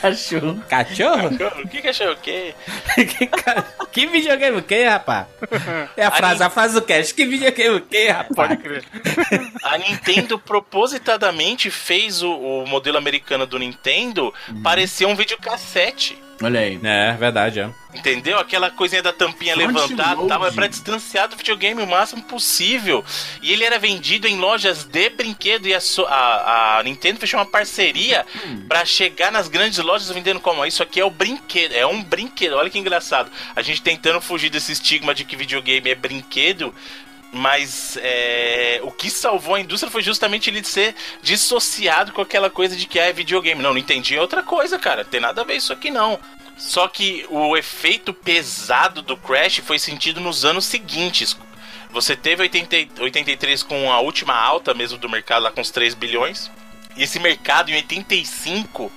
Cachorro. 0.00 0.64
Cachorro? 0.68 1.28
O 1.62 1.68
que 1.68 1.82
que 1.82 1.88
achou 1.88 2.10
o 2.12 2.16
quê? 2.16 2.54
que, 2.96 3.26
ca- 3.26 3.62
que 3.92 4.06
videogame 4.06 4.56
o 4.58 4.62
quê, 4.62 4.84
rapaz? 4.84 5.26
É 5.96 6.06
a 6.06 6.10
frase, 6.10 6.42
a 6.42 6.50
frase 6.50 6.74
do 6.74 6.82
cast. 6.82 7.14
Que 7.14 7.26
videogame 7.26 7.76
o 7.76 7.80
quê, 7.82 8.08
rapaz? 8.08 8.34
Pode 8.34 8.56
crer. 8.56 8.84
A 9.62 9.76
Nintendo 9.78 10.38
propositadamente 10.38 11.70
fez 11.70 12.22
o, 12.22 12.32
o 12.32 12.66
modelo 12.66 12.96
americano 12.96 13.46
do 13.46 13.58
Nintendo 13.58 14.32
parecer 14.62 15.04
um 15.06 15.14
videocassete. 15.14 16.18
Olha 16.40 16.60
aí. 16.60 16.78
É, 16.84 17.12
verdade, 17.14 17.60
é. 17.60 17.68
Entendeu? 17.94 18.38
Aquela 18.38 18.70
coisinha 18.70 19.02
da 19.02 19.12
tampinha 19.12 19.54
Front 19.56 19.66
levantada 19.74 20.14
load. 20.14 20.28
tava 20.28 20.52
pra 20.52 20.66
distanciar 20.68 21.26
do 21.26 21.36
videogame 21.36 21.82
o 21.82 21.86
máximo 21.86 22.22
possível. 22.22 23.04
E 23.42 23.52
ele 23.52 23.64
era 23.64 23.78
vendido 23.78 24.28
em 24.28 24.36
lojas 24.38 24.84
de 24.84 25.08
brinquedo 25.10 25.66
e 25.66 25.74
a, 25.74 25.80
so- 25.80 26.06
a- 26.06 26.78
a 26.78 26.82
Nintendo 26.84 27.18
fechou 27.18 27.40
uma 27.40 27.46
parceria 27.46 28.24
pra 28.68 28.84
chegar 28.84 29.32
nas 29.32 29.48
grandes 29.48 29.78
lojas 29.80 30.08
vendendo 30.10 30.38
como 30.38 30.64
isso 30.64 30.82
aqui 30.82 31.00
é 31.00 31.04
o 31.04 31.10
brinquedo, 31.10 31.72
é 31.72 31.84
um 31.86 32.02
brinquedo. 32.02 32.52
Olha 32.54 32.70
que 32.70 32.78
engraçado. 32.78 33.30
A 33.56 33.62
gente 33.62 33.82
tentando 33.82 34.20
fugir 34.20 34.50
desse 34.50 34.70
estigma 34.70 35.12
de 35.14 35.24
que 35.24 35.34
videogame 35.34 35.90
é 35.90 35.94
brinquedo. 35.94 36.72
Mas 37.30 37.98
é, 38.00 38.80
o 38.82 38.90
que 38.90 39.10
salvou 39.10 39.54
a 39.54 39.60
indústria 39.60 39.90
foi 39.90 40.02
justamente 40.02 40.48
ele 40.48 40.64
ser 40.64 40.94
dissociado 41.22 42.12
com 42.12 42.22
aquela 42.22 42.48
coisa 42.48 42.74
de 42.74 42.86
que 42.86 42.98
ah, 42.98 43.06
é 43.06 43.12
videogame. 43.12 43.62
Não, 43.62 43.70
não 43.70 43.78
entendi 43.78 44.16
é 44.16 44.20
outra 44.20 44.42
coisa, 44.42 44.78
cara. 44.78 45.04
Tem 45.04 45.20
nada 45.20 45.42
a 45.42 45.44
ver 45.44 45.56
isso 45.56 45.72
aqui 45.72 45.90
não. 45.90 46.18
Só 46.56 46.88
que 46.88 47.26
o 47.28 47.56
efeito 47.56 48.12
pesado 48.12 49.02
do 49.02 49.16
Crash 49.16 49.58
foi 49.58 49.78
sentido 49.78 50.20
nos 50.20 50.44
anos 50.44 50.64
seguintes. 50.64 51.36
Você 51.90 52.16
teve 52.16 52.42
80, 52.42 53.02
83 53.02 53.62
com 53.62 53.92
a 53.92 54.00
última 54.00 54.34
alta 54.34 54.74
mesmo 54.74 54.98
do 54.98 55.08
mercado, 55.08 55.42
lá 55.42 55.50
com 55.50 55.60
os 55.60 55.70
3 55.70 55.94
bilhões. 55.94 56.50
E 56.96 57.02
esse 57.02 57.18
mercado 57.20 57.70
em 57.70 57.74
85 57.74 58.90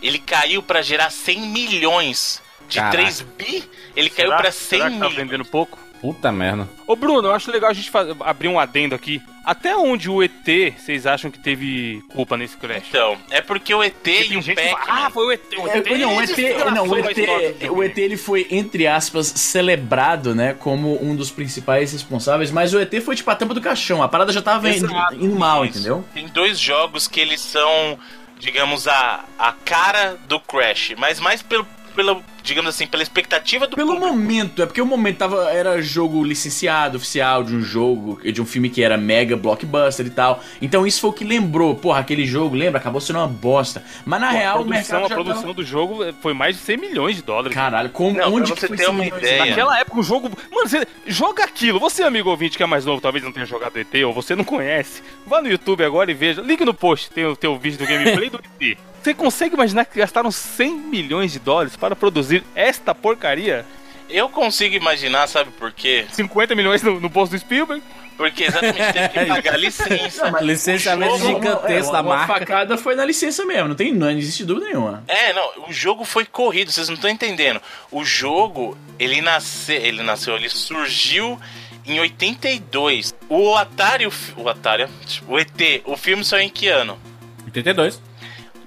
ele 0.00 0.18
caiu 0.18 0.62
pra 0.62 0.82
gerar 0.82 1.10
100 1.10 1.40
milhões. 1.40 2.42
De 2.68 2.78
Caraca. 2.78 2.96
3 2.96 3.20
bi, 3.20 3.64
ele 3.94 4.08
caiu 4.08 4.34
pra 4.34 4.50
100 4.50 4.78
Será 4.78 4.84
que 4.84 4.98
tá 4.98 5.08
milhões. 5.08 5.14
vendendo 5.14 5.44
pouco? 5.44 5.78
Puta 6.02 6.30
merda. 6.32 6.68
Ô 6.86 6.94
Bruno, 6.96 7.28
eu 7.28 7.32
acho 7.32 7.50
legal 7.50 7.70
a 7.70 7.72
gente 7.72 7.88
faz- 7.88 8.08
abrir 8.20 8.48
um 8.48 8.58
adendo 8.58 8.94
aqui. 8.94 9.22
Até 9.44 9.76
onde 9.76 10.10
o 10.10 10.22
ET 10.22 10.32
vocês 10.76 11.06
acham 11.06 11.30
que 11.30 11.38
teve 11.38 12.02
culpa 12.12 12.36
nesse 12.36 12.56
crash? 12.56 12.82
Então, 12.88 13.16
é 13.30 13.40
porque 13.40 13.72
o 13.74 13.82
ET 13.82 13.94
Porque 13.94 14.34
e 14.34 14.36
o 14.36 14.44
Pac-Man... 14.44 14.78
ah, 14.88 15.10
foi 15.10 15.26
o 15.26 15.32
ET. 15.32 15.40
O 15.58 15.68
É, 15.68 15.78
ET, 15.78 15.86
não, 15.98 16.16
o 16.16 16.20
ET, 16.22 16.36
não, 16.74 16.88
o 16.88 16.98
ET, 16.98 17.70
o 17.70 17.82
ET 17.84 17.98
ele 17.98 18.16
foi, 18.16 18.46
entre 18.50 18.86
aspas, 18.86 19.28
celebrado, 19.28 20.34
né, 20.34 20.54
como 20.54 21.02
um 21.02 21.14
dos 21.14 21.30
principais 21.30 21.92
responsáveis, 21.92 22.50
mas 22.50 22.74
o 22.74 22.80
ET 22.80 22.92
foi 23.00 23.14
tipo 23.16 23.30
a 23.30 23.34
tampa 23.36 23.54
do 23.54 23.60
caixão, 23.60 24.02
a 24.02 24.08
parada 24.08 24.32
já 24.32 24.42
tava 24.42 24.68
indo, 24.70 24.88
indo 25.12 25.36
mal, 25.36 25.64
isso. 25.64 25.78
entendeu? 25.78 26.04
Tem 26.12 26.26
dois 26.28 26.58
jogos 26.58 27.06
que 27.08 27.20
eles 27.20 27.40
são, 27.40 27.98
digamos, 28.38 28.88
a, 28.88 29.24
a 29.38 29.52
cara 29.64 30.16
do 30.26 30.38
Crash, 30.40 30.94
mas 30.98 31.20
mais 31.20 31.42
pelo, 31.42 31.64
pelo, 31.94 32.22
digamos 32.42 32.68
assim, 32.68 32.86
pela 32.86 33.02
expectativa 33.02 33.66
do 33.66 33.76
Pelo 33.76 33.94
público. 33.94 34.14
momento, 34.14 34.62
é 34.62 34.66
porque 34.66 34.80
o 34.80 34.86
momento 34.86 35.18
tava, 35.18 35.50
era 35.50 35.80
jogo 35.80 36.22
licenciado, 36.24 36.96
oficial, 36.96 37.42
de 37.44 37.54
um 37.54 37.62
jogo, 37.62 38.20
de 38.22 38.40
um 38.42 38.46
filme 38.46 38.68
que 38.68 38.82
era 38.82 38.96
mega 38.96 39.36
blockbuster 39.36 40.06
e 40.06 40.10
tal. 40.10 40.42
Então 40.60 40.86
isso 40.86 41.00
foi 41.00 41.10
o 41.10 41.12
que 41.12 41.24
lembrou, 41.24 41.74
porra, 41.74 42.00
aquele 42.00 42.26
jogo, 42.26 42.54
lembra? 42.56 42.80
Acabou 42.80 43.00
sendo 43.00 43.18
uma 43.18 43.28
bosta. 43.28 43.82
Mas 44.04 44.20
na 44.20 44.28
Pô, 44.30 44.36
real 44.36 44.58
a 44.58 44.60
o 44.60 44.64
produção, 44.64 44.80
mercado 44.80 45.04
a 45.04 45.08
já 45.08 45.14
produção 45.14 45.42
tava... 45.42 45.54
do 45.54 45.64
jogo 45.64 46.12
foi 46.20 46.34
mais 46.34 46.56
de 46.56 46.62
100 46.62 46.76
milhões 46.76 47.16
de 47.16 47.22
dólares. 47.22 47.54
Caralho, 47.54 47.90
como, 47.90 48.16
Não, 48.18 48.34
onde 48.34 48.46
pra 48.46 48.54
que 48.54 48.60
você 48.60 48.68
foi 48.68 48.76
ter 48.76 48.82
esse 48.82 48.90
uma 48.90 49.06
ideia. 49.06 49.46
Naquela 49.46 49.78
época, 49.78 50.00
o 50.00 50.02
jogo. 50.02 50.30
Mano, 50.50 50.68
você 50.68 50.86
joga 51.06 51.44
aquilo. 51.44 51.78
Você, 51.80 52.02
amigo 52.02 52.30
ouvinte, 52.30 52.56
que 52.56 52.62
é 52.62 52.66
mais 52.66 52.84
novo, 52.84 53.00
talvez 53.00 53.24
não 53.24 53.32
tenha 53.32 53.46
jogado 53.46 53.76
ET, 53.78 53.94
ou 54.04 54.12
você 54.12 54.34
não 54.34 54.44
conhece. 54.44 55.02
Vá 55.26 55.40
no 55.40 55.48
YouTube 55.48 55.84
agora 55.84 56.10
e 56.10 56.14
veja. 56.14 56.40
Link 56.42 56.64
no 56.64 56.74
post, 56.74 57.10
tem 57.10 57.24
o 57.24 57.36
teu 57.36 57.56
vídeo 57.58 57.78
do 57.78 57.86
gameplay 57.86 58.28
do 58.28 58.40
ET. 58.60 58.78
Você 59.02 59.14
consegue 59.14 59.54
imaginar 59.56 59.84
que 59.84 59.98
gastaram 59.98 60.30
100 60.30 60.76
milhões 60.76 61.32
de 61.32 61.40
dólares 61.40 61.74
para 61.74 61.96
produzir 61.96 62.31
esta 62.54 62.94
porcaria? 62.94 63.64
Eu 64.08 64.28
consigo 64.28 64.74
imaginar, 64.74 65.26
sabe 65.26 65.50
por 65.52 65.72
quê? 65.72 66.06
50 66.12 66.54
milhões 66.54 66.82
no, 66.82 67.00
no 67.00 67.08
bolso 67.08 67.32
do 67.32 67.38
Spielberg? 67.38 67.82
Porque 68.16 68.44
exatamente 68.44 68.92
teve 68.92 69.08
que 69.08 69.24
pagar 69.26 69.58
licença. 69.58 70.28
Licenciamento 70.42 71.14
o 71.14 71.18
jogo- 71.18 71.40
gigantesco 71.42 71.88
É, 71.88 71.92
da 71.92 72.02
marca. 72.02 72.26
facada 72.38 72.76
foi 72.76 72.94
na 72.94 73.04
licença 73.06 73.44
mesmo, 73.46 73.68
não, 73.68 73.74
tem, 73.74 73.90
não 73.92 74.10
existe 74.10 74.44
dúvida 74.44 74.66
nenhuma. 74.66 75.02
É, 75.08 75.32
não, 75.32 75.66
o 75.68 75.72
jogo 75.72 76.04
foi 76.04 76.26
corrido, 76.26 76.70
vocês 76.70 76.88
não 76.88 76.94
estão 76.94 77.08
entendendo. 77.10 77.60
O 77.90 78.04
jogo, 78.04 78.76
ele 78.98 79.22
nasceu, 79.22 79.76
ele 79.76 80.02
nasceu, 80.02 80.36
ele 80.36 80.50
surgiu 80.50 81.40
em 81.86 81.98
82. 81.98 83.14
O 83.30 83.56
Atari, 83.56 84.06
o, 84.06 84.12
o 84.36 84.48
Atari, 84.48 84.86
o 85.26 85.38
ET, 85.38 85.48
o 85.86 85.96
filme 85.96 86.22
saiu 86.22 86.42
em 86.44 86.50
que 86.50 86.68
ano? 86.68 86.98
82. 87.46 88.00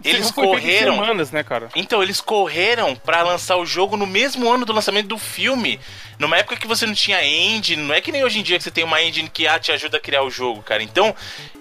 Eles 0.06 0.32
correram 0.32 0.96
semanas, 0.96 1.32
né, 1.32 1.44
cara? 1.44 1.70
Então, 1.76 2.02
eles 2.02 2.22
correram 2.22 2.96
pra 2.96 3.24
lançar 3.24 3.58
o 3.58 3.66
jogo 3.66 3.98
no 3.98 4.06
mesmo 4.06 4.52
ano 4.52 4.66
do 4.66 4.74
lançamento 4.74 5.08
do 5.08 5.18
filme. 5.18 5.80
Numa 6.20 6.38
época 6.38 6.56
que 6.56 6.68
você 6.68 6.86
não 6.86 6.94
tinha 6.94 7.26
engine, 7.26 7.82
não 7.82 7.94
é 7.94 8.00
que 8.00 8.12
nem 8.12 8.24
hoje 8.24 8.40
em 8.40 8.44
dia 8.44 8.58
que 8.58 8.64
você 8.64 8.72
tem 8.72 8.84
uma 8.84 9.02
engine 9.02 9.30
que 9.30 9.48
ah, 9.48 9.60
te 9.60 9.72
ajuda 9.72 9.98
a 9.98 10.00
criar 10.00 10.24
o 10.24 10.30
jogo, 10.30 10.62
cara. 10.62 10.84
Então, 10.84 11.14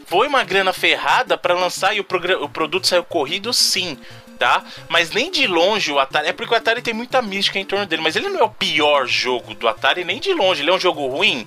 foi 0.06 0.28
uma 0.28 0.44
grana 0.44 0.72
ferrada 0.72 1.36
pra 1.36 1.54
lançar 1.54 1.94
e 1.96 2.00
o, 2.00 2.06
o 2.40 2.48
produto 2.48 2.86
saiu 2.86 3.04
corrido 3.04 3.52
sim, 3.52 3.98
tá? 4.38 4.62
Mas 4.88 5.10
nem 5.10 5.30
de 5.30 5.46
longe 5.46 5.90
o 5.90 5.98
Atari. 5.98 6.28
É 6.28 6.32
porque 6.32 6.54
o 6.54 6.56
Atari 6.56 6.82
tem 6.82 6.94
muita 6.94 7.22
mística 7.22 7.58
em 7.58 7.64
torno 7.64 7.86
dele, 7.86 8.02
mas 8.02 8.14
ele 8.14 8.28
não 8.28 8.40
é 8.40 8.44
o 8.44 8.50
pior 8.50 9.06
jogo 9.06 9.54
do 9.54 9.66
Atari 9.66 10.04
nem 10.04 10.20
de 10.20 10.32
longe. 10.32 10.62
Ele 10.62 10.70
é 10.70 10.74
um 10.74 10.80
jogo 10.80 11.06
ruim? 11.06 11.46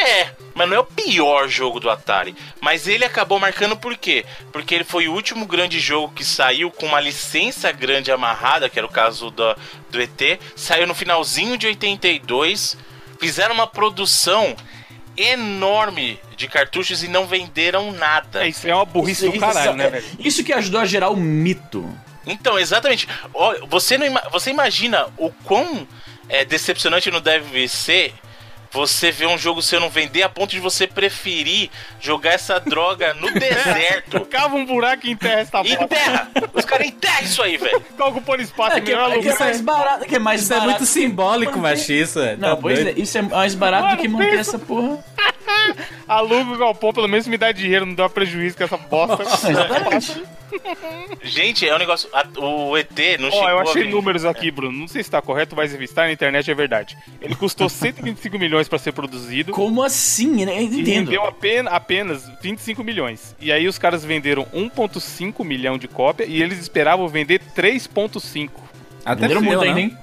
É, 0.00 0.30
mas 0.54 0.68
não 0.68 0.76
é 0.76 0.80
o 0.80 0.84
pior 0.84 1.48
jogo 1.48 1.78
do 1.78 1.90
Atari. 1.90 2.34
Mas 2.60 2.86
ele 2.86 3.04
acabou 3.04 3.38
marcando 3.38 3.76
por 3.76 3.96
quê? 3.96 4.24
Porque 4.52 4.74
ele 4.74 4.84
foi 4.84 5.08
o 5.08 5.12
último 5.12 5.46
grande 5.46 5.78
jogo 5.78 6.12
que 6.14 6.24
saiu 6.24 6.70
com 6.70 6.86
uma 6.86 7.00
licença 7.00 7.70
grande 7.70 8.10
amarrada, 8.10 8.68
que 8.68 8.78
era 8.78 8.86
o 8.86 8.90
caso 8.90 9.30
do, 9.30 9.56
do 9.90 10.00
ET. 10.00 10.40
Saiu 10.56 10.86
no 10.86 10.94
finalzinho 10.94 11.56
de 11.56 11.66
82. 11.66 12.76
Fizeram 13.20 13.54
uma 13.54 13.66
produção 13.66 14.56
enorme 15.16 16.18
de 16.36 16.48
cartuchos 16.48 17.02
e 17.02 17.08
não 17.08 17.26
venderam 17.26 17.92
nada. 17.92 18.44
É, 18.44 18.48
isso 18.48 18.66
é 18.66 18.74
uma 18.74 18.84
burrice 18.84 19.28
do 19.28 19.38
caralho, 19.38 19.74
né, 19.74 19.86
é- 19.86 19.90
velho? 19.90 20.04
Isso 20.18 20.42
que 20.42 20.52
ajudou 20.52 20.80
a 20.80 20.86
gerar 20.86 21.10
o 21.10 21.16
mito. 21.16 21.88
Então, 22.26 22.58
exatamente. 22.58 23.08
Você, 23.68 23.98
não 23.98 24.06
você 24.30 24.50
imagina 24.50 25.08
o 25.16 25.30
quão 25.30 25.86
é, 26.28 26.44
decepcionante 26.44 27.10
não 27.10 27.20
deve 27.20 27.68
ser 27.68 28.14
você 28.72 29.10
ver 29.10 29.26
um 29.26 29.36
jogo 29.36 29.60
seu 29.62 29.80
não 29.80 29.90
vender 29.90 30.22
a 30.22 30.28
ponto 30.28 30.50
de 30.50 30.60
você 30.60 30.86
preferir 30.86 31.70
jogar 32.00 32.32
essa 32.32 32.58
droga 32.60 33.14
no 33.14 33.30
deserto. 33.34 34.20
Cava 34.26 34.54
um 34.56 34.64
buraco 34.64 35.06
e 35.06 35.10
enterra 35.10 35.40
essa 35.40 35.58
bosta. 35.62 35.84
Enterra! 35.84 36.30
Os 36.54 36.64
caras 36.64 36.86
enterram 36.86 37.22
isso 37.24 37.42
aí, 37.42 37.56
velho. 37.56 37.80
Tá 38.00 38.06
ocupando 38.06 38.42
espaço 38.42 38.76
É 38.76 38.78
em 38.78 38.82
que, 38.82 38.90
melhor 38.90 39.10
é, 39.10 39.18
que 39.20 39.28
é 39.28 39.32
lugar. 39.32 39.38
mais 39.40 39.60
barato, 39.60 40.04
que 40.06 40.14
é 40.16 40.18
mais 40.18 40.42
Isso 40.42 40.52
é 40.52 40.56
barato 40.56 40.78
muito 40.78 40.86
simbólico, 40.86 41.58
manter- 41.58 41.78
macho, 41.78 42.18
é. 42.20 42.36
Não, 42.36 42.48
Tá 42.50 42.56
pois 42.56 42.78
é, 42.78 42.84
doido. 42.84 43.00
isso 43.00 43.18
é 43.18 43.22
mais 43.22 43.54
barato 43.54 43.82
do 43.82 43.88
Mano, 43.90 44.00
que 44.02 44.08
manter 44.08 44.30
pensa- 44.30 44.40
essa 44.40 44.58
porra. 44.58 45.04
Aluga 46.08 46.52
o 46.52 46.58
galpão, 46.58 46.92
pelo 46.92 47.08
menos 47.08 47.26
me 47.26 47.36
dá 47.36 47.52
dinheiro, 47.52 47.84
não 47.86 47.94
dá 47.94 48.08
prejuízo 48.08 48.56
com 48.56 48.64
essa 48.64 48.76
bosta. 48.76 49.22
Exatamente. 49.50 50.22
Gente, 51.22 51.68
é 51.68 51.74
um 51.74 51.78
negócio. 51.78 52.08
a- 52.12 52.26
o 52.40 52.76
ET 52.76 52.90
não 53.18 53.28
Ó, 53.28 53.30
chegou 53.30 53.48
eu 53.48 53.58
a 53.58 53.62
achei 53.62 53.88
números 53.90 54.24
aqui, 54.24 54.50
Bruno. 54.50 54.76
Não 54.76 54.88
sei 54.88 55.02
se 55.02 55.10
tá 55.10 55.20
correto, 55.22 55.54
mas 55.56 55.72
está 55.74 56.02
na 56.02 56.12
internet, 56.12 56.50
é 56.50 56.54
verdade. 56.54 56.96
Ele 57.20 57.34
custou 57.34 57.68
125 57.70 58.38
milhões 58.38 58.68
pra 58.68 58.78
ser 58.78 58.92
produzido. 58.92 59.52
Como 59.52 59.82
assim? 59.82 60.44
né? 60.44 60.56
Eu 60.58 60.62
E 60.62 60.80
entendo. 60.80 61.06
rendeu 61.06 61.24
apenas, 61.24 61.72
apenas 61.72 62.30
25 62.42 62.82
milhões. 62.84 63.34
E 63.40 63.50
aí 63.52 63.66
os 63.68 63.78
caras 63.78 64.04
venderam 64.04 64.46
1.5 64.52 65.44
milhão 65.44 65.78
de 65.78 65.88
cópia 65.88 66.24
e 66.24 66.42
eles 66.42 66.58
esperavam 66.58 67.06
vender 67.08 67.40
3.5. 67.54 68.50
Até 69.04 69.22
Venderam 69.22 69.42
muito 69.42 69.60
né? 69.60 69.68
ainda, 69.68 69.80
hein? 69.80 69.98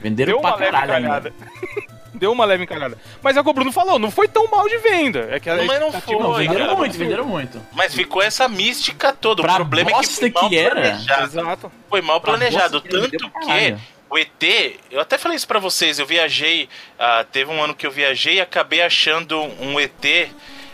Venderam 0.00 0.32
Deu 0.32 0.40
uma 0.40 0.56
pra 0.56 0.66
caralho 0.70 0.92
ainda. 0.94 1.32
Deu 2.18 2.32
uma 2.32 2.44
leve 2.44 2.64
encalhada. 2.64 2.98
Mas 3.22 3.36
é 3.36 3.40
o 3.40 3.44
que 3.44 3.50
o 3.50 3.52
Bruno 3.52 3.72
falou, 3.72 3.98
não 3.98 4.10
foi 4.10 4.28
tão 4.28 4.46
mal 4.48 4.68
de 4.68 4.78
venda. 4.78 5.28
É 5.30 5.40
que 5.40 5.48
a 5.48 5.56
Mas 5.64 5.80
não 5.80 5.92
foi, 5.92 6.16
Não, 6.18 6.34
venderam 6.34 6.66
cara. 6.66 6.76
muito, 6.76 6.98
venderam 6.98 7.24
muito. 7.24 7.60
Mas 7.72 7.94
ficou 7.94 8.22
essa 8.22 8.48
mística 8.48 9.12
toda. 9.12 9.42
Pra 9.42 9.52
o 9.52 9.56
problema 9.56 9.90
é 9.90 9.94
que 10.00 10.06
foi 10.08 10.30
mal 10.30 10.48
que 10.48 10.58
era. 10.58 10.74
planejado. 10.74 11.24
Exato. 11.24 11.72
Foi 11.88 12.02
mal 12.02 12.20
planejado. 12.20 12.80
Tanto 12.80 13.10
que 13.30 13.76
o 14.10 14.18
ET, 14.18 14.42
eu 14.90 15.00
até 15.00 15.18
falei 15.18 15.36
isso 15.36 15.46
pra 15.46 15.58
vocês, 15.58 15.98
eu 15.98 16.06
viajei, 16.06 16.68
ah, 16.98 17.24
teve 17.30 17.50
um 17.50 17.62
ano 17.62 17.74
que 17.74 17.86
eu 17.86 17.90
viajei 17.90 18.36
e 18.36 18.40
acabei 18.40 18.80
achando 18.80 19.38
um 19.60 19.78
ET 19.78 20.30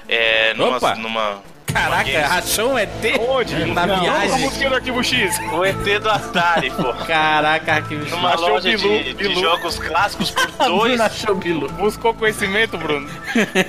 é, 0.08 0.54
numa, 0.54 0.94
numa 0.94 1.42
Caraca, 1.74 2.26
rachou 2.28 2.70
um 2.72 2.78
ET 2.78 2.88
Onde? 3.28 3.64
na 3.66 3.84
Não, 3.86 3.94
a 3.96 3.98
viagem. 4.00 4.38
música 4.40 4.68
do 4.68 4.74
Arquivo 4.76 5.02
X. 5.04 5.38
O 5.52 5.64
ET 5.64 6.00
do 6.00 6.08
Atari, 6.08 6.70
pô. 6.70 6.92
Caraca, 7.04 7.82
que 7.82 7.96
bicho. 7.96 8.14
Numa 8.14 8.34
Achou 8.34 8.48
loja 8.50 8.68
Bilu, 8.70 8.88
de, 8.88 9.02
de 9.04 9.14
Bilu. 9.14 9.40
jogos 9.40 9.78
clássicos 9.78 10.30
por 10.30 10.46
2 10.66 11.00
achou 11.00 11.34
Bilu. 11.34 11.68
Buscou 11.72 12.14
conhecimento, 12.14 12.78
Bruno. 12.78 13.08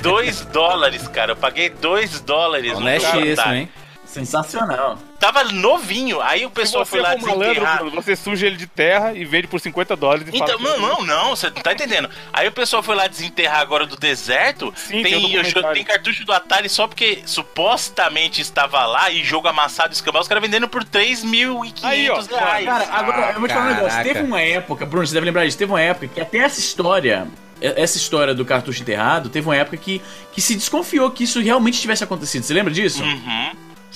dois 0.02 0.42
dólares, 0.46 1.08
cara. 1.08 1.32
Eu 1.32 1.36
paguei 1.36 1.70
2 1.70 2.22
dólares 2.22 2.74
no 2.74 2.78
Honestíssimo, 2.78 3.34
Atari. 3.42 3.58
hein? 3.58 3.70
Sensacional. 4.16 4.98
Tava 5.20 5.44
novinho. 5.46 6.22
Aí 6.22 6.46
o 6.46 6.50
pessoal 6.50 6.86
foi 6.86 7.02
lá 7.02 7.16
malandro, 7.18 7.40
desenterrar. 7.40 7.84
Você 7.92 8.16
suja 8.16 8.48
ele 8.48 8.56
de 8.58 8.68
terra 8.68 9.14
e 9.14 9.26
vende 9.26 9.48
por 9.48 9.60
50 9.60 9.96
dólares 9.96 10.28
e 10.28 10.36
Então, 10.36 10.48
fala 10.48 10.58
que- 10.58 10.64
não, 10.64 10.80
não, 10.80 11.04
não, 11.06 11.36
você 11.36 11.48
não 11.50 11.62
tá 11.62 11.74
entendendo. 11.74 12.10
Aí 12.32 12.48
o 12.48 12.52
pessoal 12.52 12.82
foi 12.84 12.96
lá 12.96 13.08
desenterrar 13.08 13.60
agora 13.60 13.86
do 13.86 13.96
deserto. 13.98 14.74
Sim, 14.76 15.02
tem 15.02 15.04
tem, 15.04 15.14
eu 15.14 15.20
jo- 15.44 15.48
documentário. 15.50 15.76
tem 15.76 15.84
cartucho 15.84 16.26
do 16.26 16.32
Atari 16.34 16.70
só 16.70 16.88
porque 16.88 17.22
supostamente 17.26 18.42
estava 18.42 18.86
lá 18.86 19.10
e 19.10 19.24
jogo 19.24 19.48
amassado 19.48 19.94
escambau, 19.94 20.22
os 20.22 20.28
caras 20.28 20.42
vendendo 20.44 20.68
por 20.68 20.84
3.500 20.84 21.84
Aí, 21.84 22.10
ó, 22.10 22.22
reais. 22.22 22.66
Cara, 22.66 22.88
agora 22.92 23.32
eu 23.34 23.40
vou 23.40 23.48
te 23.48 23.54
falar 23.54 23.66
um 23.72 23.74
negócio. 23.76 24.04
Teve 24.04 24.22
uma 24.22 24.42
época, 24.42 24.86
Bruno, 24.86 25.06
você 25.08 25.14
deve 25.14 25.26
lembrar 25.26 25.46
disso, 25.46 25.58
teve 25.58 25.72
uma 25.72 25.82
época 25.82 26.08
que 26.08 26.22
até 26.22 26.38
essa 26.40 26.60
história. 26.60 27.28
Essa 27.62 27.96
história 27.98 28.36
do 28.36 28.44
cartucho 28.44 28.82
enterrado, 28.82 29.30
teve 29.30 29.48
uma 29.48 29.56
época 29.56 29.78
que, 29.78 30.02
que 30.34 30.42
se 30.42 30.56
desconfiou 30.56 31.10
que 31.10 31.24
isso 31.24 31.40
realmente 31.40 31.80
tivesse 31.80 32.04
acontecido. 32.04 32.44
Você 32.44 32.54
lembra 32.54 32.72
disso? 32.72 33.02
Uhum. 33.02 33.52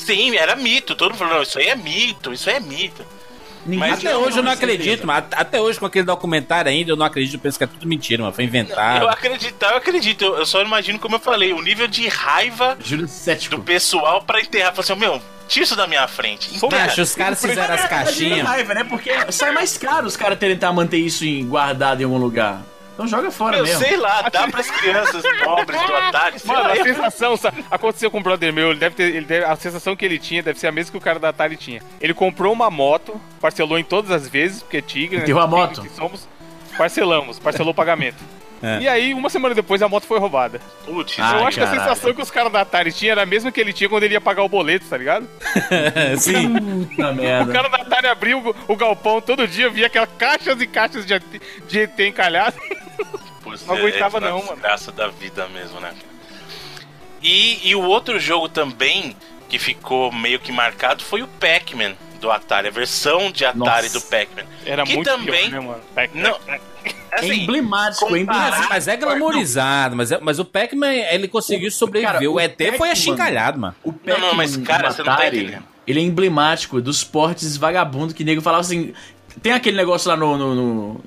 Sim, 0.05 0.35
era 0.35 0.55
mito. 0.55 0.95
Todo 0.95 1.11
mundo 1.11 1.19
falou, 1.19 1.35
não, 1.35 1.41
isso 1.43 1.59
aí 1.59 1.67
é 1.67 1.75
mito, 1.75 2.31
isso 2.33 2.49
aí 2.49 2.55
é 2.55 2.59
mito. 2.59 3.05
Ninguém 3.65 3.91
Até 3.91 4.15
hoje 4.15 4.37
eu 4.37 4.43
não 4.43 4.51
acredito, 4.53 5.05
mas 5.05 5.25
até 5.33 5.59
hoje 5.61 5.77
com 5.77 5.85
aquele 5.85 6.05
documentário 6.05 6.71
ainda, 6.71 6.91
eu 6.91 6.95
não 6.95 7.05
acredito, 7.05 7.33
eu 7.35 7.39
penso 7.41 7.57
que 7.57 7.65
é 7.65 7.67
tudo 7.67 7.85
mentira, 7.85 8.23
mano. 8.23 8.33
Foi 8.33 8.45
inventado. 8.45 9.03
Eu 9.03 9.09
acreditar, 9.09 9.71
eu 9.71 9.77
acredito. 9.77 10.23
Eu, 10.23 10.45
só 10.45 10.61
imagino, 10.61 10.97
como 10.97 11.15
eu 11.15 11.19
falei, 11.19 11.51
o 11.53 11.61
nível 11.61 11.87
de 11.87 12.07
raiva 12.07 12.77
do 13.51 13.59
pessoal 13.59 14.21
pra 14.23 14.39
enterrar. 14.39 14.73
Falei 14.73 14.91
assim, 14.91 14.99
meu, 14.99 15.21
tira 15.47 15.65
isso 15.65 15.75
da 15.75 15.85
minha 15.85 16.07
frente. 16.07 16.49
Macho, 16.71 17.01
os 17.01 17.13
caras 17.13 17.41
fizeram 17.41 17.73
as 17.75 17.81
Imagina 17.81 17.85
a 17.85 17.87
caixinhas. 18.05 18.47
raiva, 18.47 18.73
né? 18.73 18.83
Porque 18.85 19.11
sai 19.31 19.51
mais 19.51 19.77
caro 19.77 20.07
os 20.07 20.15
caras 20.15 20.39
tentar 20.39 20.71
manter 20.71 20.97
isso 20.97 21.25
em- 21.25 21.45
guardado 21.45 21.99
em 22.01 22.05
algum 22.05 22.17
lugar. 22.17 22.61
Então 22.99 23.07
joga 23.07 23.31
fora 23.31 23.55
Meu, 23.55 23.65
mesmo. 23.65 23.79
sei 23.79 23.95
lá, 23.95 24.23
dá 24.29 24.45
pras 24.49 24.69
crianças 24.69 25.23
pobres 25.41 25.81
do 25.81 25.95
Atari, 25.95 26.35
Mano, 26.43 26.59
lá. 26.63 26.67
a 26.73 26.75
eu- 26.75 26.83
sensação, 26.83 27.37
sabe, 27.37 27.63
aconteceu 27.71 28.11
com 28.11 28.19
um 28.19 28.21
brother 28.21 28.51
meu, 28.51 28.71
ele 28.71 28.79
deve 28.79 28.93
ter, 28.93 29.15
ele 29.15 29.25
deve- 29.25 29.45
a 29.45 29.55
sensação 29.55 29.95
que 29.95 30.03
ele 30.03 30.19
tinha 30.19 30.43
deve 30.43 30.59
ser 30.59 30.67
a 30.67 30.71
mesma 30.73 30.91
que 30.91 30.97
o 30.97 31.01
cara 31.01 31.17
da 31.17 31.29
Atari 31.29 31.55
tinha. 31.55 31.81
Ele 32.01 32.13
comprou 32.13 32.51
uma 32.51 32.69
moto, 32.69 33.17
parcelou 33.39 33.79
em 33.79 33.85
todas 33.85 34.11
as 34.11 34.27
vezes, 34.27 34.61
porque 34.63 34.75
é 34.75 34.81
tigre, 34.81 35.15
né? 35.15 35.23
Enterrou 35.23 35.41
a 35.41 35.47
moto? 35.47 35.81
que 35.81 35.87
somos, 35.91 36.27
parcelamos, 36.77 37.39
parcelou 37.39 37.71
o 37.71 37.73
pagamento. 37.73 38.17
É. 38.61 38.79
E 38.81 38.87
aí, 38.87 39.13
uma 39.13 39.29
semana 39.29 39.55
depois, 39.55 39.81
a 39.81 39.87
moto 39.87 40.05
foi 40.05 40.19
roubada. 40.19 40.59
Putz, 40.85 41.17
eu 41.17 41.47
acho 41.47 41.57
que 41.57 41.63
a 41.63 41.69
sensação 41.71 42.13
que 42.13 42.21
os 42.21 42.29
caras 42.31 42.51
da 42.51 42.61
Atari 42.61 42.91
tinham 42.91 43.13
era 43.13 43.23
a 43.23 43.25
mesma 43.25 43.51
que 43.51 43.59
ele 43.61 43.71
tinha 43.73 43.89
quando 43.89 44.03
ele 44.03 44.13
ia 44.15 44.21
pagar 44.21 44.43
o 44.43 44.49
boleto, 44.49 44.85
tá 44.85 44.97
ligado? 44.97 45.27
Sim. 46.19 46.53
Puta 46.89 47.09
O 47.11 47.15
merda. 47.15 47.51
cara 47.53 47.67
da 47.69 47.77
Atari 47.77 48.07
abriu 48.07 48.39
o, 48.39 48.73
o 48.73 48.75
galpão 48.75 49.21
todo 49.21 49.47
dia, 49.47 49.69
via 49.69 49.87
aquelas 49.87 50.09
caixas 50.17 50.59
e 50.61 50.67
caixas 50.67 51.05
de, 51.05 51.19
de 51.67 51.79
ET 51.79 51.99
encalhado. 51.99 52.55
Pois 53.41 53.65
Não 53.65 53.75
aguentava 53.77 54.17
é, 54.17 54.21
não, 54.21 54.39
uma 54.41 54.45
mano. 54.49 54.61
Graça 54.61 54.91
da 54.91 55.07
vida 55.07 55.47
mesmo, 55.47 55.79
né? 55.79 55.91
E, 57.21 57.67
e 57.69 57.75
o 57.75 57.81
outro 57.81 58.19
jogo 58.19 58.47
também 58.47 59.15
que 59.47 59.57
ficou 59.57 60.11
meio 60.11 60.39
que 60.39 60.51
marcado 60.51 61.03
foi 61.03 61.21
o 61.21 61.27
Pac-Man 61.27 61.95
do 62.19 62.29
Atari, 62.29 62.67
a 62.67 62.71
versão 62.71 63.31
de 63.31 63.45
Atari 63.45 63.87
Nossa. 63.87 63.93
do 63.93 64.01
Pac-Man. 64.01 64.43
Era 64.65 64.83
Que 64.83 64.93
muito 64.93 65.09
também- 65.09 65.49
pior, 65.49 65.61
né, 65.61 65.67
mano? 65.67 65.81
Pac- 65.95 66.11
Não, 66.13 66.37
É 67.11 67.15
assim, 67.19 67.41
emblemático, 67.43 68.05
é 68.05 68.19
comparar- 68.19 68.39
emblemático. 68.47 68.67
Mas, 68.69 68.87
é 68.87 68.97
glamorizado, 68.97 69.95
mas, 69.95 70.11
é- 70.11 70.19
mas 70.21 70.39
o 70.39 70.45
Pac-Man, 70.45 70.93
ele 70.93 71.27
conseguiu 71.27 71.69
sobreviver. 71.71 72.13
cara, 72.13 72.29
o 72.29 72.35
o 72.35 72.39
ET 72.39 72.55
foi 72.57 72.67
Pac-Man- 72.69 72.91
achincalhado, 72.91 73.59
mano. 73.59 73.75
O 73.83 73.93
Não, 74.05 74.19
não, 74.19 74.33
mas, 74.35 74.51
Pac-Man 74.51 74.65
cara, 74.65 74.91
você 74.91 74.97
não 74.99 75.05
tá 75.05 75.13
Atari, 75.15 75.37
entendendo. 75.39 75.63
Ele 75.87 75.99
é 75.99 76.03
emblemático 76.03 76.79
dos 76.81 77.03
portes 77.03 77.57
vagabundo 77.57 78.13
que 78.13 78.23
nego 78.23 78.41
falava 78.41 78.61
assim. 78.61 78.93
Tem 79.41 79.51
aquele 79.53 79.75
negócio 79.77 80.07
lá 80.09 80.15
no. 80.15 80.37
no. 80.37 80.55
no. 80.55 81.01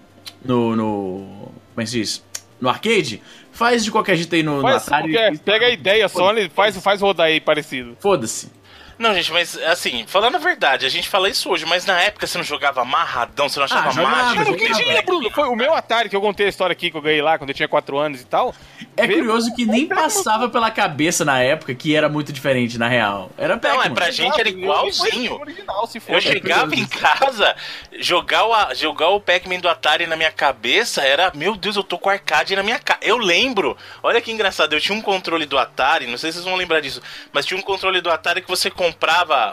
no, 0.44 0.76
no- 0.76 1.52
como 1.74 1.80
é 1.80 1.84
que 1.84 1.90
se 1.90 1.98
diz? 2.00 2.24
No 2.60 2.68
arcade? 2.68 3.22
Faz 3.52 3.84
de 3.84 3.90
qualquer 3.90 4.16
jeito 4.16 4.34
aí 4.34 4.42
no, 4.42 4.60
no 4.60 4.66
Atari. 4.66 5.12
qualquer- 5.12 5.38
pega 5.38 5.66
a 5.66 5.70
ideia 5.70 6.08
só 6.08 6.32
e 6.36 6.48
faz, 6.48 6.76
faz 6.78 7.00
rodar 7.00 7.26
aí 7.28 7.40
parecido. 7.40 7.96
Foda-se. 8.00 8.50
Não, 8.98 9.14
gente, 9.14 9.32
mas 9.32 9.56
assim, 9.58 10.04
falando 10.06 10.36
a 10.36 10.38
verdade, 10.38 10.86
a 10.86 10.88
gente 10.88 11.08
fala 11.08 11.28
isso 11.28 11.50
hoje, 11.50 11.64
mas 11.66 11.84
na 11.86 12.00
época 12.00 12.26
você 12.26 12.38
não 12.38 12.44
jogava 12.44 12.82
amarradão, 12.82 13.48
você 13.48 13.58
não 13.58 13.64
achava 13.64 13.90
Ah, 13.90 14.02
mágico. 14.02 14.44
Cara, 14.44 14.56
que 14.56 14.72
tinha, 14.84 15.02
Bruno? 15.02 15.30
Foi 15.30 15.48
o 15.48 15.56
meu 15.56 15.74
Atari, 15.74 16.08
que 16.08 16.16
eu 16.16 16.20
contei 16.20 16.46
a 16.46 16.48
história 16.48 16.72
aqui, 16.72 16.90
que 16.90 16.96
eu 16.96 17.00
ganhei 17.02 17.22
lá 17.22 17.38
quando 17.38 17.50
eu 17.50 17.54
tinha 17.54 17.68
4 17.68 17.98
anos 17.98 18.20
e 18.20 18.24
tal. 18.26 18.54
É 18.96 19.06
Veio- 19.06 19.20
curioso 19.20 19.54
que 19.54 19.64
nem 19.64 19.86
passava 19.86 20.48
pela 20.48 20.70
cabeça 20.70 21.24
na 21.24 21.40
época 21.40 21.74
que 21.74 21.94
era 21.96 22.08
muito 22.08 22.32
diferente, 22.32 22.78
na 22.78 22.88
real. 22.88 23.30
Era 23.36 23.54
Não, 23.54 23.60
Pac-Man. 23.60 23.84
é 23.84 23.90
pra 23.90 24.10
gente 24.10 24.38
era 24.38 24.48
igualzinho. 24.48 25.40
Original, 25.40 25.86
se 25.86 25.98
for. 26.00 26.12
Eu 26.14 26.20
chegava 26.20 26.74
em 26.74 26.86
casa, 26.86 27.56
jogar 27.98 28.44
o, 28.46 28.74
jogar 28.74 29.08
o 29.08 29.20
Pac-Man 29.20 29.58
do 29.60 29.68
Atari 29.68 30.06
na 30.06 30.16
minha 30.16 30.30
cabeça 30.30 31.02
era, 31.02 31.30
meu 31.34 31.56
Deus, 31.56 31.76
eu 31.76 31.82
tô 31.82 31.98
com 31.98 32.08
arcade 32.10 32.54
na 32.54 32.62
minha 32.62 32.78
cara. 32.78 33.00
Eu 33.02 33.16
lembro, 33.18 33.76
olha 34.02 34.20
que 34.20 34.30
engraçado, 34.30 34.72
eu 34.74 34.80
tinha 34.80 34.96
um 34.96 35.02
controle 35.02 35.46
do 35.46 35.58
Atari, 35.58 36.06
não 36.06 36.18
sei 36.18 36.30
se 36.30 36.38
vocês 36.38 36.44
vão 36.44 36.56
lembrar 36.56 36.80
disso, 36.80 37.00
mas 37.32 37.44
tinha 37.46 37.58
um 37.58 37.62
controle 37.62 38.00
do 38.00 38.10
Atari 38.10 38.40
que 38.42 38.48
você 38.48 38.70
comprava 38.70 38.91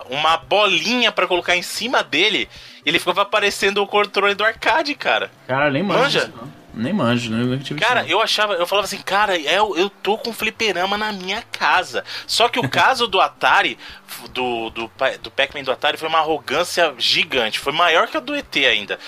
uma 0.10 0.38
bolinha 0.38 1.12
pra 1.12 1.28
colocar 1.28 1.56
em 1.56 1.62
cima 1.62 2.04
dele, 2.04 2.50
ele 2.86 3.00
ficava 3.00 3.22
aparecendo 3.24 3.82
o 3.82 3.88
controle 3.88 4.36
do 4.36 4.44
arcade, 4.44 4.96
cara. 4.96 5.32
Cara, 5.48 5.70
nem 5.70 5.84
manjo. 5.84 6.02
Manja? 6.02 6.34
Nem 6.74 6.94
manjo, 6.94 7.32
né? 7.32 7.60
Eu 7.70 7.78
Cara, 7.78 8.06
eu 8.08 8.22
achava, 8.22 8.54
eu 8.54 8.66
falava 8.66 8.86
assim, 8.86 9.02
cara, 9.02 9.38
eu, 9.38 9.76
eu 9.76 9.90
tô 9.90 10.18
com 10.18 10.32
fliperama 10.32 10.98
na 10.98 11.12
minha 11.12 11.44
casa. 11.52 12.04
Só 12.28 12.48
que 12.48 12.60
o 12.60 12.68
caso 12.70 13.08
do 13.08 13.20
Atari, 13.20 13.78
do, 14.32 14.70
do, 14.70 14.92
do 15.22 15.32
Pac-Man 15.32 15.64
do 15.64 15.72
Atari, 15.72 15.98
foi 15.98 16.08
uma 16.08 16.20
arrogância 16.20 16.94
gigante. 16.98 17.60
Foi 17.60 17.74
maior 17.74 18.08
que 18.08 18.18
a 18.18 18.20
do 18.20 18.36
ET 18.36 18.56
ainda. 18.56 19.00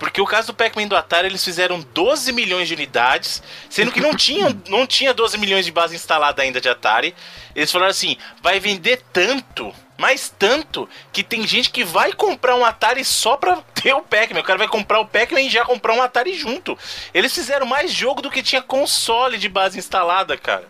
Porque 0.00 0.18
o 0.18 0.24
caso 0.24 0.46
do 0.46 0.54
Pac-Man 0.54 0.88
do 0.88 0.96
Atari, 0.96 1.28
eles 1.28 1.44
fizeram 1.44 1.78
12 1.92 2.32
milhões 2.32 2.66
de 2.66 2.72
unidades, 2.72 3.42
sendo 3.68 3.92
que 3.92 4.00
não 4.00 4.14
tinha, 4.16 4.48
não 4.66 4.86
tinha 4.86 5.12
12 5.12 5.36
milhões 5.36 5.66
de 5.66 5.70
base 5.70 5.94
instalada 5.94 6.42
ainda 6.42 6.58
de 6.58 6.70
Atari. 6.70 7.14
Eles 7.54 7.70
falaram 7.70 7.90
assim: 7.90 8.16
vai 8.42 8.58
vender 8.58 9.02
tanto, 9.12 9.74
mas 9.98 10.32
tanto, 10.38 10.88
que 11.12 11.22
tem 11.22 11.46
gente 11.46 11.68
que 11.68 11.84
vai 11.84 12.14
comprar 12.14 12.56
um 12.56 12.64
Atari 12.64 13.04
só 13.04 13.36
pra 13.36 13.62
ter 13.74 13.92
o 13.92 14.00
Pac-Man. 14.00 14.40
O 14.40 14.44
cara 14.44 14.58
vai 14.58 14.68
comprar 14.68 15.00
o 15.00 15.06
Pac-Man 15.06 15.42
e 15.42 15.50
já 15.50 15.66
comprar 15.66 15.92
um 15.92 16.00
Atari 16.00 16.32
junto. 16.32 16.78
Eles 17.12 17.34
fizeram 17.34 17.66
mais 17.66 17.92
jogo 17.92 18.22
do 18.22 18.30
que 18.30 18.42
tinha 18.42 18.62
console 18.62 19.36
de 19.36 19.50
base 19.50 19.78
instalada, 19.78 20.34
cara. 20.34 20.66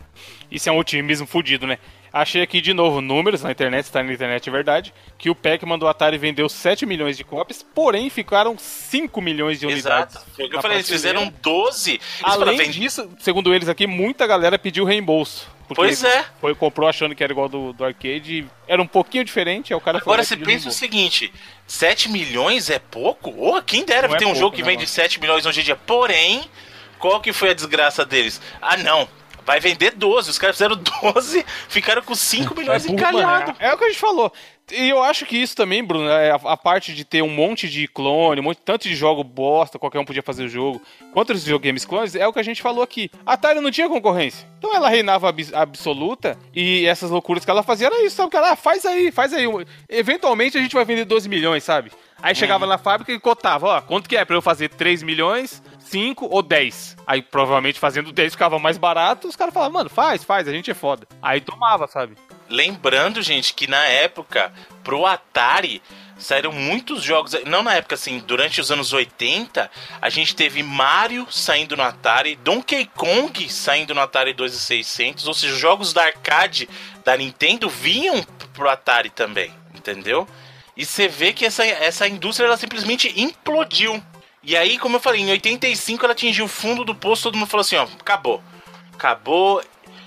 Isso 0.51 0.69
é 0.69 0.73
um 0.73 0.79
otimismo 0.79 1.29
fudido, 1.29 1.69
né? 1.69 1.79
Achei 2.13 2.43
aqui 2.43 2.61
de 2.61 2.75
novo 2.75 3.01
números 3.01 3.43
na 3.43 3.51
internet, 3.53 3.85
está 3.85 4.03
na 4.03 4.13
internet, 4.13 4.49
é 4.49 4.53
verdade, 4.53 4.93
que 5.17 5.31
o 5.31 5.35
Pac-Man 5.35 5.79
do 5.79 5.87
Atari 5.87 6.19
vendeu 6.19 6.49
7 6.49 6.85
milhões 6.85 7.17
de 7.17 7.23
cópias, 7.23 7.63
porém 7.63 8.11
ficaram 8.11 8.59
5 8.59 9.21
milhões 9.21 9.61
de 9.61 9.67
unidades. 9.67 10.17
Exato. 10.17 10.27
Eu 10.53 10.61
falei, 10.61 10.79
eles 10.79 10.89
fizeram 10.89 11.33
12. 11.41 11.93
Eles 11.93 12.03
falaram, 12.21 12.43
Além 12.43 12.57
"Vende- 12.59 12.81
disso, 12.81 13.09
segundo 13.21 13.55
eles 13.55 13.69
aqui, 13.69 13.87
muita 13.87 14.27
galera 14.27 14.59
pediu 14.59 14.85
reembolso. 14.85 15.49
Pois 15.73 16.03
é. 16.03 16.25
Foi, 16.41 16.53
comprou 16.53 16.89
achando 16.89 17.15
que 17.15 17.23
era 17.23 17.33
igual 17.33 17.49
do, 17.49 17.73
do 17.73 17.85
arcade, 17.85 18.45
era 18.67 18.83
um 18.83 18.87
pouquinho 18.89 19.25
diferente, 19.25 19.73
aí 19.73 19.77
o 19.77 19.81
cara 19.81 19.99
Agora 19.99 20.25
você 20.25 20.37
pediu 20.37 20.53
pensa 20.53 20.69
o 20.69 20.73
seguinte: 20.73 21.33
7 21.65 22.09
milhões 22.09 22.71
é 22.71 22.81
pouco? 22.81 23.33
Oh, 23.39 23.63
quem 23.63 23.85
dera 23.85 24.09
Não 24.09 24.17
é 24.17 24.19
ter 24.19 24.25
um 24.25 24.29
pouco, 24.29 24.41
jogo 24.41 24.57
que 24.57 24.63
né, 24.63 24.69
vende 24.69 24.79
mano? 24.83 24.89
7 24.89 25.21
milhões 25.21 25.47
hoje 25.47 25.61
em 25.61 25.65
dia. 25.65 25.77
Porém, 25.77 26.43
qual 26.99 27.21
que 27.21 27.33
foi 27.33 27.51
a 27.51 27.55
desgraça 27.55 28.05
deles? 28.05 28.41
Ah, 28.61 28.77
não. 28.77 29.09
Vai 29.45 29.61
vender 29.61 29.93
12. 29.93 30.31
Os 30.31 30.39
caras 30.39 30.57
fizeram 30.57 30.77
12, 31.03 31.45
ficaram 31.69 32.03
com 32.03 32.15
5 32.15 32.55
milhões 32.57 32.85
burro, 32.85 32.95
encalhados. 32.99 33.55
É, 33.59 33.69
é 33.69 33.75
o 33.75 33.79
que 33.79 33.85
a 33.85 33.89
gente 33.89 33.99
falou. 34.01 34.33
E 34.73 34.89
eu 34.89 35.03
acho 35.03 35.27
que 35.27 35.37
isso 35.37 35.57
também, 35.57 35.83
Bruno, 35.83 36.09
é 36.09 36.31
a, 36.31 36.37
a 36.37 36.57
parte 36.57 36.95
de 36.95 37.05
ter 37.05 37.23
um 37.23 37.29
monte 37.29 37.69
de 37.69 37.89
clone, 37.89 38.41
um 38.41 38.45
monte, 38.45 38.61
tanto 38.65 38.87
de 38.89 38.95
jogo 38.95 39.25
bosta, 39.25 39.81
qualquer 39.81 39.99
um 39.99 40.05
podia 40.05 40.23
fazer 40.23 40.45
o 40.45 40.49
jogo, 40.49 40.81
quanto 41.13 41.33
os 41.33 41.43
videogames 41.43 41.85
clones, 41.85 42.15
é 42.15 42.25
o 42.29 42.33
que 42.33 42.39
a 42.39 42.43
gente 42.45 42.63
falou 42.63 42.81
aqui. 42.85 43.11
A 43.27 43.33
Atari 43.33 43.61
não 43.61 43.73
tinha 43.73 43.89
concorrência. 43.89 44.47
Então 44.59 44.73
ela 44.73 44.89
reinava 44.89 45.29
abs- 45.29 45.53
absoluta 45.53 46.39
e 46.55 46.87
essas 46.87 47.11
loucuras 47.11 47.45
que 47.45 47.51
ela 47.51 47.65
fazia 47.65 47.89
era 47.89 48.05
isso, 48.05 48.15
sabe? 48.15 48.31
Que 48.31 48.37
ela, 48.37 48.53
ah, 48.53 48.57
faz 48.57 48.87
aí, 48.87 49.11
faz 49.11 49.33
aí. 49.33 49.45
Eventualmente 49.89 50.57
a 50.57 50.61
gente 50.61 50.75
vai 50.75 50.85
vender 50.85 51.05
12 51.05 51.29
milhões, 51.29 51.65
sabe? 51.65 51.91
Aí 52.23 52.35
chegava 52.35 52.67
na 52.67 52.79
fábrica 52.79 53.11
e 53.13 53.19
cotava, 53.19 53.67
ó, 53.67 53.81
quanto 53.81 54.09
que 54.09 54.17
é 54.17 54.25
pra 54.25 54.37
eu 54.37 54.43
fazer 54.43 54.69
3 54.69 55.03
milhões, 55.03 55.63
5 55.91 56.27
ou 56.31 56.43
10? 56.43 56.97
Aí 57.07 57.21
provavelmente 57.21 57.81
fazendo 57.81 58.13
10 58.13 58.33
ficava 58.33 58.59
mais 58.59 58.79
barato, 58.79 59.27
os 59.27 59.35
caras 59.35 59.53
falavam, 59.53 59.75
mano, 59.75 59.91
faz, 59.91 60.23
faz, 60.23 60.47
a 60.47 60.53
gente 60.53 60.71
é 60.71 60.75
foda. 60.75 61.07
Aí 61.21 61.41
tomava, 61.41 61.87
sabe? 61.89 62.17
Lembrando, 62.49 63.21
gente, 63.23 63.55
que 63.55 63.67
na 63.67 63.85
época, 63.87 64.53
pro 64.85 65.05
Atari, 65.05 65.83
saíram 66.17 66.53
muitos 66.53 67.03
jogos. 67.03 67.35
Não 67.47 67.63
na 67.63 67.75
época, 67.75 67.95
assim, 67.95 68.21
durante 68.21 68.61
os 68.61 68.71
anos 68.71 68.93
80, 68.93 69.71
a 70.01 70.09
gente 70.09 70.35
teve 70.35 70.63
Mario 70.63 71.27
saindo 71.31 71.77
no 71.77 71.83
Atari, 71.83 72.37
Donkey 72.37 72.87
Kong 72.95 73.49
saindo 73.51 73.95
no 73.95 74.01
Atari 74.01 74.33
2600, 74.33 75.27
ou 75.27 75.35
seja, 75.35 75.55
os 75.55 75.59
jogos 75.59 75.93
da 75.93 76.03
arcade 76.03 76.69
da 77.05 77.17
Nintendo 77.17 77.69
vinham 77.69 78.23
pro 78.53 78.69
Atari 78.69 79.11
também, 79.11 79.53
entendeu? 79.75 80.29
E 80.77 80.85
você 80.85 81.09
vê 81.09 81.33
que 81.33 81.45
essa, 81.45 81.65
essa 81.65 82.07
indústria 82.07 82.47
ela 82.47 82.57
simplesmente 82.57 83.13
implodiu. 83.21 84.03
E 84.43 84.57
aí, 84.57 84.79
como 84.79 84.97
eu 84.97 85.01
falei, 85.01 85.21
em 85.21 85.31
85 85.31 86.05
ela 86.05 86.13
atingiu 86.13 86.47
o 86.47 86.49
fundo 86.49 86.85
do 86.85 86.95
poço, 86.95 87.25
todo 87.25 87.37
mundo 87.37 87.49
falou 87.49 87.63
assim, 87.63 87.77
ó, 87.77 87.83
acabou. 87.83 88.43
Acabou. 88.95 89.63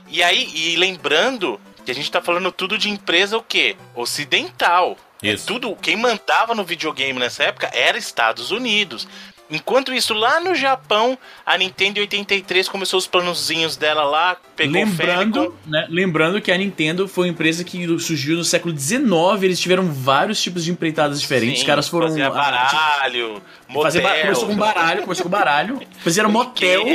E 0.07 0.23
aí, 0.23 0.49
e 0.53 0.75
lembrando 0.75 1.59
que 1.86 1.91
a 1.91 1.95
gente 1.95 2.09
tá 2.09 2.21
falando 2.21 2.51
tudo 2.51 2.77
de 2.77 2.89
empresa 2.89 3.38
o 3.38 3.43
quê? 3.43 3.75
Ocidental. 3.95 4.97
É 5.21 5.34
Isso. 5.34 5.47
tudo, 5.47 5.75
quem 5.75 5.95
mandava 5.95 6.53
no 6.53 6.65
videogame 6.65 7.17
nessa 7.17 7.43
época 7.43 7.69
era 7.73 7.97
Estados 7.97 8.51
Unidos. 8.51 9.07
Enquanto 9.52 9.94
isso, 9.94 10.14
lá 10.14 10.39
no 10.39 10.56
Japão, 10.56 11.18
a 11.46 11.56
Nintendo 11.58 12.00
em 12.00 12.02
83 12.02 12.68
começou 12.68 12.98
os 12.98 13.06
planozinhos 13.06 13.76
dela 13.78 14.04
lá, 14.04 14.36
pegou. 14.56 14.74
Lembrando, 14.74 15.56
né, 15.68 15.86
lembrando 15.89 16.41
que 16.41 16.52
a 16.52 16.58
Nintendo 16.58 17.08
foi 17.08 17.28
uma 17.28 17.32
empresa 17.34 17.64
que 17.64 17.86
surgiu 18.00 18.38
no 18.38 18.44
século 18.44 18.76
XIX, 18.76 19.04
eles 19.44 19.60
tiveram 19.60 19.91
vários 19.91 20.41
tipos 20.41 20.64
de 20.64 20.72
empreitadas 20.72 21.22
diferentes. 21.22 21.58
Sim, 21.58 21.62
Os 21.64 21.68
caras 21.68 21.88
foram. 21.88 22.08
fazia 22.08 22.30
baralho, 22.32 23.41
tipo, 23.68 23.82
fazer 23.84 24.02
ba- 24.02 24.10
motel, 24.10 24.24
começou 24.24 24.48
com 24.48 24.56
baralho, 24.56 25.02
começou 25.04 25.24
com 25.24 25.30
baralho, 25.30 25.82
fizeram 26.00 26.30
motel. 26.32 26.84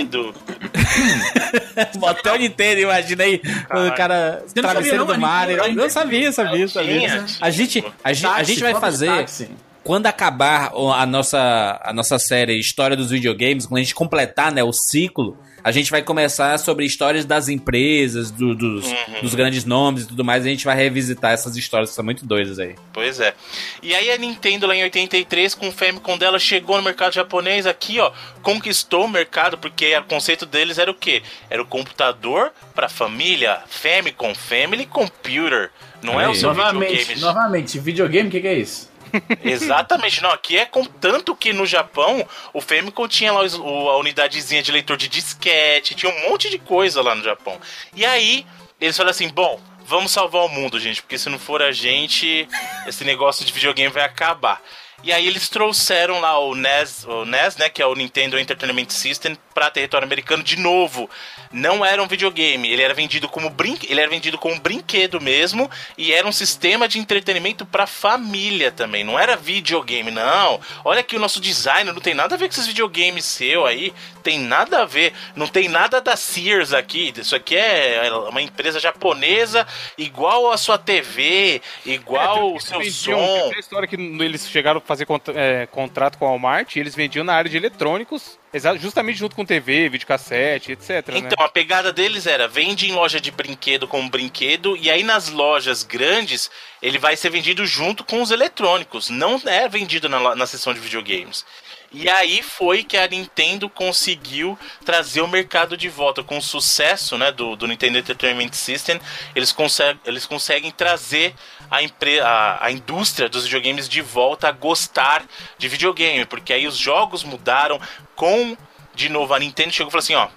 Motel 1.99 2.37
Nintendo, 2.39 2.81
imagina 2.81 3.25
aí. 3.25 3.41
O 3.71 3.95
cara, 3.97 4.43
Você 4.47 4.61
não 4.61 4.69
travesseiro 4.71 4.99
sabia, 5.07 5.15
do 5.15 5.21
não? 5.21 5.29
A 5.29 5.31
mar. 5.31 5.51
Eu 5.51 5.75
não 5.75 5.91
sabia, 5.91 6.33
sabia, 6.33 6.69
sabia. 6.69 6.99
Tinha, 6.99 7.27
A 7.41 7.51
gente, 7.51 7.85
a 8.03 8.13
gente, 8.13 8.27
a 8.27 8.43
gente 8.43 8.61
vai 8.63 8.75
fazer. 8.75 9.07
táxi. 9.07 9.51
Quando 9.85 10.07
acabar 10.07 10.71
a 10.75 11.07
nossa, 11.07 11.81
a 11.83 11.93
nossa 11.93 12.19
série 12.19 12.59
História 12.59 12.97
dos 12.97 13.11
Videogames, 13.11 13.67
quando 13.67 13.79
a 13.79 13.83
gente 13.83 13.95
completar 13.95 14.53
né, 14.53 14.63
o 14.63 14.73
ciclo, 14.73 15.39
a 15.65 15.73
gente 15.73 15.91
vai 15.91 16.03
começar 16.03 16.57
sobre 16.59 16.85
histórias 16.85 17.25
das 17.25 17.49
empresas, 17.49 18.31
do- 18.31 18.55
dos, 18.55 18.87
Uhum. 18.87 19.21
dos 19.23 19.35
grandes 19.35 19.65
nomes 19.65 20.05
e 20.05 20.07
tudo 20.09 20.25
mais. 20.25 20.45
E 20.45 20.49
a 20.49 20.51
gente 20.51 20.65
vai 20.65 20.77
revisitar 20.77 21.33
essas 21.33 21.57
histórias 21.57 21.91
que 21.91 21.97
são 21.97 22.05
muito 22.05 22.25
doidas 22.27 22.59
aí. 22.59 22.75
Pois 22.93 23.19
é. 23.19 23.35
E 23.83 23.95
aí 23.95 24.11
a 24.11 24.19
Nintendo 24.19 24.67
lá 24.67 24.75
em 24.77 24.83
83, 24.85 25.55
com 25.55 25.69
o 25.69 25.73
Famicom 25.73 26.17
dela, 26.19 26.39
chegou 26.39 26.77
no 26.77 26.83
mercado 26.83 27.13
japonês 27.15 27.67
aqui, 27.67 27.99
ó, 27.99 28.13
conquistou 28.43 29.05
o 29.07 29.09
mercado, 29.09 29.59
porque 29.59 29.97
o 29.97 30.05
conceito 30.05 30.45
deles 30.47 30.79
era 30.79 30.91
o 30.91 30.95
quê? 30.95 31.23
Era 31.51 31.61
o 31.63 31.67
computador 31.67 32.53
pra 32.75 32.89
família, 32.89 33.61
Famicom, 33.69 34.35
Family 34.35 34.87
Computer. 34.87 35.71
Não 36.03 36.21
é 36.21 36.27
Aí. 36.27 36.31
o 36.31 36.35
seu 36.35 36.55
Novamente, 36.55 36.91
videogame. 36.93 37.21
novamente, 37.21 37.79
videogame, 37.79 38.29
o 38.29 38.31
que, 38.33 38.41
que 38.41 38.47
é 38.49 38.55
isso? 38.55 38.89
Exatamente, 39.43 40.23
não, 40.23 40.31
aqui 40.31 40.57
é 40.57 40.65
com 40.65 40.85
tanto 40.85 41.35
que 41.35 41.53
no 41.53 41.67
Japão 41.67 42.27
o 42.53 42.61
Famicom 42.61 43.09
tinha 43.09 43.33
lá 43.33 43.41
a 43.41 43.97
unidadezinha 43.99 44.63
de 44.63 44.73
leitor 44.73 44.97
de 44.97 45.09
disquete, 45.09 45.95
tinha 45.95 46.13
um 46.13 46.31
monte 46.31 46.51
de 46.51 46.59
coisa 46.59 47.03
lá 47.03 47.15
no 47.15 47.23
Japão. 47.23 47.61
E 47.95 48.05
aí 48.05 48.47
eles 48.81 48.97
falaram 48.97 49.11
assim: 49.11 49.29
bom, 49.29 49.61
vamos 49.85 50.13
salvar 50.13 50.45
o 50.45 50.49
mundo, 50.49 50.79
gente, 50.79 51.03
porque 51.03 51.19
se 51.19 51.29
não 51.29 51.39
for 51.39 51.63
a 51.63 51.73
gente, 51.73 52.49
esse 52.87 53.05
negócio 53.05 53.45
de 53.45 53.53
videogame 53.53 53.93
vai 53.93 54.05
acabar. 54.05 54.63
E 55.03 55.13
aí 55.13 55.27
eles 55.27 55.49
trouxeram 55.49 56.21
lá 56.21 56.39
o 56.41 56.55
NES, 56.57 57.05
o 57.05 57.25
NES, 57.25 57.57
né, 57.57 57.69
que 57.69 57.81
é 57.81 57.87
o 57.87 57.95
Nintendo 57.95 58.39
Entertainment 58.39 58.89
System, 58.89 59.39
para 59.59 59.71
território 59.71 60.07
americano 60.07 60.41
de 60.45 60.57
novo. 60.57 61.11
Não 61.51 61.85
era 61.85 62.01
um 62.01 62.07
videogame, 62.07 62.71
ele 62.71 62.81
era 62.83 62.95
vendido 62.95 63.29
como 63.29 63.51
brin 63.51 63.77
ele 63.89 64.01
era 64.01 64.09
vendido 64.09 64.39
como 64.39 64.61
brinquedo 64.61 65.21
mesmo 65.21 65.69
e 65.97 66.13
era 66.13 66.27
um 66.29 66.31
sistema 66.33 66.87
de 66.87 66.99
entretenimento 67.01 67.67
para 67.67 67.85
família 67.87 68.71
também. 68.71 69.03
Não 69.03 69.19
era 69.19 69.35
videogame, 69.37 70.13
não. 70.13 70.61
Olha 70.85 71.01
aqui 71.01 71.17
o 71.17 71.19
nosso 71.19 71.41
design, 71.41 71.91
não 71.91 72.01
tem 72.01 72.15
nada 72.15 72.37
a 72.37 72.39
ver 72.39 72.47
com 72.47 72.53
esses 72.53 72.67
videogames 72.69 73.25
seu 73.25 73.67
aí, 73.67 73.93
tem 74.23 74.39
nada 74.39 74.83
a 74.83 74.85
ver. 74.85 75.13
Não 75.35 75.49
tem 75.49 75.69
nada 75.69 76.01
da 76.01 76.15
Sears 76.17 76.73
aqui. 76.73 77.13
Isso 77.17 77.35
aqui 77.35 77.57
é 77.57 78.09
uma 78.29 78.41
empresa 78.43 78.79
japonesa 78.79 79.67
igual 79.97 80.53
a 80.53 80.57
sua 80.57 80.79
TV, 80.79 81.61
igual 81.85 82.55
o 82.55 82.61
seu 82.61 82.79
vendiam- 82.79 83.19
som. 83.19 83.49
tem 83.49 83.57
a 83.57 83.61
história 83.61 83.89
que 83.89 83.97
eles 83.97 84.49
chegaram 84.49 84.79
a 84.79 84.81
fazer 84.81 85.05
contra- 85.07 85.35
é, 85.37 85.67
contrato 85.67 86.17
com 86.19 86.27
a 86.27 86.29
Walmart 86.29 86.77
e 86.77 86.79
eles 86.81 86.95
vendiam 86.95 87.25
na 87.25 87.35
área 87.35 87.51
de 87.51 87.57
eletrônicos, 87.57 88.39
justamente 88.79 89.19
junto 89.19 89.37
com 89.37 89.45
TV, 89.45 89.89
videocassete, 89.89 90.73
etc. 90.73 91.09
né? 91.09 91.19
Então, 91.19 91.45
a 91.45 91.49
pegada 91.49 91.93
deles 91.93 92.27
era: 92.27 92.49
vende 92.49 92.89
em 92.89 92.93
loja 92.93 93.21
de 93.21 93.31
brinquedo 93.31 93.87
como 93.87 94.09
brinquedo, 94.09 94.77
e 94.77 94.91
aí 94.91 95.03
nas 95.03 95.29
lojas 95.29 95.83
grandes 95.83 96.51
ele 96.81 96.99
vai 96.99 97.17
ser 97.17 97.31
vendido 97.31 97.67
junto 97.67 98.05
com 98.05 98.23
os 98.23 98.31
eletrônicos, 98.31 99.11
não 99.11 99.41
é 99.45 99.69
vendido 99.69 100.09
na, 100.09 100.35
na 100.35 100.47
seção 100.47 100.73
de 100.73 100.81
videogames. 100.81 101.45
E 101.91 102.09
aí 102.09 102.43
foi 102.43 102.85
que 102.85 102.99
a 102.99 103.09
Nintendo 103.09 103.69
conseguiu 103.69 104.59
trazer 104.85 105.23
o 105.23 105.29
mercado 105.29 105.75
de 105.77 105.89
volta 105.89 106.23
com 106.23 106.37
o 106.37 106.43
sucesso 106.43 107.17
né, 107.17 107.33
do, 107.33 107.57
do 107.57 107.67
Nintendo 107.67 107.97
Entertainment 107.97 108.53
System. 108.53 109.01
Eles, 109.35 109.53
conseguem 109.53 109.99
eles 110.05 110.27
conseguem 110.27 110.71
trazer 110.71 111.35
a, 111.71 111.83
empre 111.83 112.21
a, 112.21 112.59
a 112.61 112.71
indústria 112.71 113.29
dos 113.29 113.45
videogames 113.45 113.89
de 113.89 114.03
volta 114.03 114.49
a 114.49 114.53
gostar 114.53 115.25
de 115.57 115.67
videogame, 115.67 116.27
porque 116.27 116.53
aí 116.53 116.67
os 116.67 116.77
jogos 116.77 117.25
mudaram 117.25 117.81
com 118.15 118.57
de 118.95 119.09
novo 119.09 119.33
a 119.33 119.39
Nintendo 119.39 119.73
chegou 119.73 119.89
e 119.89 119.93
falou 119.93 120.03
assim, 120.03 120.15
ó, 120.15 120.29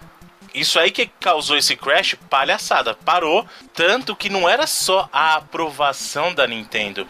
isso 0.54 0.80
aí 0.80 0.92
que 0.92 1.08
causou 1.20 1.58
esse 1.58 1.76
crash, 1.76 2.16
palhaçada. 2.30 2.94
Parou. 2.94 3.46
Tanto 3.74 4.16
que 4.16 4.30
não 4.30 4.48
era 4.48 4.68
só 4.68 5.10
a 5.12 5.36
aprovação 5.36 6.34
da 6.34 6.46
Nintendo. 6.46 7.08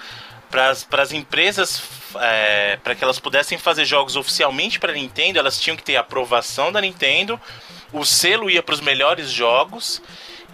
Para 0.50 0.72
as 0.72 1.12
empresas, 1.12 1.82
é, 2.20 2.78
para 2.84 2.96
que 2.96 3.04
elas 3.04 3.20
pudessem 3.20 3.58
fazer 3.58 3.86
jogos 3.86 4.16
oficialmente 4.16 4.80
para 4.80 4.94
Nintendo, 4.94 5.40
elas 5.40 5.60
tinham 5.60 5.78
que 5.78 5.84
ter 5.84 5.96
aprovação 5.96 6.72
da 6.72 6.82
Nintendo. 6.82 7.40
O 7.94 8.06
selo 8.06 8.50
ia 8.50 8.64
para 8.64 8.74
os 8.74 8.82
melhores 8.82 9.30
jogos. 9.30 10.02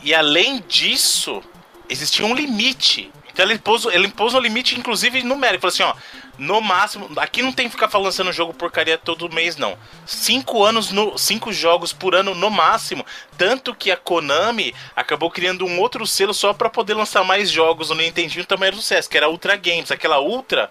E 0.03 0.13
além 0.13 0.63
disso, 0.67 1.43
existia 1.89 2.25
um 2.25 2.35
limite. 2.35 3.11
Então 3.37 3.45
ele 3.45 3.53
impôs, 3.53 3.85
ele 3.85 4.07
impôs 4.07 4.33
um 4.33 4.39
limite, 4.39 4.79
inclusive 4.79 5.21
numérico. 5.21 5.61
Falou 5.61 5.71
assim: 5.71 5.83
ó, 5.83 5.93
no 6.39 6.59
máximo, 6.59 7.07
aqui 7.17 7.43
não 7.43 7.51
tem 7.51 7.67
que 7.67 7.71
ficar 7.75 7.87
falando 7.87 8.05
lançando 8.07 8.31
jogo 8.31 8.51
porcaria 8.51 8.97
todo 8.97 9.31
mês, 9.31 9.55
não. 9.57 9.77
Cinco 10.07 10.63
anos, 10.63 10.89
no, 10.91 11.15
cinco 11.19 11.53
jogos 11.53 11.93
por 11.93 12.15
ano 12.15 12.33
no 12.33 12.49
máximo. 12.49 13.05
Tanto 13.37 13.75
que 13.75 13.91
a 13.91 13.95
Konami 13.95 14.73
acabou 14.95 15.29
criando 15.29 15.67
um 15.67 15.79
outro 15.79 16.07
selo 16.07 16.33
só 16.33 16.51
para 16.51 16.67
poder 16.67 16.95
lançar 16.95 17.23
mais 17.23 17.51
jogos 17.51 17.91
no 17.91 17.95
Nintendinho 17.97 18.43
também 18.43 18.67
era 18.69 18.75
sucesso, 18.75 19.07
que 19.07 19.15
era 19.17 19.29
Ultra 19.29 19.55
Games. 19.55 19.91
Aquela 19.91 20.19
Ultra 20.19 20.67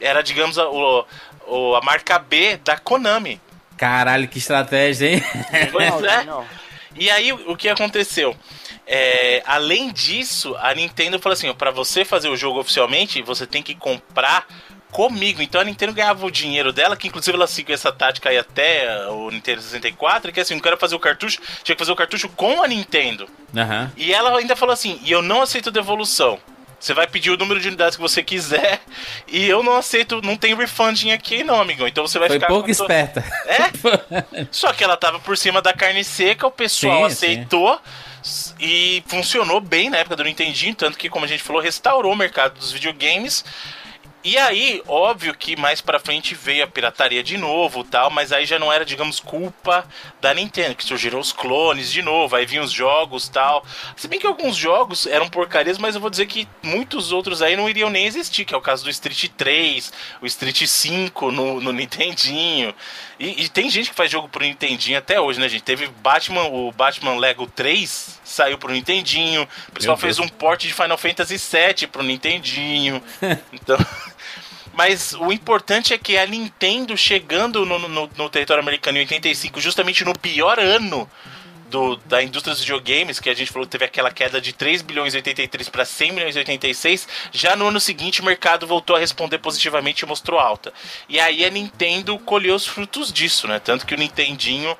era, 0.00 0.20
digamos, 0.20 0.58
a, 0.58 0.68
o- 0.68 1.04
o- 1.46 1.76
a 1.76 1.80
marca 1.82 2.18
B 2.18 2.56
da 2.64 2.76
Konami. 2.76 3.40
Caralho, 3.76 4.26
que 4.26 4.38
estratégia, 4.38 5.06
hein? 5.14 5.22
Pois 5.70 6.02
é. 6.02 6.24
Não. 6.24 6.44
E 6.96 7.08
aí, 7.10 7.32
o 7.32 7.56
que 7.56 7.68
aconteceu? 7.68 8.34
É, 8.90 9.42
além 9.44 9.92
disso, 9.92 10.56
a 10.60 10.74
Nintendo 10.74 11.18
falou 11.18 11.34
assim: 11.34 11.52
para 11.52 11.70
você 11.70 12.04
fazer 12.04 12.28
o 12.28 12.36
jogo 12.36 12.58
oficialmente, 12.60 13.20
você 13.20 13.46
tem 13.46 13.62
que 13.62 13.74
comprar 13.74 14.46
comigo. 14.90 15.42
Então 15.42 15.60
a 15.60 15.64
Nintendo 15.64 15.92
ganhava 15.92 16.24
o 16.24 16.30
dinheiro 16.30 16.72
dela, 16.72 16.96
que 16.96 17.06
inclusive 17.06 17.36
ela 17.36 17.46
seguiu 17.46 17.74
essa 17.74 17.92
tática 17.92 18.30
aí 18.30 18.38
até 18.38 19.06
o 19.10 19.30
Nintendo 19.30 19.60
64, 19.60 20.32
que 20.32 20.40
assim, 20.40 20.54
não 20.54 20.62
quero 20.62 20.78
fazer 20.78 20.94
o 20.94 20.98
cartucho, 20.98 21.38
tinha 21.62 21.76
que 21.76 21.78
fazer 21.78 21.92
o 21.92 21.96
cartucho 21.96 22.30
com 22.30 22.62
a 22.62 22.66
Nintendo. 22.66 23.28
Aham. 23.54 23.92
E 23.94 24.14
ela 24.14 24.34
ainda 24.38 24.56
falou 24.56 24.72
assim: 24.72 24.98
e 25.04 25.12
eu 25.12 25.20
não 25.20 25.42
aceito 25.42 25.70
devolução. 25.70 26.38
Você 26.80 26.94
vai 26.94 27.06
pedir 27.08 27.30
o 27.32 27.36
número 27.36 27.58
de 27.60 27.66
unidades 27.68 27.96
que 27.96 28.00
você 28.02 28.22
quiser. 28.22 28.80
E 29.30 29.46
eu 29.46 29.62
não 29.62 29.76
aceito, 29.76 30.22
não 30.22 30.36
tem 30.38 30.54
refunding 30.54 31.10
aqui, 31.12 31.44
não, 31.44 31.60
amigão. 31.60 31.86
Então 31.86 32.06
você 32.06 32.18
vai 32.18 32.28
Foi 32.28 32.36
ficar. 32.38 32.46
pouco 32.46 32.70
esperta. 32.70 33.22
É? 33.44 34.46
Só 34.50 34.72
que 34.72 34.82
ela 34.82 34.96
tava 34.96 35.18
por 35.20 35.36
cima 35.36 35.60
da 35.60 35.74
carne 35.74 36.02
seca, 36.02 36.46
o 36.46 36.50
pessoal 36.50 37.00
Sim, 37.00 37.04
aceitou 37.12 37.74
s- 37.74 37.80
e 38.58 39.02
funcionou 39.06 39.60
bem 39.60 39.90
na 39.90 39.98
época 39.98 40.16
do 40.16 40.24
Nintendinho, 40.24 40.74
tanto 40.74 40.98
que, 40.98 41.08
como 41.08 41.24
a 41.24 41.28
gente 41.28 41.42
falou, 41.42 41.62
restaurou 41.62 42.12
o 42.12 42.16
mercado 42.16 42.58
dos 42.58 42.72
videogames. 42.72 43.44
E 44.24 44.36
aí, 44.36 44.82
óbvio 44.88 45.32
que 45.32 45.56
mais 45.56 45.80
pra 45.80 46.00
frente 46.00 46.34
veio 46.34 46.64
a 46.64 46.66
pirataria 46.66 47.22
de 47.22 47.38
novo 47.38 47.84
tal, 47.84 48.10
mas 48.10 48.32
aí 48.32 48.44
já 48.44 48.58
não 48.58 48.72
era, 48.72 48.84
digamos, 48.84 49.20
culpa 49.20 49.86
da 50.20 50.34
Nintendo, 50.34 50.74
que 50.74 50.84
surgiram 50.84 51.20
os 51.20 51.32
clones 51.32 51.90
de 51.90 52.02
novo, 52.02 52.34
aí 52.34 52.44
vinham 52.44 52.64
os 52.64 52.72
jogos 52.72 53.28
tal. 53.28 53.64
Se 53.96 54.08
bem 54.08 54.18
que 54.18 54.26
alguns 54.26 54.56
jogos 54.56 55.06
eram 55.06 55.30
porcarias, 55.30 55.78
mas 55.78 55.94
eu 55.94 56.00
vou 56.00 56.10
dizer 56.10 56.26
que 56.26 56.48
muitos 56.62 57.12
outros 57.12 57.40
aí 57.40 57.56
não 57.56 57.70
iriam 57.70 57.90
nem 57.90 58.06
existir, 58.06 58.44
que 58.44 58.52
é 58.52 58.56
o 58.56 58.60
caso 58.60 58.82
do 58.82 58.90
Street 58.90 59.30
3, 59.36 59.92
o 60.20 60.26
Street 60.26 60.66
5 60.66 61.30
no, 61.30 61.60
no 61.60 61.72
Nintendinho. 61.72 62.74
E, 63.18 63.44
e 63.44 63.48
tem 63.48 63.68
gente 63.68 63.90
que 63.90 63.96
faz 63.96 64.10
jogo 64.10 64.28
pro 64.28 64.44
Nintendinho 64.44 64.96
até 64.96 65.20
hoje, 65.20 65.40
né, 65.40 65.48
gente? 65.48 65.62
Teve 65.64 65.88
Batman, 66.02 66.44
o 66.44 66.70
Batman 66.70 67.16
Lego 67.18 67.46
3 67.48 68.20
saiu 68.24 68.56
pro 68.58 68.72
Nintendinho. 68.72 69.46
O 69.68 69.72
pessoal 69.72 69.96
fez 69.96 70.18
um 70.20 70.28
port 70.28 70.60
de 70.62 70.72
Final 70.72 70.96
Fantasy 70.98 71.36
VII 71.36 71.86
pro 71.88 72.02
Nintendinho. 72.02 73.02
então. 73.52 73.76
Mas 74.72 75.12
o 75.14 75.32
importante 75.32 75.92
é 75.92 75.98
que 75.98 76.16
a 76.16 76.24
Nintendo 76.26 76.96
chegando 76.96 77.66
no, 77.66 77.78
no- 77.88 78.10
no 78.16 78.28
território 78.30 78.62
americano 78.62 78.98
em 78.98 79.00
85, 79.00 79.60
justamente 79.60 80.04
no 80.04 80.16
pior 80.16 80.60
ano 80.60 81.10
do- 81.68 81.96
da 82.06 82.22
indústria 82.22 82.52
dos 82.54 82.62
videogames, 82.62 83.20
que 83.20 83.28
a 83.30 83.34
gente 83.34 83.50
falou 83.50 83.66
que 83.66 83.72
teve 83.72 83.84
aquela 83.84 84.10
queda 84.10 84.40
de 84.40 84.52
3 84.52 84.82
bilhões 84.82 85.14
e 85.14 85.18
83 85.18 85.68
para 85.68 85.84
100 85.84 86.12
milhões 86.12 86.36
e 86.36 86.38
86, 86.38 87.06
já 87.32 87.54
no 87.56 87.66
ano 87.68 87.80
seguinte 87.80 88.20
o 88.20 88.24
mercado 88.24 88.66
voltou 88.66 88.96
a 88.96 88.98
responder 88.98 89.38
positivamente 89.38 90.04
e 90.04 90.06
mostrou 90.06 90.38
alta. 90.40 90.72
E 91.08 91.20
aí 91.20 91.44
a 91.44 91.50
Nintendo 91.50 92.18
colheu 92.18 92.54
os 92.54 92.66
frutos 92.66 93.12
disso, 93.12 93.46
né? 93.46 93.58
Tanto 93.58 93.86
que 93.86 93.94
o 93.94 93.98
Nintendinho, 93.98 94.76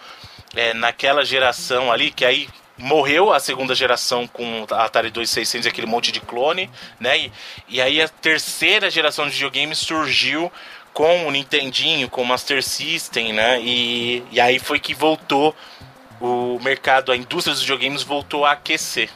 é, 0.54 0.74
naquela 0.74 1.24
geração 1.24 1.92
ali, 1.92 2.10
que 2.10 2.24
aí 2.24 2.48
morreu 2.76 3.32
a 3.32 3.40
segunda 3.40 3.74
geração 3.74 4.26
com 4.26 4.64
a 4.70 4.84
Atari 4.84 5.10
2600 5.10 5.66
e 5.66 5.68
aquele 5.68 5.86
monte 5.86 6.12
de 6.12 6.20
clone, 6.20 6.70
né? 7.00 7.18
E, 7.18 7.32
e 7.68 7.80
aí 7.82 8.00
a 8.00 8.08
terceira 8.08 8.88
geração 8.90 9.26
de 9.26 9.32
videogames 9.32 9.78
surgiu 9.78 10.50
com 10.94 11.26
o 11.26 11.30
Nintendinho, 11.30 12.08
com 12.08 12.22
o 12.22 12.26
Master 12.26 12.62
System, 12.62 13.32
né? 13.32 13.60
E, 13.60 14.22
e 14.32 14.40
aí 14.40 14.58
foi 14.58 14.78
que 14.80 14.94
voltou 14.94 15.54
o 16.20 16.58
mercado, 16.62 17.12
a 17.12 17.16
indústria 17.16 17.54
dos 17.54 17.62
videogames 17.62 18.02
voltou 18.02 18.44
a 18.44 18.52
aquecer. 18.52 19.10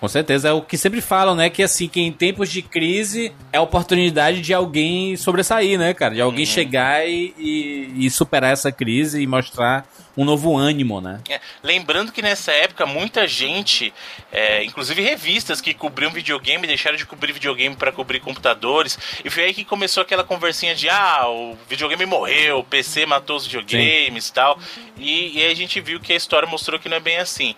Com 0.00 0.06
certeza, 0.06 0.48
é 0.48 0.52
o 0.52 0.62
que 0.62 0.76
sempre 0.78 1.00
falam, 1.00 1.34
né? 1.34 1.50
Que 1.50 1.62
assim, 1.62 1.88
que 1.88 2.00
em 2.00 2.12
tempos 2.12 2.48
de 2.50 2.62
crise 2.62 3.32
é 3.52 3.58
a 3.58 3.62
oportunidade 3.62 4.40
de 4.40 4.54
alguém 4.54 5.16
sobressair, 5.16 5.76
né, 5.78 5.92
cara? 5.92 6.14
De 6.14 6.20
alguém 6.20 6.46
chegar 6.46 7.04
e, 7.08 7.34
e- 7.36 8.06
e 8.06 8.10
superar 8.10 8.52
essa 8.52 8.70
crise 8.70 9.20
e 9.20 9.26
mostrar 9.26 9.84
um 10.16 10.24
novo 10.24 10.56
ânimo, 10.56 11.00
né? 11.00 11.20
É, 11.28 11.40
lembrando 11.62 12.10
que 12.12 12.20
nessa 12.22 12.52
época 12.52 12.86
muita 12.86 13.26
gente, 13.26 13.92
é, 14.32 14.62
inclusive 14.64 15.00
revistas 15.02 15.60
que 15.60 15.74
cobriam 15.74 16.10
videogame, 16.12 16.66
deixaram 16.66 16.96
de 16.96 17.04
cobrir 17.06 17.32
videogame 17.32 17.74
para 17.76 17.90
cobrir 17.92 18.20
computadores. 18.20 18.98
E 19.24 19.30
foi 19.30 19.44
aí 19.44 19.54
que 19.54 19.64
começou 19.64 20.02
aquela 20.02 20.22
conversinha 20.24 20.74
de 20.74 20.88
ah, 20.88 21.24
o 21.28 21.56
videogame 21.68 22.06
morreu, 22.06 22.58
o 22.60 22.64
PC 22.64 23.04
matou 23.06 23.36
os 23.36 23.46
videogames 23.46 24.28
e 24.28 24.32
tal. 24.32 24.58
E, 24.96 25.38
e 25.38 25.42
aí 25.44 25.50
a 25.52 25.56
gente 25.56 25.80
viu 25.80 25.98
que 26.00 26.12
a 26.12 26.16
história 26.16 26.48
mostrou 26.48 26.78
que 26.78 26.88
não 26.88 26.96
é 26.96 27.00
bem 27.00 27.18
assim. 27.18 27.54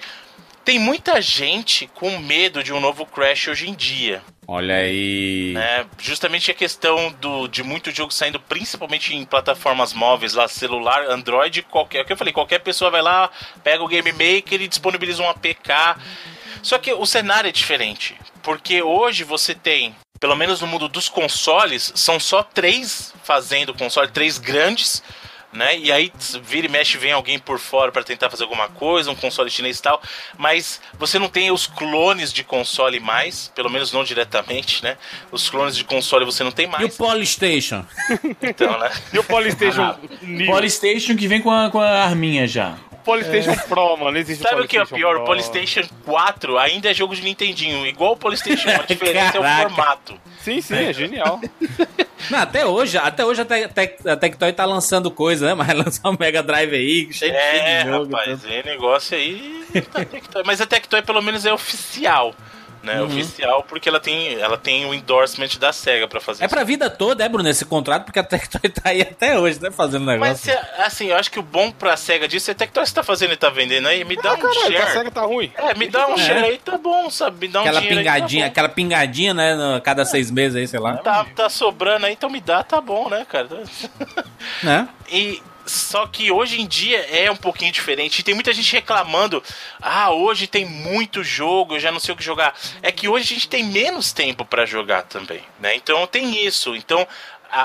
Tem 0.64 0.78
muita 0.78 1.20
gente 1.20 1.86
com 1.94 2.18
medo 2.18 2.62
de 2.62 2.72
um 2.72 2.80
novo 2.80 3.06
Crash 3.06 3.48
hoje 3.48 3.68
em 3.68 3.74
dia. 3.74 4.22
Olha 4.46 4.76
aí. 4.76 5.52
né? 5.54 5.86
Justamente 5.98 6.50
a 6.50 6.54
questão 6.54 7.12
do, 7.20 7.46
de 7.46 7.62
muito 7.62 7.90
jogo 7.92 8.12
saindo 8.12 8.40
principalmente 8.40 9.14
em 9.14 9.24
plataformas 9.24 9.92
móveis, 9.92 10.34
lá, 10.34 10.48
celular, 10.48 11.04
Android, 11.08 11.62
qualquer. 11.62 12.02
O 12.02 12.04
que 12.04 12.12
eu 12.12 12.16
falei, 12.16 12.32
qualquer 12.32 12.58
pessoa 12.58 12.90
vai 12.90 13.00
lá, 13.00 13.30
pega 13.62 13.82
o 13.82 13.88
Game 13.88 14.10
Maker 14.10 14.60
e 14.60 14.68
disponibiliza 14.68 15.22
um 15.22 15.30
APK. 15.30 15.96
Só 16.62 16.78
que 16.78 16.92
o 16.92 17.06
cenário 17.06 17.48
é 17.48 17.52
diferente. 17.52 18.16
Porque 18.42 18.82
hoje 18.82 19.22
você 19.22 19.54
tem, 19.54 19.94
pelo 20.18 20.34
menos 20.34 20.60
no 20.60 20.66
mundo 20.66 20.88
dos 20.88 21.08
consoles, 21.08 21.92
são 21.94 22.18
só 22.18 22.42
três 22.42 23.14
fazendo 23.22 23.72
console, 23.72 24.08
três 24.08 24.36
grandes. 24.36 25.02
Né? 25.52 25.78
E 25.78 25.90
aí 25.90 26.12
vira 26.42 26.66
e 26.68 26.70
mexe 26.70 26.96
vem 26.96 27.10
alguém 27.10 27.36
por 27.38 27.58
fora 27.58 27.90
para 27.90 28.04
tentar 28.04 28.30
fazer 28.30 28.44
alguma 28.44 28.68
coisa, 28.68 29.10
um 29.10 29.16
console 29.16 29.50
chinês 29.50 29.78
e 29.78 29.82
tal, 29.82 30.00
mas 30.38 30.80
você 30.96 31.18
não 31.18 31.28
tem 31.28 31.50
os 31.50 31.66
clones 31.66 32.32
de 32.32 32.44
console 32.44 33.00
mais, 33.00 33.48
pelo 33.48 33.68
menos 33.68 33.92
não 33.92 34.04
diretamente, 34.04 34.82
né? 34.82 34.96
Os 35.32 35.50
clones 35.50 35.76
de 35.76 35.82
console 35.82 36.24
você 36.24 36.44
não 36.44 36.52
tem 36.52 36.66
E 36.66 36.68
o 36.68 36.70
mais. 36.70 36.96
Polystation? 36.96 37.84
Então, 38.40 38.78
né? 38.78 38.90
E 39.12 39.18
o 39.18 39.24
Polystation 39.24 39.96
Neo? 40.22 40.46
Polystation 40.46 41.16
que 41.16 41.26
vem 41.26 41.42
com 41.42 41.50
a, 41.50 41.68
com 41.68 41.80
a 41.80 42.04
arminha 42.04 42.46
já. 42.46 42.76
Polystation 43.04 43.56
Pro, 43.68 43.96
mano. 43.96 44.16
Existe 44.18 44.42
Sabe 44.42 44.62
o 44.62 44.68
que 44.68 44.76
é 44.76 44.80
PlayStation 44.84 44.94
pior? 44.96 45.16
O 45.16 45.18
Pro. 45.24 45.26
PlayStation 45.32 45.82
4 46.04 46.58
ainda 46.58 46.90
é 46.90 46.94
jogo 46.94 47.14
de 47.14 47.22
Nintendinho, 47.22 47.86
igual 47.86 48.12
o 48.12 48.16
PlayStation, 48.16 48.68
a 48.70 48.82
diferença 48.82 49.38
é 49.38 49.40
o 49.40 49.62
formato. 49.68 50.14
Sim, 50.40 50.60
sim, 50.60 50.74
é 50.76 50.92
genial. 50.92 51.40
Não, 52.30 52.38
até 52.38 52.66
hoje, 52.66 52.98
até 52.98 53.24
hoje 53.24 53.40
a, 53.40 53.44
Te- 53.44 53.68
Te- 53.68 54.08
a 54.08 54.16
Tectoy 54.16 54.52
tá 54.52 54.64
lançando 54.66 55.10
coisa, 55.10 55.46
né? 55.46 55.54
Mas 55.54 55.68
lançar 55.74 56.08
um 56.10 56.16
Mega 56.18 56.42
Drive 56.42 56.74
aí, 56.74 57.12
cheio, 57.12 57.32
É, 57.32 57.50
cheio 57.50 57.84
de 57.84 57.90
jogo. 57.90 58.12
rapaz, 58.12 58.40
tudo. 58.42 58.52
é 58.52 58.62
negócio 58.62 59.16
aí. 59.16 59.64
Tectoy. 60.10 60.42
Mas 60.44 60.60
a 60.60 60.66
Tectoy 60.66 61.02
pelo 61.02 61.22
menos 61.22 61.46
é 61.46 61.52
oficial. 61.52 62.34
Né, 62.82 62.98
Uhum. 62.98 63.08
oficial 63.08 63.62
porque 63.64 63.90
ela 63.90 64.00
tem, 64.00 64.40
ela 64.40 64.56
tem 64.56 64.86
o 64.86 64.94
endorsement 64.94 65.50
da 65.58 65.70
SEGA 65.70 66.08
pra 66.08 66.18
fazer 66.18 66.42
É 66.42 66.48
pra 66.48 66.64
vida 66.64 66.88
toda, 66.88 67.22
é, 67.22 67.28
Bruno, 67.28 67.46
esse 67.46 67.66
contrato, 67.66 68.04
porque 68.06 68.18
a 68.18 68.24
Tectoy 68.24 68.70
tá 68.72 68.88
aí 68.88 69.02
até 69.02 69.38
hoje, 69.38 69.60
né? 69.60 69.70
Fazendo 69.70 70.06
Mas 70.06 70.18
negócio. 70.18 70.50
se- 70.50 70.82
assim, 70.82 71.06
eu 71.08 71.16
acho 71.16 71.30
que 71.30 71.38
o 71.38 71.42
bom 71.42 71.70
pra 71.70 71.94
SEGA 71.94 72.26
disso 72.26 72.50
é 72.50 72.52
até 72.52 72.66
que 72.66 72.72
você 72.74 72.94
tá 72.94 73.02
fazendo 73.02 73.34
e 73.34 73.36
tá 73.36 73.50
vendendo 73.50 73.86
aí, 73.86 74.02
me 74.02 74.16
dá 74.16 74.30
Ah, 74.30 74.34
um 74.34 74.38
caralho, 74.38 74.60
a 74.78 74.80
share. 74.80 74.92
SEGA 74.92 75.10
tá 75.10 75.20
ruim. 75.20 75.52
É, 75.58 75.74
me 75.74 75.88
dá 75.88 76.06
um 76.08 76.16
share 76.16 76.42
aí, 76.44 76.56
tá 76.56 76.78
bom, 76.78 77.10
sabe? 77.10 77.46
Me 77.46 77.52
dá 77.52 77.58
um 77.58 77.62
aquela 77.64 77.80
dinheiro 77.80 77.98
pingadinha, 78.00 78.44
aí, 78.46 78.48
tá 78.50 78.52
aquela 78.52 78.68
pingadinha, 78.70 79.34
né? 79.34 79.54
no- 79.54 79.80
cada 79.82 80.06
seis 80.06 80.30
meses 80.30 80.56
aí, 80.56 80.66
sei 80.66 80.80
lá. 80.80 80.96
Tá, 80.96 81.26
tá 81.36 81.50
sobrando 81.50 82.06
aí, 82.06 82.14
então 82.14 82.30
me 82.30 82.40
dá, 82.40 82.62
tá 82.62 82.80
bom, 82.80 83.10
né, 83.10 83.26
cara? 83.28 83.46
Né? 84.62 84.88
E 85.10 85.42
só 85.70 86.06
que 86.06 86.30
hoje 86.30 86.60
em 86.60 86.66
dia 86.66 86.98
é 87.10 87.30
um 87.30 87.36
pouquinho 87.36 87.72
diferente. 87.72 88.22
Tem 88.22 88.34
muita 88.34 88.52
gente 88.52 88.72
reclamando: 88.72 89.42
"Ah, 89.80 90.10
hoje 90.10 90.46
tem 90.46 90.64
muito 90.64 91.22
jogo, 91.22 91.76
eu 91.76 91.80
já 91.80 91.92
não 91.92 92.00
sei 92.00 92.12
o 92.12 92.16
que 92.16 92.24
jogar". 92.24 92.54
É 92.82 92.90
que 92.90 93.08
hoje 93.08 93.24
a 93.24 93.34
gente 93.34 93.48
tem 93.48 93.64
menos 93.64 94.12
tempo 94.12 94.44
pra 94.44 94.66
jogar 94.66 95.02
também, 95.02 95.42
né? 95.58 95.74
Então 95.76 96.06
tem 96.06 96.44
isso. 96.44 96.74
Então 96.74 97.06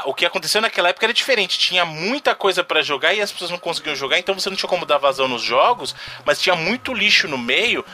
o 0.05 0.13
que 0.13 0.25
aconteceu 0.25 0.61
naquela 0.61 0.89
época 0.89 1.05
era 1.05 1.13
diferente. 1.13 1.59
Tinha 1.59 1.85
muita 1.85 2.33
coisa 2.33 2.63
pra 2.63 2.81
jogar 2.81 3.13
e 3.13 3.21
as 3.21 3.31
pessoas 3.31 3.51
não 3.51 3.59
conseguiam 3.59 3.95
jogar, 3.95 4.17
então 4.17 4.33
você 4.33 4.49
não 4.49 4.57
tinha 4.57 4.69
como 4.69 4.85
dar 4.85 4.97
vazão 4.97 5.27
nos 5.27 5.43
jogos, 5.43 5.95
mas 6.25 6.41
tinha 6.41 6.55
muito 6.55 6.93
lixo 6.93 7.27
no 7.27 7.37
meio. 7.37 7.85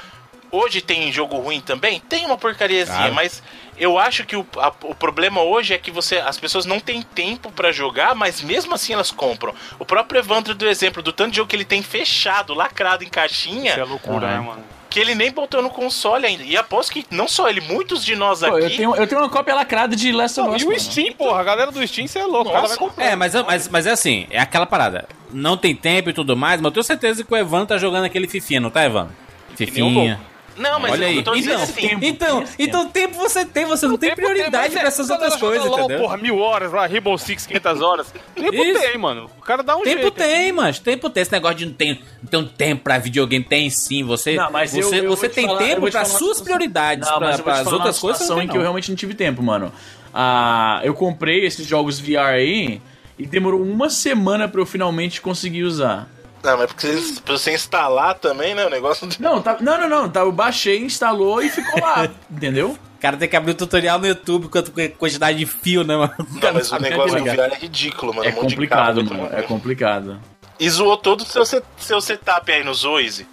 Hoje 0.51 0.81
tem 0.81 1.11
jogo 1.11 1.37
ruim 1.37 1.61
também? 1.61 1.99
Tem 2.01 2.25
uma 2.25 2.37
porcariazinha, 2.37 2.97
Claro. 2.97 3.13
mas 3.15 3.41
eu 3.77 3.97
acho 3.97 4.25
que 4.25 4.35
o, 4.35 4.45
a- 4.57 4.73
o 4.83 4.93
problema 4.93 5.41
hoje 5.41 5.73
é 5.73 5.77
que 5.77 5.89
você, 5.91 6.17
as 6.17 6.37
pessoas 6.37 6.65
não 6.65 6.79
têm 6.79 7.01
tempo 7.01 7.51
pra 7.51 7.71
jogar, 7.71 8.13
mas 8.15 8.41
mesmo 8.41 8.73
assim 8.75 8.91
elas 8.93 9.11
compram. 9.11 9.53
O 9.79 9.85
próprio 9.85 10.19
Evandro 10.19 10.53
do 10.53 10.67
exemplo 10.67 11.01
do 11.01 11.13
tanto 11.13 11.31
de 11.31 11.37
jogo 11.37 11.49
que 11.49 11.55
ele 11.55 11.63
tem 11.65 11.81
fechado, 11.81 12.53
lacrado 12.53 13.03
em 13.03 13.09
caixinha, 13.09 13.71
Isso 13.71 13.79
é 13.79 13.83
loucura, 13.85 14.27
Ah. 14.27 14.31
né, 14.37 14.39
mano? 14.41 14.63
que 14.89 14.99
ele 14.99 15.15
nem 15.15 15.31
botou 15.31 15.61
no 15.61 15.69
console 15.69 16.25
ainda. 16.25 16.43
E 16.43 16.57
aposto 16.57 16.91
que 16.91 17.05
não 17.09 17.25
só 17.25 17.47
ele, 17.47 17.61
muitos 17.61 18.03
de 18.03 18.13
nós 18.13 18.41
Pô, 18.41 18.47
aqui. 18.47 18.63
eu, 18.65 18.69
tenho, 18.75 18.95
eu 18.97 19.07
tenho 19.07 19.21
uma 19.21 19.29
cópia 19.29 19.55
lacrada 19.55 19.95
de 19.95 20.11
Last 20.11 20.37
of 20.41 20.49
Us. 20.53 20.61
e 20.61 20.65
o 20.65 20.67
mano. 20.67 20.79
Steam, 20.81 21.13
porra, 21.13 21.39
a 21.39 21.43
galera 21.45 21.71
do 21.71 21.87
Steam, 21.87 22.05
você 22.07 22.19
é 22.19 22.25
louco, 22.25 22.49
o 22.49 22.53
cara 22.53 22.67
vai 22.67 22.75
comprar. 22.75 23.05
É, 23.05 23.15
mas, 23.15 23.33
mas, 23.33 23.69
mas 23.69 23.87
é 23.87 23.91
assim, 23.91 24.27
é 24.29 24.37
aquela 24.37 24.65
parada. 24.65 25.07
Não 25.31 25.55
tem 25.55 25.73
tempo 25.73 26.09
e 26.09 26.13
tudo 26.13 26.35
mais, 26.35 26.59
mas 26.59 26.65
eu 26.65 26.71
tenho 26.73 26.83
certeza 26.83 27.23
que 27.23 27.33
o 27.33 27.37
Evandro 27.37 27.67
tá 27.67 27.77
jogando 27.77 28.03
aquele 28.03 28.27
fifinha, 28.27 28.59
não 28.59 28.69
tá, 28.69 28.81
um 28.81 29.07
Fifinha. 29.55 30.19
Não, 30.57 30.79
mas 30.79 30.91
Olha 30.91 31.05
eu 31.05 31.09
aí. 31.09 31.23
tô 31.23 31.33
dizendo 31.33 31.53
Então, 31.55 31.63
assim. 31.63 31.73
tempo. 31.87 32.05
então, 32.05 32.41
Esse 32.43 32.55
então 32.59 32.87
tempo 32.89 33.15
você 33.17 33.45
tem, 33.45 33.65
você 33.65 33.87
não 33.87 33.97
tem 33.97 34.09
Tempo 34.09 34.21
prioridade 34.21 34.67
mas 34.67 34.75
é, 34.75 34.79
pra 34.79 34.87
essas 34.89 35.09
outras 35.09 35.35
coisas, 35.37 35.65
LOL, 35.65 35.79
entendeu? 35.79 35.99
Porra, 35.99 36.17
mil 36.17 36.37
horas 36.39 36.71
lá, 36.71 36.85
Rainbow 36.87 37.17
Six, 37.17 37.45
500 37.47 37.81
horas. 37.81 38.13
Tempo 38.35 38.53
Isso. 38.63 38.79
tem, 38.81 38.97
mano. 38.97 39.29
O 39.37 39.41
cara 39.41 39.63
dá 39.63 39.75
um 39.77 39.81
Tempo 39.83 40.01
jeito. 40.01 40.11
tem, 40.17 40.51
mas 40.51 40.77
tempo 40.79 41.09
tem. 41.09 41.21
Esse 41.23 41.31
negócio 41.31 41.57
de 41.57 41.65
não 41.67 41.73
ter, 41.73 42.01
não 42.21 42.29
ter 42.29 42.37
um 42.37 42.45
tempo 42.47 42.83
pra 42.83 42.97
videogame, 42.97 43.43
tem 43.45 43.69
sim. 43.69 44.03
Você, 44.03 44.35
Não, 44.35 44.51
mas 44.51 44.75
eu- 44.75 44.83
você, 44.83 44.99
eu 44.99 45.07
vou 45.07 45.15
você 45.17 45.29
te 45.29 45.35
tem 45.35 45.45
falar- 45.47 45.61
eu 45.61 45.67
tempo 45.67 45.85
te 45.87 45.91
pra 45.91 46.05
falar 46.05 46.05
suas 46.05 46.19
situação- 46.37 46.43
prioridades, 46.43 47.09
Não, 47.09 47.17
pra, 47.17 47.27
eu 47.27 47.31
te 47.31 47.49
as 47.49 47.63
falar 47.63 47.75
outras 47.77 47.99
coisas. 47.99 48.27
Não 48.29 48.35
em 48.37 48.39
tem, 48.41 48.49
que 48.49 48.57
eu 48.57 48.61
realmente 48.61 48.89
não 48.89 48.95
tive 48.95 49.13
tempo, 49.13 49.41
mano. 49.41 49.71
Ah, 50.13 50.81
eu 50.83 50.93
comprei 50.93 51.45
esses 51.45 51.65
jogos 51.65 51.99
VR 51.99 52.33
aí 52.35 52.81
e 53.17 53.25
demorou 53.25 53.61
uma 53.61 53.89
semana 53.89 54.47
pra 54.47 54.59
eu 54.59 54.65
finalmente 54.65 55.21
conseguir 55.21 55.63
usar. 55.63 56.07
Não, 56.43 56.57
mas 56.57 56.67
porque 56.67 56.87
você- 56.87 57.21
pra 57.21 57.33
você 57.37 57.53
instalar 57.53 58.15
também, 58.15 58.55
né? 58.55 58.65
O 58.65 58.69
negócio. 58.69 59.07
Não, 59.19 59.41
tá, 59.41 59.57
não, 59.59 59.77
não, 59.79 59.87
não. 59.89 60.09
Tá, 60.09 60.21
eu 60.21 60.31
baixei, 60.31 60.79
instalou 60.83 61.41
e 61.41 61.49
ficou 61.49 61.79
lá, 61.81 62.07
entendeu? 62.29 62.71
O 62.97 63.01
cara 63.01 63.17
tem 63.17 63.27
que 63.27 63.35
abrir 63.35 63.51
o 63.51 63.55
tutorial 63.55 63.97
no 63.99 64.05
YouTube 64.07 64.47
quanto 64.47 64.71
com 64.71 64.87
quantidade 64.89 65.37
de 65.39 65.45
fio, 65.45 65.83
né, 65.83 65.95
mano? 65.97 66.13
Não, 66.19 66.53
mas 66.53 66.71
o 66.71 66.77
negócio 66.79 67.17
do. 67.17 67.23
VR 67.25 67.39
é 67.53 67.57
ridículo, 67.57 68.13
mano. 68.13 68.27
É 68.27 68.31
um 68.31 68.33
de 68.33 68.39
complicado, 68.41 69.03
cabo, 69.03 69.15
mano. 69.21 69.29
É 69.35 69.41
complicado. 69.41 70.19
E 70.59 70.69
zoou 70.69 70.95
todo 70.97 71.21
o 71.21 71.25
seu, 71.25 71.43
seu 71.77 71.99
setup 72.01 72.51
aí 72.51 72.63
no 72.63 72.73
Zoize. 72.73 73.25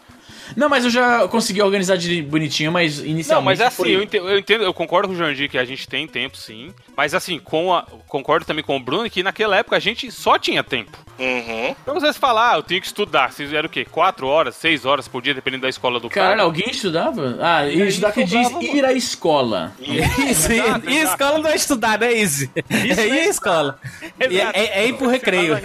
Não, 0.57 0.69
mas 0.69 0.85
eu 0.85 0.91
já 0.91 1.27
consegui 1.29 1.63
organizar 1.63 1.97
de 1.97 2.23
bonitinho, 2.23 2.71
mas 2.73 2.99
inicialmente. 2.99 3.29
Não, 3.31 3.43
mas 3.43 3.61
é 3.61 3.67
assim, 3.67 3.77
foi- 3.77 3.91
eu 3.95 4.03
entendo, 4.03 4.29
eu 4.29 4.39
entendo, 4.39 4.65
eu 4.65 4.75
concordo 4.75 5.09
com 5.09 5.15
o 5.15 5.17
Jandir 5.17 5.49
que 5.51 5.59
a 5.59 5.65
gente 5.65 5.89
tem 5.89 6.07
tempo, 6.07 6.37
sim. 6.37 6.73
Mas 6.97 7.15
assim, 7.15 7.39
com 7.39 7.75
a, 7.75 7.83
concordo 8.07 8.45
também 8.47 8.65
com 8.65 8.77
o 8.77 8.81
Bruno 8.81 9.09
que 9.09 9.23
naquela 9.23 9.57
época 9.57 9.77
a 9.77 9.81
gente 9.81 10.11
só 10.11 10.39
tinha 10.39 10.63
tempo. 10.65 10.97
Uhum. 11.19 11.75
Então 11.83 11.95
vocês 11.95 12.17
falar, 12.17 12.53
ah, 12.53 12.57
eu 12.59 12.63
tenho 12.63 12.81
que 12.81 12.87
estudar. 12.87 13.33
Vocês 13.33 13.53
eram 13.53 13.67
o 13.67 13.71
quê? 13.71 13.85
Quatro 13.85 14.27
horas, 14.27 14.55
seis 14.57 14.85
horas 14.85 15.09
por 15.09 15.21
dia, 15.21 15.35
dependendo 15.35 15.63
da 15.63 15.69
escola 15.69 15.99
do 15.99 16.09
Caralho, 16.09 16.33
cara. 16.37 16.43
alguém 16.43 16.71
estudava? 16.71 17.39
Ah, 17.41 17.69
estudar 17.69 18.13
que 18.13 18.25
diz 18.25 18.41
estudava, 18.47 18.65
ir 18.65 18.85
à 18.85 18.93
escola. 18.93 19.73
Isso, 19.81 20.53
e, 20.53 20.93
e 20.93 20.99
escola 20.99 21.39
não 21.39 21.51
é 21.51 21.57
estudar, 21.57 21.99
né, 21.99 22.13
Izzy? 22.13 22.51
Isso 22.71 23.01
e 23.07 23.11
é 23.19 23.25
a 23.25 23.29
escola? 23.29 23.79
E 24.21 24.25
é, 24.25 24.27
Exato. 24.33 24.59
é, 24.59 24.65
é 24.81 24.89
ir 24.89 24.95
pro 24.95 25.09
recreio. 25.09 25.61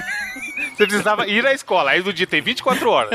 Você 0.75 0.85
precisava 0.85 1.27
ir 1.27 1.45
à 1.45 1.53
escola. 1.53 1.91
Aí 1.91 2.01
no 2.01 2.11
dia 2.13 2.27
tem 2.27 2.41
24 2.41 2.89
horas. 2.89 3.09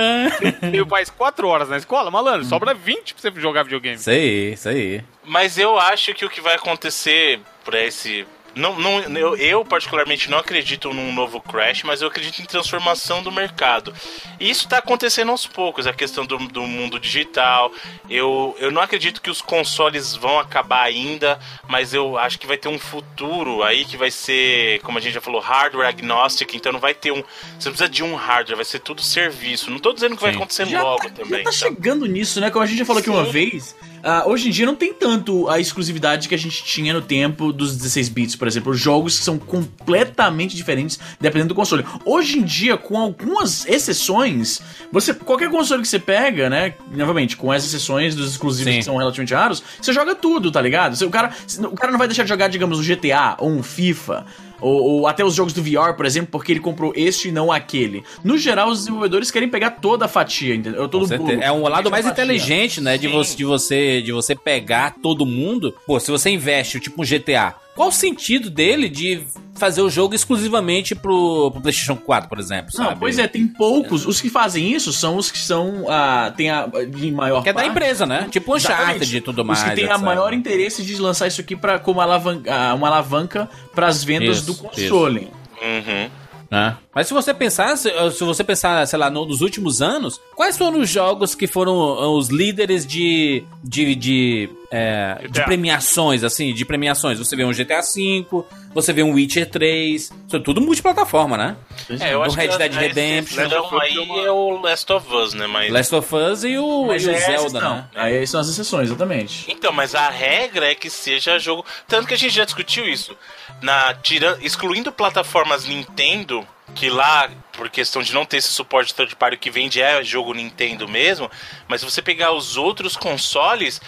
Tem 0.60 0.84
mais 0.84 1.10
4 1.10 1.48
horas 1.48 1.68
na 1.68 1.76
escola, 1.76 2.10
malandro. 2.10 2.44
Sobra 2.44 2.74
20 2.74 3.14
pra 3.14 3.22
você 3.22 3.40
jogar 3.40 3.62
videogame. 3.64 3.96
Isso 3.96 4.10
aí, 4.10 4.52
isso 4.52 4.68
aí. 4.68 5.02
Mas 5.24 5.58
eu 5.58 5.78
acho 5.78 6.14
que 6.14 6.24
o 6.24 6.30
que 6.30 6.40
vai 6.40 6.54
acontecer 6.54 7.40
pra 7.64 7.82
esse. 7.82 8.26
Não, 8.58 8.76
não, 8.78 9.00
eu, 9.16 9.36
eu, 9.36 9.64
particularmente, 9.64 10.28
não 10.28 10.38
acredito 10.38 10.92
num 10.92 11.12
novo 11.12 11.40
Crash, 11.40 11.84
mas 11.84 12.02
eu 12.02 12.08
acredito 12.08 12.42
em 12.42 12.44
transformação 12.44 13.22
do 13.22 13.30
mercado. 13.30 13.94
E 14.40 14.50
isso 14.50 14.64
está 14.64 14.78
acontecendo 14.78 15.30
aos 15.30 15.46
poucos, 15.46 15.86
a 15.86 15.92
questão 15.92 16.26
do, 16.26 16.36
do 16.38 16.62
mundo 16.62 16.98
digital. 16.98 17.72
Eu, 18.10 18.56
eu 18.58 18.72
não 18.72 18.82
acredito 18.82 19.22
que 19.22 19.30
os 19.30 19.40
consoles 19.40 20.16
vão 20.16 20.40
acabar 20.40 20.82
ainda, 20.82 21.38
mas 21.68 21.94
eu 21.94 22.18
acho 22.18 22.36
que 22.36 22.48
vai 22.48 22.56
ter 22.56 22.68
um 22.68 22.80
futuro 22.80 23.62
aí 23.62 23.84
que 23.84 23.96
vai 23.96 24.10
ser, 24.10 24.80
como 24.80 24.98
a 24.98 25.00
gente 25.00 25.14
já 25.14 25.20
falou, 25.20 25.40
hardware 25.40 25.88
agnostic, 25.88 26.54
então 26.54 26.72
não 26.72 26.80
vai 26.80 26.94
ter 26.94 27.12
um. 27.12 27.22
Você 27.58 27.68
não 27.68 27.76
precisa 27.76 27.88
de 27.88 28.02
um 28.02 28.16
hardware, 28.16 28.56
vai 28.56 28.64
ser 28.64 28.80
tudo 28.80 29.02
serviço. 29.02 29.70
Não 29.70 29.78
tô 29.78 29.92
dizendo 29.92 30.16
que 30.16 30.22
vai 30.22 30.32
Sim. 30.32 30.38
acontecer 30.38 30.66
Já 30.66 30.82
logo 30.82 31.04
tá, 31.04 31.10
também. 31.10 31.38
já 31.38 31.44
tá 31.44 31.50
tá? 31.50 31.52
chegando 31.52 32.06
nisso, 32.06 32.40
né? 32.40 32.50
Como 32.50 32.64
a 32.64 32.66
gente 32.66 32.78
já 32.78 32.84
falou 32.84 33.00
aqui 33.00 33.10
uma 33.10 33.24
Sim. 33.26 33.30
vez. 33.30 33.76
Ah, 34.02 34.24
hoje 34.26 34.48
em 34.48 34.50
dia 34.50 34.66
não 34.66 34.74
tem 34.74 34.92
tanto 34.92 35.48
a 35.48 35.58
exclusividade 35.58 36.28
que 36.28 36.34
a 36.34 36.38
gente 36.38 36.64
tinha 36.64 36.92
no 36.92 37.00
tempo 37.00 37.52
dos 37.52 37.76
16 37.76 38.08
bits, 38.08 38.36
por 38.36 38.48
exemplo. 38.48 38.74
Jogos 38.74 39.18
que 39.18 39.24
são 39.24 39.38
completamente 39.38 40.56
diferentes 40.56 40.98
dependendo 41.20 41.48
do 41.48 41.54
console. 41.54 41.84
Hoje 42.04 42.38
em 42.38 42.42
dia, 42.42 42.76
com 42.76 42.98
algumas 42.98 43.66
exceções, 43.66 44.60
você 44.92 45.12
qualquer 45.14 45.50
console 45.50 45.82
que 45.82 45.88
você 45.88 45.98
pega, 45.98 46.48
né? 46.48 46.74
Novamente, 46.92 47.36
com 47.36 47.50
as 47.50 47.64
exceções 47.64 48.14
dos 48.14 48.30
exclusivos 48.32 48.72
Sim. 48.72 48.78
que 48.78 48.84
são 48.84 48.96
relativamente 48.96 49.34
raros, 49.34 49.62
você 49.80 49.92
joga 49.92 50.14
tudo, 50.14 50.50
tá 50.50 50.60
ligado? 50.60 50.94
O 51.02 51.10
cara, 51.10 51.32
o 51.70 51.74
cara 51.74 51.92
não 51.92 51.98
vai 51.98 52.08
deixar 52.08 52.22
de 52.22 52.28
jogar, 52.28 52.48
digamos, 52.48 52.78
um 52.78 52.82
GTA 52.82 53.36
ou 53.38 53.50
um 53.50 53.62
FIFA. 53.62 54.26
Ou, 54.60 54.82
ou 54.82 55.06
até 55.06 55.24
os 55.24 55.34
jogos 55.34 55.52
do 55.52 55.62
VR, 55.62 55.94
por 55.96 56.06
exemplo, 56.06 56.30
porque 56.32 56.52
ele 56.52 56.60
comprou 56.60 56.92
este 56.96 57.28
e 57.28 57.32
não 57.32 57.52
aquele. 57.52 58.02
No 58.24 58.36
geral, 58.36 58.68
os 58.70 58.80
desenvolvedores 58.80 59.30
querem 59.30 59.48
pegar 59.48 59.70
toda 59.72 60.06
a 60.06 60.08
fatia, 60.08 60.54
entendeu? 60.54 60.88
Todo 60.88 61.06
bolo. 61.06 61.30
É 61.42 61.52
um 61.52 61.62
lado 61.62 61.90
mais 61.90 62.06
inteligente, 62.06 62.80
né? 62.80 62.98
De 62.98 63.08
você, 63.08 63.36
de, 63.36 63.44
você, 63.44 64.02
de 64.02 64.12
você 64.12 64.34
pegar 64.34 64.94
todo 65.02 65.24
mundo. 65.24 65.74
Pô, 65.86 66.00
se 66.00 66.10
você 66.10 66.30
investe, 66.30 66.80
tipo 66.80 67.02
um 67.02 67.04
GTA, 67.04 67.54
qual 67.78 67.90
o 67.90 67.92
sentido 67.92 68.50
dele 68.50 68.88
de 68.88 69.24
fazer 69.54 69.80
o 69.82 69.88
jogo 69.88 70.12
exclusivamente 70.12 70.96
pro, 70.96 71.52
pro 71.52 71.60
PlayStation 71.60 71.94
4, 71.94 72.28
por 72.28 72.40
exemplo? 72.40 72.72
Não, 72.76 72.86
sabe? 72.86 72.98
pois 72.98 73.20
é, 73.20 73.28
tem 73.28 73.46
poucos. 73.46 74.04
Os 74.04 74.20
que 74.20 74.28
fazem 74.28 74.72
isso 74.72 74.92
são 74.92 75.16
os 75.16 75.30
que 75.30 75.38
são. 75.38 75.86
Ah, 75.88 76.32
tem 76.36 76.50
a. 76.50 76.66
De 76.66 77.12
maior 77.12 77.40
Que 77.40 77.50
é 77.50 77.52
da 77.52 77.64
empresa, 77.64 78.04
né? 78.04 78.26
Tipo 78.32 78.56
Uncharted 78.56 79.16
e 79.16 79.20
tudo 79.20 79.44
mais. 79.44 79.60
Os 79.60 79.68
que 79.68 79.76
têm 79.76 79.88
a 79.88 79.96
maior 79.96 80.34
interesse 80.34 80.82
de 80.82 81.00
lançar 81.00 81.28
isso 81.28 81.40
aqui 81.40 81.54
pra, 81.54 81.78
como 81.78 82.00
alavanca, 82.00 82.52
ah, 82.52 82.74
uma 82.74 82.88
alavanca 82.88 83.48
para 83.72 83.86
as 83.86 84.02
vendas 84.02 84.38
Isso, 84.38 84.46
do 84.46 84.54
console. 84.56 85.30
Uhum. 85.62 86.10
né? 86.50 86.76
Mas 86.98 87.06
se 87.06 87.14
você 87.14 87.32
pensar, 87.32 87.76
se, 87.76 87.88
se 88.10 88.24
você 88.24 88.42
pensar, 88.42 88.84
sei 88.88 88.98
lá, 88.98 89.08
no- 89.08 89.24
nos 89.24 89.40
últimos 89.40 89.80
anos, 89.80 90.20
quais 90.34 90.58
foram 90.58 90.80
os 90.80 90.90
jogos 90.90 91.32
que 91.32 91.46
foram 91.46 91.76
uh, 91.76 92.16
os 92.16 92.28
líderes 92.28 92.84
de 92.84 93.44
de, 93.62 93.94
de, 93.94 94.50
é, 94.68 95.28
de 95.30 95.44
premiações, 95.44 96.24
assim, 96.24 96.52
de 96.52 96.64
premiações? 96.64 97.16
Você 97.20 97.36
vê 97.36 97.44
um 97.44 97.52
GTA 97.52 97.82
V, 97.82 98.26
você 98.74 98.92
vê 98.92 99.04
um 99.04 99.12
Witcher 99.12 99.48
3, 99.48 100.02
isso 100.26 100.36
é 100.36 100.40
tudo 100.40 100.60
multiplataforma, 100.60 101.36
né? 101.36 101.56
É, 102.00 102.14
eu 102.14 102.18
O 102.18 102.22
acho 102.24 102.36
Red 102.36 102.48
que 102.48 102.58
Dead 102.58 102.74
a 102.76 102.80
Redemption. 102.80 103.42
aí 103.80 104.24
é 104.24 104.32
o 104.32 104.60
Last 104.60 104.92
of 104.92 105.14
Us, 105.14 105.34
né? 105.34 105.46
Mas... 105.46 105.72
Last 105.72 105.94
of 105.94 106.12
Us 106.16 106.42
e 106.42 106.58
o, 106.58 106.86
Mas 106.88 107.04
e 107.04 107.10
o 107.10 107.12
é 107.12 107.20
Zelda, 107.20 107.60
né? 107.60 107.88
Aí 107.94 108.26
são 108.26 108.40
as 108.40 108.48
exceções, 108.48 108.88
exatamente. 108.88 109.44
Então, 109.48 109.72
mas 109.72 109.94
a 109.94 110.10
regra 110.10 110.68
é 110.68 110.74
que 110.74 110.90
seja 110.90 111.38
jogo. 111.38 111.64
Tanto 111.86 112.08
que 112.08 112.14
a 112.14 112.18
gente 112.18 112.34
já 112.34 112.44
discutiu 112.44 112.88
isso. 112.88 113.16
Na, 113.62 113.94
tira, 113.94 114.36
excluindo 114.42 114.90
plataformas 114.90 115.64
Nintendo, 115.64 116.44
que 116.74 116.90
lá, 116.90 117.30
por 117.52 117.68
questão 117.68 118.02
de 118.02 118.12
não 118.14 118.24
ter 118.24 118.38
esse 118.38 118.48
suporte 118.48 118.94
third 118.94 119.16
party 119.16 119.36
que 119.36 119.50
vende 119.50 119.80
é 119.80 120.02
jogo 120.04 120.34
Nintendo 120.34 120.88
mesmo. 120.88 121.30
Mas 121.66 121.80
se 121.80 121.90
você 121.90 122.00
pegar 122.00 122.32
os 122.32 122.56
outros 122.56 122.96
consoles, 122.96 123.80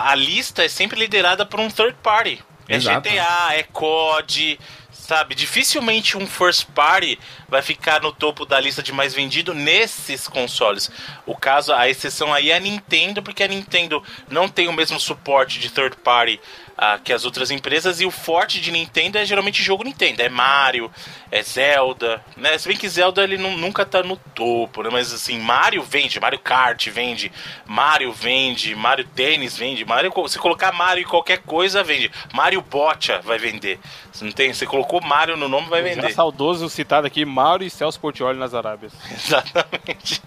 a 0.00 0.14
lista 0.14 0.64
é 0.64 0.68
sempre 0.68 0.98
liderada 0.98 1.46
por 1.46 1.60
um 1.60 1.70
third 1.70 1.96
party. 2.02 2.42
É 2.68 2.76
Exato. 2.76 3.08
GTA, 3.08 3.54
é 3.54 3.62
COD, 3.62 4.58
sabe? 4.90 5.34
Dificilmente 5.36 6.16
um 6.16 6.26
first 6.26 6.66
party 6.74 7.18
vai 7.48 7.62
ficar 7.62 8.02
no 8.02 8.10
topo 8.12 8.44
da 8.44 8.58
lista 8.58 8.82
de 8.82 8.92
mais 8.92 9.14
vendido 9.14 9.54
nesses 9.54 10.26
consoles. 10.26 10.90
O 11.24 11.36
caso, 11.36 11.72
a 11.72 11.88
exceção 11.88 12.34
aí 12.34 12.50
é 12.50 12.56
a 12.56 12.60
Nintendo, 12.60 13.22
porque 13.22 13.44
a 13.44 13.48
Nintendo 13.48 14.02
não 14.28 14.48
tem 14.48 14.66
o 14.66 14.72
mesmo 14.72 14.98
suporte 14.98 15.60
de 15.60 15.70
third 15.70 15.96
party 15.98 16.40
ah, 16.78 16.98
que 17.02 17.12
as 17.12 17.24
outras 17.24 17.50
empresas, 17.50 18.00
e 18.00 18.06
o 18.06 18.10
forte 18.10 18.60
de 18.60 18.70
Nintendo 18.70 19.18
é 19.18 19.24
geralmente 19.24 19.62
jogo 19.62 19.82
Nintendo. 19.84 20.20
É 20.22 20.28
Mario, 20.28 20.90
é 21.30 21.42
Zelda, 21.42 22.22
né? 22.36 22.58
Se 22.58 22.68
bem 22.68 22.76
que 22.76 22.88
Zelda 22.88 23.22
ele 23.24 23.38
nu- 23.38 23.56
nunca 23.56 23.84
tá 23.86 24.02
no 24.02 24.16
topo, 24.16 24.82
né? 24.82 24.90
Mas 24.92 25.12
assim, 25.12 25.38
Mario 25.38 25.82
vende, 25.82 26.20
Mario 26.20 26.38
Kart 26.38 26.88
vende, 26.88 27.32
Mario 27.64 28.12
vende, 28.12 28.74
Mario 28.74 29.04
Tênis 29.14 29.56
vende, 29.56 29.84
Mario, 29.84 30.12
se 30.28 30.38
colocar 30.38 30.72
Mario 30.72 31.02
em 31.02 31.06
qualquer 31.08 31.38
coisa, 31.38 31.82
vende. 31.82 32.10
Mario 32.32 32.60
Boccia 32.60 33.20
vai 33.22 33.38
vender. 33.38 33.78
Você 34.12 34.24
não 34.24 34.32
tem? 34.32 34.52
Você 34.52 34.66
colocou 34.66 35.00
Mario 35.00 35.36
no 35.36 35.48
nome, 35.48 35.68
vai 35.68 35.82
Já 35.82 35.94
vender. 35.94 36.12
saudoso 36.12 36.68
citado 36.68 37.06
aqui, 37.06 37.24
Mauro 37.24 37.64
e 37.64 37.70
Celso 37.70 37.98
Portioli 38.00 38.38
nas 38.38 38.52
Arábias. 38.54 38.92
Exatamente. 39.12 40.20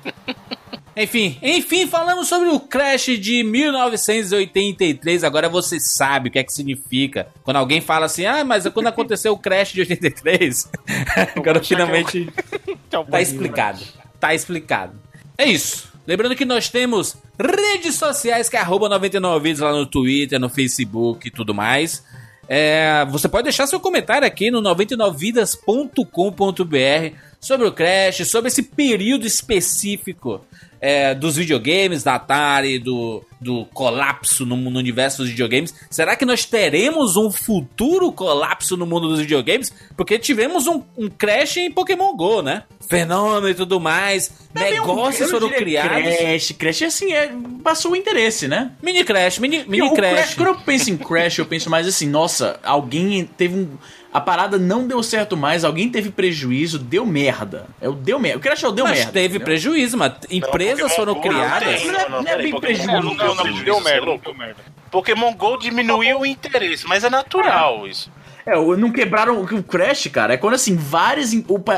Enfim, 0.96 1.38
enfim, 1.42 1.88
falamos 1.88 2.28
sobre 2.28 2.50
o 2.50 2.60
Crash 2.60 3.18
de 3.20 3.44
1983. 3.44 5.24
Agora 5.24 5.48
você 5.48 5.80
sabe 5.80 6.30
o 6.30 6.32
que 6.32 6.40
é 6.40 6.44
que 6.44 6.52
significa. 6.52 7.28
Quando 7.44 7.58
alguém 7.58 7.82
fala 7.82 8.06
assim, 8.06 8.26
ah, 8.26 8.44
mas 8.44 8.68
quando 8.68 8.88
aconteceu 8.88 9.34
o 9.34 9.38
Crash 9.38 9.74
de 9.74 9.82
83, 9.82 10.70
agora 11.36 11.64
finalmente 11.64 12.28
tá 13.10 13.22
explicado. 13.22 13.80
Tá 14.20 14.34
explicado. 14.34 15.00
É 15.38 15.46
isso. 15.46 15.88
Lembrando 16.06 16.36
que 16.36 16.46
nós 16.46 16.70
temos 16.70 17.16
redes 17.40 17.96
sociais 17.96 18.50
que 18.50 18.58
é 18.58 18.60
arroba 18.60 18.90
99 18.90 19.44
vídeos 19.44 19.62
lá 19.62 19.72
no 19.72 19.86
Twitter, 19.86 20.40
no 20.40 20.50
Facebook 20.50 21.28
e 21.28 21.32
tudo 21.32 21.54
mais. 21.54 22.04
É, 22.48 23.06
você 23.06 23.30
pode 23.30 23.44
deixar 23.44 23.68
seu 23.68 23.80
comentário 23.80 24.28
aqui 24.28 24.50
no 24.50 24.60
99vidas.com.br 24.60 27.16
sobre 27.40 27.68
o 27.68 27.72
Crash, 27.72 28.28
sobre 28.28 28.48
esse 28.48 28.64
período 28.64 29.28
específico 29.28 30.44
é, 30.82 31.14
dos 31.14 31.36
videogames, 31.36 32.04
da 32.04 32.16
Atari, 32.16 32.80
do, 32.80 33.24
do 33.40 33.66
colapso 33.74 34.46
no, 34.46 34.56
no 34.56 34.80
universo 34.80 35.20
dos 35.20 35.30
videogames. 35.30 35.74
Será 35.90 36.16
que 36.16 36.26
nós 36.26 36.46
teremos 36.46 37.18
um 37.18 37.30
futuro 37.30 38.12
colapso 38.12 38.78
no 38.78 38.86
mundo 38.86 39.10
dos 39.10 39.20
videogames? 39.20 39.74
Porque 39.96 40.18
tivemos 40.18 40.68
um, 40.68 40.82
um 40.98 41.10
Crash 41.10 41.58
em 41.58 41.72
Pokémon 41.72 42.16
GO, 42.16 42.42
né? 42.42 42.64
Fenômeno 42.90 43.50
e 43.50 43.54
tudo 43.54 43.80
mais. 43.80 44.32
Negócios 44.54 45.32
não 45.32 45.40
foram 45.40 45.50
criados. 45.50 46.16
Crash, 46.18 46.52
Crash, 46.58 46.82
assim, 46.84 47.14
é, 47.14 47.32
passou 47.64 47.92
o 47.92 47.96
interesse, 47.96 48.48
né? 48.48 48.72
Mini 48.82 49.04
Crash, 49.04 49.40
mini, 49.40 49.64
mini 49.68 49.84
o 49.84 49.94
Crash. 49.94 50.34
Quando 50.34 50.48
eu 50.48 50.60
penso 50.62 50.90
em 50.90 50.98
Crash, 50.98 51.38
eu 51.38 51.46
penso 51.46 51.70
mais 51.70 51.88
assim, 51.88 52.08
nossa, 52.08 52.60
alguém 52.64 53.26
teve 53.26 53.56
um. 53.56 53.78
A 54.12 54.20
parada 54.20 54.58
não 54.58 54.88
deu 54.88 55.04
certo 55.04 55.38
mais, 55.38 55.64
alguém 55.64 55.88
teve 55.90 56.10
prejuízo, 56.10 56.80
deu 56.80 57.06
merda. 57.06 57.68
É 57.80 57.88
o 57.88 57.94
deu 57.94 58.18
merda. 58.18 58.40
O 58.40 58.42
Crash 58.42 58.64
é 58.64 58.72
deu 58.72 58.86
Mas 58.86 58.98
merda. 58.98 59.12
teve 59.12 59.26
entendeu? 59.36 59.46
prejuízo, 59.46 59.98
mas 59.98 60.14
empresas 60.32 60.96
foram 60.96 61.14
Go 61.14 61.22
criadas. 61.22 61.68
não 61.68 61.78
tem. 61.78 61.92
Não 61.92 62.00
é- 62.00 62.10
não 62.24 62.32
é 62.32 62.38
bem 62.38 62.60
prejuízo. 62.60 62.92
Não 63.04 63.16
deu 63.16 63.36
Não, 63.36 63.64
deu 63.64 63.78
é 63.78 63.82
merda, 63.84 64.18
deu 64.18 64.34
merda. 64.34 64.62
Pokémon 64.90 65.32
GO 65.36 65.58
diminuiu 65.58 66.22
o 66.22 66.26
interesse, 66.26 66.88
mas 66.88 67.04
é 67.04 67.10
natural 67.12 67.86
isso. 67.88 68.12
É, 68.50 68.56
não 68.78 68.92
quebraram 68.92 69.42
o 69.42 69.64
Crash, 69.64 70.08
cara. 70.08 70.34
É 70.34 70.38
quando 70.38 70.54
assim, 70.56 70.76
várias. 70.76 71.32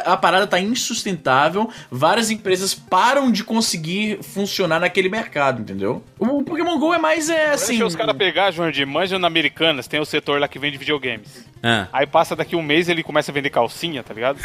A 0.06 0.16
parada 0.18 0.48
tá 0.48 0.60
insustentável, 0.60 1.70
várias 1.90 2.30
empresas 2.32 2.74
param 2.74 3.32
de 3.32 3.44
conseguir 3.44 4.20
funcionar 4.24 4.80
naquele 4.80 5.10
mercado, 5.10 5.62
entendeu? 5.62 6.04
O 6.20 6.44
Pokémon 6.44 6.78
GO 6.80 6.94
é 6.94 6.98
mais 6.98 7.30
é 7.30 7.52
assim. 7.52 7.74
Deixa 7.74 7.86
os 7.86 7.96
caras 7.96 8.16
pegar, 8.16 8.52
João 8.52 8.72
de 8.72 8.86
manja 8.86 9.18
na 9.20 9.28
Americanas, 9.28 9.88
tem 9.88 10.00
o 10.00 10.06
setor 10.06 10.40
lá 10.40 10.48
que 10.48 10.60
vende 10.60 10.78
videogames. 10.78 11.46
Ah. 11.64 11.88
Aí 11.94 12.08
passa 12.08 12.36
daqui 12.36 12.56
um 12.56 12.62
mês 12.62 12.90
ele 12.90 13.04
começa 13.04 13.32
a 13.32 13.34
vender 13.34 13.50
calcinha, 13.52 14.02
tá 14.02 14.14
ligado? 14.14 14.40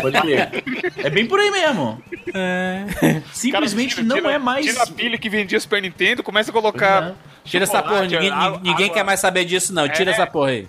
Pode 0.00 0.20
crer. 0.20 0.50
É 0.98 1.08
bem 1.10 1.26
por 1.26 1.38
aí 1.38 1.50
mesmo. 1.50 2.02
Cara, 2.32 3.22
Simplesmente 3.32 3.94
tira- 3.96 4.06
não 4.06 4.16
tira- 4.16 4.32
é 4.32 4.38
mais. 4.38 4.66
Tira 4.66 4.82
a 4.82 4.86
pilha 4.86 5.18
que 5.18 5.28
vendia 5.28 5.58
Super 5.60 5.80
Nintendo, 5.82 6.22
começa 6.22 6.50
a 6.50 6.52
colocar 6.52 7.02
Uhum. 7.10 7.14
Tira 7.44 7.64
essa 7.64 7.82
porra, 7.82 8.02
ninguém, 8.02 8.30
ninguém 8.62 8.88
quer 8.90 9.04
mais 9.04 9.18
saber 9.18 9.44
disso, 9.44 9.72
não. 9.74 9.88
Tira 9.88 10.10
É. 10.10 10.14
essa 10.14 10.26
porra 10.26 10.50
aí. 10.50 10.66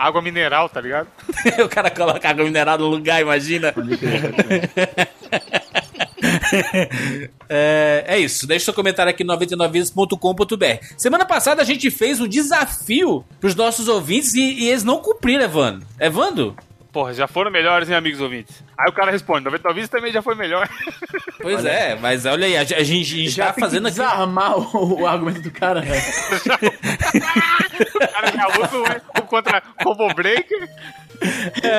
Água 0.00 0.22
mineral, 0.22 0.68
tá 0.68 0.80
ligado? 0.80 1.08
o 1.64 1.68
cara 1.68 1.90
coloca 1.90 2.28
água 2.28 2.44
mineral 2.44 2.78
no 2.78 2.86
lugar, 2.86 3.20
imagina. 3.20 3.74
é, 7.48 8.04
é 8.06 8.18
isso. 8.18 8.46
Deixa 8.46 8.66
seu 8.66 8.74
comentário 8.74 9.10
aqui 9.10 9.22
no 9.22 9.36
99vidas.com.br. 9.36 10.86
Semana 10.96 11.24
passada 11.24 11.60
a 11.60 11.64
gente 11.64 11.90
fez 11.90 12.20
um 12.20 12.26
desafio 12.26 13.24
pros 13.40 13.54
nossos 13.54 13.88
ouvintes 13.88 14.34
e, 14.34 14.40
e 14.40 14.68
eles 14.68 14.84
não 14.84 14.98
cumpriram, 14.98 15.44
Evandro. 15.44 15.86
Evandro? 15.98 16.56
Porra, 16.92 17.14
já 17.14 17.28
foram 17.28 17.52
melhores, 17.52 17.88
hein, 17.88 17.94
amigos 17.94 18.20
ouvintes? 18.20 18.64
Aí 18.76 18.88
o 18.90 18.92
cara 18.92 19.12
responde, 19.12 19.44
99 19.44 19.74
vezes 19.76 19.88
também 19.88 20.10
já 20.12 20.20
foi 20.22 20.34
melhor. 20.34 20.68
Pois 21.40 21.64
é, 21.64 21.94
mas 21.94 22.26
olha 22.26 22.46
aí, 22.46 22.56
a, 22.56 22.64
gente- 22.64 22.74
a 22.80 22.82
gente 22.84 23.28
Já 23.28 23.46
tá 23.52 23.60
fazendo 23.60 23.82
que 23.82 23.88
aqui. 23.90 23.98
desarmar 24.00 24.58
o, 24.58 25.00
o 25.02 25.06
argumento 25.06 25.40
do 25.40 25.50
cara. 25.52 25.82
né? 25.82 25.96
o 27.94 28.08
cara 28.12 28.32
já 28.32 28.48
usa 28.48 28.76
o, 28.76 29.20
o 29.20 29.22
contra 29.22 29.60
combo 29.82 30.12
breaker. 30.14 30.68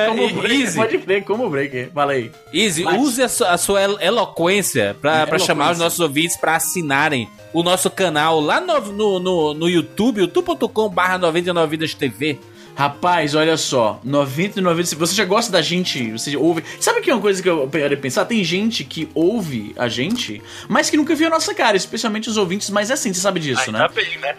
Como 0.08 0.22
e- 0.22 0.32
breaker, 0.32 0.60
easy. 0.62 0.76
pode 0.76 0.96
ver, 0.98 1.24
como 1.24 1.50
breaker. 1.50 1.90
Fala 1.92 2.12
aí. 2.12 2.30
Easy, 2.52 2.84
Mas- 2.84 3.00
use 3.00 3.22
a 3.22 3.28
sua, 3.28 3.50
a 3.50 3.58
sua 3.58 3.80
elo- 3.80 3.98
eloquência 4.00 4.96
Eloquência. 5.02 5.38
chamar 5.46 5.72
os 5.72 5.78
nossos 5.78 6.00
ouvintes 6.00 6.36
pra 6.36 6.56
assinarem 6.56 7.28
o 7.52 7.62
nosso 7.62 7.90
canal 7.90 8.40
lá 8.40 8.60
no, 8.60 8.80
no, 8.80 9.18
no, 9.20 9.54
no 9.54 9.68
YouTube, 9.68 10.20
youtube.com/barra 10.20 11.18
99vidas 11.18 11.94
TV. 11.94 12.38
Rapaz, 12.74 13.34
olha 13.34 13.56
só, 13.56 14.00
99 14.02 14.86
se 14.86 14.94
você 14.94 15.14
já 15.14 15.24
gosta 15.24 15.52
da 15.52 15.60
gente, 15.60 16.12
você 16.12 16.36
ouve. 16.36 16.64
Sabe 16.80 17.00
que 17.02 17.10
é 17.10 17.14
uma 17.14 17.20
coisa 17.20 17.42
que 17.42 17.48
eu 17.48 17.68
parei 17.68 17.96
pensar? 17.96 18.24
Tem 18.24 18.42
gente 18.42 18.82
que 18.82 19.08
ouve 19.14 19.74
a 19.76 19.88
gente, 19.88 20.42
mas 20.68 20.88
que 20.88 20.96
nunca 20.96 21.14
viu 21.14 21.26
a 21.26 21.30
nossa 21.30 21.54
cara, 21.54 21.76
especialmente 21.76 22.30
os 22.30 22.36
ouvintes 22.36 22.70
mais 22.70 22.90
assim, 22.90 23.12
você 23.12 23.20
sabe 23.20 23.40
disso, 23.40 23.62
Ainda 23.66 23.78
né? 23.78 23.88
bem, 23.94 24.18
né? 24.18 24.36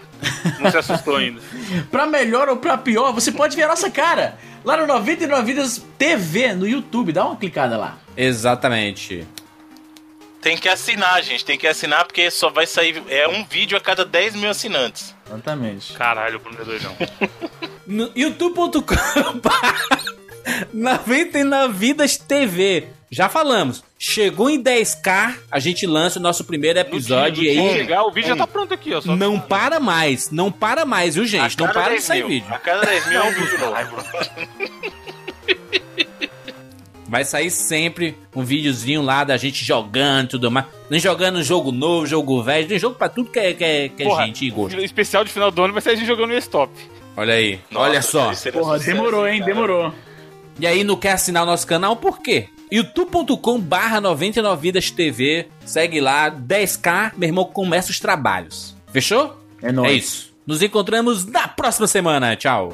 Não 0.60 0.72
se 0.72 0.78
assustou 0.78 1.16
ainda. 1.16 1.40
Pra 1.92 2.06
melhor 2.08 2.50
ou 2.50 2.58
pra 2.58 2.78
pior, 2.78 3.12
você 3.14 3.32
pode 3.32 3.56
ver 3.56 3.64
a 3.64 3.68
nossa 3.68 3.90
cara 3.90 4.38
lá 4.66 4.78
no 4.78 4.88
99 4.88 5.44
Vidas 5.44 5.86
TV 5.98 6.54
no 6.54 6.68
YouTube, 6.68 7.12
dá 7.12 7.26
uma 7.26 7.36
clicada 7.36 7.78
lá. 7.78 7.98
Exatamente. 8.18 9.28
Tem 10.44 10.58
que 10.58 10.68
assinar, 10.68 11.24
gente. 11.24 11.46
Tem 11.46 11.58
que 11.58 11.66
assinar 11.66 12.04
porque 12.04 12.30
só 12.30 12.50
vai 12.50 12.68
sair. 12.68 13.02
É 13.08 13.30
um 13.30 13.46
vídeo 13.46 13.78
a 13.78 13.82
cada 13.82 14.04
10 14.04 14.36
mil 14.36 14.50
assinantes. 14.50 15.16
Exatamente. 15.26 15.94
Caralho, 15.94 16.36
o 16.36 16.40
Bruno 16.40 16.62
é 16.62 16.66
doidão. 16.66 16.96
No 17.86 18.10
youtube.com 18.16 18.96
99 20.74 21.74
Vidas 21.78 22.18
TV. 22.18 22.88
Já 23.12 23.30
falamos. 23.30 23.84
Chegou 24.00 24.50
em 24.50 24.62
10k, 24.62 25.36
a 25.52 25.60
gente 25.60 25.86
lança 25.86 26.18
o 26.18 26.22
nosso 26.22 26.44
primeiro 26.46 26.80
episódio 26.80 27.44
e 27.44 27.52
dia 27.52 27.62
aí. 27.62 27.78
chegar, 27.78 28.04
o 28.04 28.12
vídeo 28.12 28.30
já 28.30 28.36
tá 28.36 28.48
pronto 28.48 28.74
aqui, 28.74 28.94
ó. 28.94 29.02
Só 29.02 29.16
Não 29.16 29.40
para 29.40 29.80
mais, 29.80 30.32
não 30.32 30.52
para 30.52 30.84
mais, 30.84 31.14
viu, 31.16 31.26
gente? 31.26 31.58
Não 31.60 31.68
para 31.68 31.84
de 31.84 31.90
10 31.92 32.04
sair 32.04 32.20
mil. 32.20 32.28
vídeo. 32.30 32.54
A 32.54 32.58
cada 32.58 32.82
10 32.82 33.08
mil 33.08 33.20
é 33.20 33.24
um 33.24 33.32
vídeo 33.34 33.60
novo. 33.60 34.04
Vai 37.08 37.24
sair 37.24 37.52
sempre 37.52 38.18
um 38.36 38.44
videozinho 38.44 39.04
lá 39.04 39.24
da 39.24 39.38
gente 39.38 39.64
jogando 39.64 40.26
e 40.26 40.30
tudo 40.30 40.50
mais. 40.50 40.66
Nem 40.90 41.00
jogando 41.00 41.44
jogo 41.44 41.72
novo, 41.72 42.08
jogo 42.08 42.42
velho. 42.42 42.68
Tem 42.68 42.80
jogo 42.80 42.96
pra 42.96 43.08
tudo 43.10 43.30
que 43.30 43.38
é, 43.38 43.54
que 43.54 43.64
é, 43.64 43.90
que 43.90 44.02
é 44.02 44.06
Porra, 44.08 44.26
gente 44.26 44.44
e 44.46 44.50
gosto. 44.50 44.76
O 44.76 44.82
especial 44.84 45.24
de 45.24 45.32
final 45.32 45.52
do 45.52 45.62
ano 45.64 45.72
vai 45.74 45.82
ser 45.84 45.92
a 45.92 45.96
gente 45.96 46.08
jogando 46.08 46.32
no 46.32 46.38
stop. 46.40 46.72
Olha 47.16 47.34
aí, 47.36 47.60
Nossa, 47.70 47.86
olha 47.90 48.02
só. 48.02 48.34
ser 48.34 48.52
Porra, 48.54 48.80
demorou, 48.80 49.28
hein? 49.28 49.42
Demorou. 49.44 49.94
E 50.60 50.68
aí, 50.68 50.84
não 50.84 50.96
quer 50.96 51.12
assinar 51.14 51.44
o 51.44 51.46
nosso 51.46 51.66
canal? 51.66 51.96
Por 51.96 52.20
quê? 52.20 52.48
youtube.com 52.72 53.60
barra 53.60 54.02
99 54.02 54.62
vidas 54.62 54.90
TV. 54.90 55.48
Segue 55.66 56.02
lá, 56.02 56.32
10k, 56.32 57.12
meu 57.16 57.30
irmão, 57.30 57.46
começa 57.46 57.92
os 57.92 58.00
trabalhos. 58.00 58.76
Fechou? 58.92 59.40
É 59.62 59.72
nóis. 59.72 59.92
É 59.92 59.94
isso. 59.94 60.34
Nos 60.46 60.62
encontramos 60.62 61.26
na 61.26 61.48
próxima 61.48 61.88
semana. 61.88 62.36
Tchau. 62.36 62.72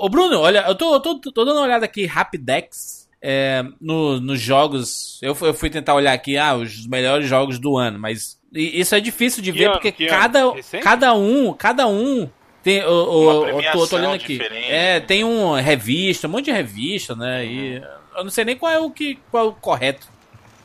Ô, 0.00 0.08
Bruno, 0.08 0.40
olha, 0.40 0.64
eu 0.68 0.74
tô, 0.74 0.98
tô, 1.00 1.18
tô 1.20 1.44
dando 1.44 1.56
uma 1.56 1.64
olhada 1.66 1.84
aqui, 1.84 2.06
Rapidex, 2.06 3.08
é, 3.20 3.64
no, 3.80 4.20
nos 4.20 4.40
jogos. 4.40 5.18
Eu, 5.22 5.34
fui- 5.34 5.48
eu 5.48 5.54
fui 5.54 5.70
tentar 5.70 5.94
olhar 5.94 6.12
aqui, 6.12 6.36
ah, 6.36 6.54
os 6.54 6.86
melhores 6.86 7.28
jogos 7.28 7.58
do 7.58 7.76
ano, 7.76 7.98
mas 7.98 8.38
isso 8.52 8.94
é 8.94 9.00
difícil 9.00 9.42
de 9.42 9.52
Que 9.52 9.58
ver, 9.58 9.64
ano? 9.66 9.80
porque 9.80 10.04
ano? 10.04 10.10
cada, 10.10 10.52
cada 10.82 11.14
um, 11.14 11.52
cada 11.54 11.86
um 11.86 12.28
tem. 12.62 12.84
O, 12.84 12.90
o, 12.90 13.42
Uma 13.42 13.48
eu 13.62 13.72
tô, 13.72 13.86
tô 13.86 13.96
olhando 13.96 14.14
aqui. 14.14 14.38
diferente. 14.38 14.70
É, 14.70 15.00
tem 15.00 15.24
um 15.24 15.54
revista, 15.54 16.26
um 16.26 16.30
monte 16.30 16.46
de 16.46 16.52
revista, 16.52 17.14
né? 17.14 17.44
E 17.44 17.82
eu 18.16 18.24
não 18.24 18.30
sei 18.30 18.44
nem 18.44 18.56
qual 18.56 18.70
é 18.70 18.78
o 18.78 18.90
que 18.90 19.18
qual 19.30 19.46
é 19.46 19.48
o 19.48 19.52
correto. 19.52 20.11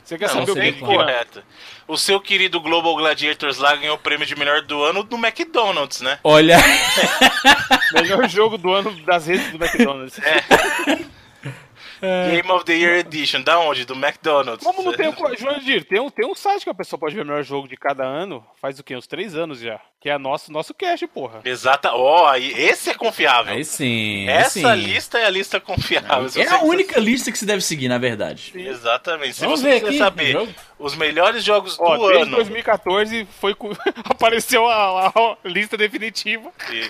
Você 0.08 0.16
quer 0.16 0.28
Não, 0.28 0.46
saber 0.46 0.50
o 0.52 0.54
sei 0.54 0.72
que 0.72 0.82
é? 0.82 0.86
correto. 0.86 1.42
O 1.86 1.98
seu 1.98 2.18
querido 2.18 2.58
Global 2.62 2.96
Gladiators 2.96 3.58
lá 3.58 3.76
ganhou 3.76 3.94
o 3.94 3.98
prêmio 3.98 4.26
de 4.26 4.34
melhor 4.34 4.62
do 4.62 4.82
ano 4.82 5.02
do 5.02 5.16
McDonald's, 5.16 6.00
né? 6.00 6.18
Olha, 6.24 6.56
Melhor 7.92 8.26
jogo 8.26 8.56
do 8.56 8.72
ano 8.72 8.90
das 9.04 9.26
redes 9.26 9.50
do 9.52 9.62
McDonald's. 9.62 10.18
Game 12.00 12.50
of 12.50 12.64
the 12.64 12.72
Year 12.74 12.98
Edition. 12.98 13.42
Da 13.42 13.58
onde? 13.58 13.84
Do 13.84 13.94
McDonald's. 13.94 14.64
Como 14.64 14.82
não 14.82 14.92
tem 14.96 15.08
o. 15.08 15.14
João 15.38 15.58
Dir, 15.58 15.84
tem 15.84 16.00
um, 16.00 16.10
tem 16.10 16.26
um 16.26 16.34
site 16.34 16.64
que 16.64 16.70
a 16.70 16.74
pessoa 16.74 16.98
pode 16.98 17.14
ver 17.14 17.22
o 17.22 17.26
melhor 17.26 17.42
jogo 17.42 17.68
de 17.68 17.76
cada 17.76 18.04
ano. 18.04 18.44
Faz 18.60 18.78
o 18.78 18.84
quê? 18.84 18.96
Uns 18.96 19.06
três 19.06 19.34
anos 19.34 19.60
já. 19.60 19.80
Que 20.00 20.08
é 20.08 20.16
nosso, 20.16 20.52
nosso 20.52 20.72
cash, 20.74 21.04
porra. 21.12 21.40
Exata. 21.44 21.90
Ó, 21.92 22.26
aí 22.28 22.52
esse 22.52 22.90
é 22.90 22.94
confiável. 22.94 23.52
aí 23.54 23.64
sim. 23.64 24.28
aí 24.28 24.36
Essa 24.36 24.50
sim. 24.76 24.82
lista 24.82 25.18
é 25.18 25.24
a 25.26 25.30
lista 25.30 25.58
confiável. 25.58 26.30
É 26.40 26.48
a 26.48 26.60
única 26.62 27.00
lista 27.00 27.32
que 27.32 27.38
se 27.38 27.44
deve 27.44 27.60
seguir, 27.62 27.88
na 27.88 27.98
verdade. 27.98 28.52
Exatamente. 28.54 29.34
Se 29.34 29.40
Vamos 29.44 29.60
você 29.60 29.68
ver 29.70 29.74
quiser 29.80 29.88
aqui, 29.88 29.98
saber 29.98 30.32
jogo. 30.32 30.54
os 30.78 30.94
melhores 30.94 31.42
jogos 31.42 31.76
do 31.76 31.82
Ó, 31.82 31.96
desde 32.08 32.22
ano. 32.22 32.36
2014 32.36 33.26
foi 33.40 33.56
apareceu 34.08 34.68
a, 34.68 35.08
a 35.08 35.36
lista 35.44 35.76
definitiva. 35.76 36.52
E, 36.70 36.88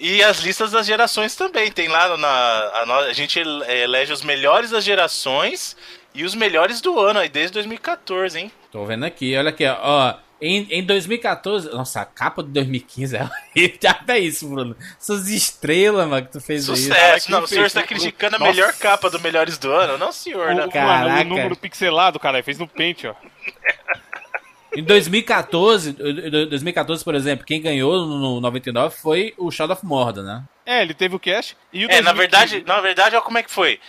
e 0.00 0.22
as 0.22 0.38
listas 0.40 0.72
das 0.72 0.86
gerações 0.86 1.36
também. 1.36 1.70
Tem 1.70 1.86
lá 1.88 2.16
na. 2.16 2.28
A, 2.28 2.96
a 3.08 3.12
gente 3.12 3.38
é, 3.66 3.82
elege 3.82 4.12
os 4.12 4.22
melhores 4.22 4.70
das 4.70 4.82
gerações 4.82 5.76
e 6.14 6.24
os 6.24 6.34
melhores 6.34 6.80
do 6.80 6.98
ano, 6.98 7.20
aí 7.20 7.28
desde 7.28 7.52
2014, 7.54 8.38
hein? 8.38 8.50
Tô 8.72 8.84
vendo 8.84 9.04
aqui, 9.04 9.36
olha 9.36 9.50
aqui, 9.50 9.64
ó. 9.66 10.14
em, 10.40 10.66
em 10.70 10.82
2014. 10.84 11.70
Nossa, 11.70 12.00
a 12.00 12.04
capa 12.04 12.42
de 12.42 12.48
2015 12.50 13.16
é 13.16 13.20
horrível. 13.54 13.78
Até 13.90 14.18
isso, 14.18 14.48
Bruno. 14.48 14.76
Essas 14.98 15.28
estrelas, 15.28 16.08
mano, 16.08 16.26
que 16.26 16.32
tu 16.32 16.40
fez. 16.40 16.64
Sucesso! 16.64 17.30
Não, 17.30 17.42
o 17.42 17.46
senhor 17.46 17.66
está 17.66 17.82
criticando 17.82 18.36
a 18.36 18.38
Nossa. 18.38 18.50
melhor 18.52 18.72
capa 18.74 19.10
do 19.10 19.20
melhores 19.20 19.58
do 19.58 19.70
ano? 19.70 19.98
Não, 19.98 20.10
senhor. 20.12 20.50
O, 20.50 20.54
Não. 20.54 20.66
o, 20.66 20.70
Caraca. 20.70 21.08
mano, 21.10 21.20
o 21.20 21.24
número 21.36 21.56
pixelado, 21.56 22.18
cara, 22.18 22.42
fez 22.42 22.58
no 22.58 22.66
Paint, 22.66 23.04
ó. 23.04 23.14
Em 24.74 24.82
2014, 24.84 25.90
em 25.98 26.48
2014, 26.48 27.02
por 27.04 27.14
exemplo, 27.14 27.44
quem 27.44 27.60
ganhou 27.60 28.06
no 28.06 28.40
99 28.40 28.96
foi 28.96 29.34
o 29.36 29.50
Shadow 29.50 29.74
of 29.76 29.84
Mordor, 29.84 30.22
né? 30.24 30.44
É, 30.64 30.82
ele 30.82 30.94
teve 30.94 31.16
o 31.16 31.18
cash 31.20 31.56
e 31.72 31.84
o 31.86 31.90
É, 31.90 32.00
na 32.00 32.12
2015 32.12 32.18
verdade, 32.18 32.64
na 32.66 32.80
verdade, 32.80 33.14
olha 33.16 33.24
como 33.24 33.38
é 33.38 33.42
que 33.42 33.50
foi. 33.50 33.80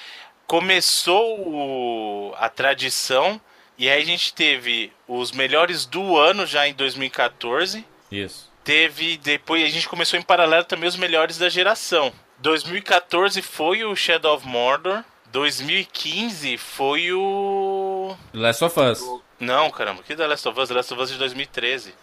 Começou 0.48 1.40
o- 1.48 2.34
a 2.38 2.50
tradição 2.50 3.40
e 3.78 3.90
aí 3.90 4.02
a 4.02 4.06
gente 4.06 4.34
teve 4.34 4.92
os 5.08 5.32
melhores 5.32 5.86
do 5.86 6.18
ano 6.18 6.46
já 6.46 6.68
em 6.68 6.74
2014. 6.74 7.86
Isso. 8.12 8.50
Teve 8.64 9.18
depois 9.18 9.64
a 9.64 9.70
gente 9.70 9.88
começou 9.88 10.20
em 10.20 10.24
paralelo 10.24 10.66
também 10.66 10.90
os 10.90 10.96
melhores 10.98 11.38
da 11.38 11.48
geração. 11.50 12.12
2014 12.40 13.42
foi 13.42 13.84
o 13.84 13.96
Shadow 13.96 14.36
of 14.36 14.48
Mordor. 14.48 15.04
2015 15.32 16.58
foi 16.58 17.12
o 17.14 18.16
Last 18.34 18.64
of 18.66 18.80
Us. 18.80 19.02
Não, 19.42 19.70
caramba, 19.72 20.04
que 20.04 20.16
The 20.16 20.28
Last 20.28 20.48
of 20.48 20.60
Us? 20.60 20.70
The 20.70 20.76
Last 20.76 20.94
of 20.94 21.02
Us 21.04 21.10
de 21.12 21.18
2013. 21.18 21.94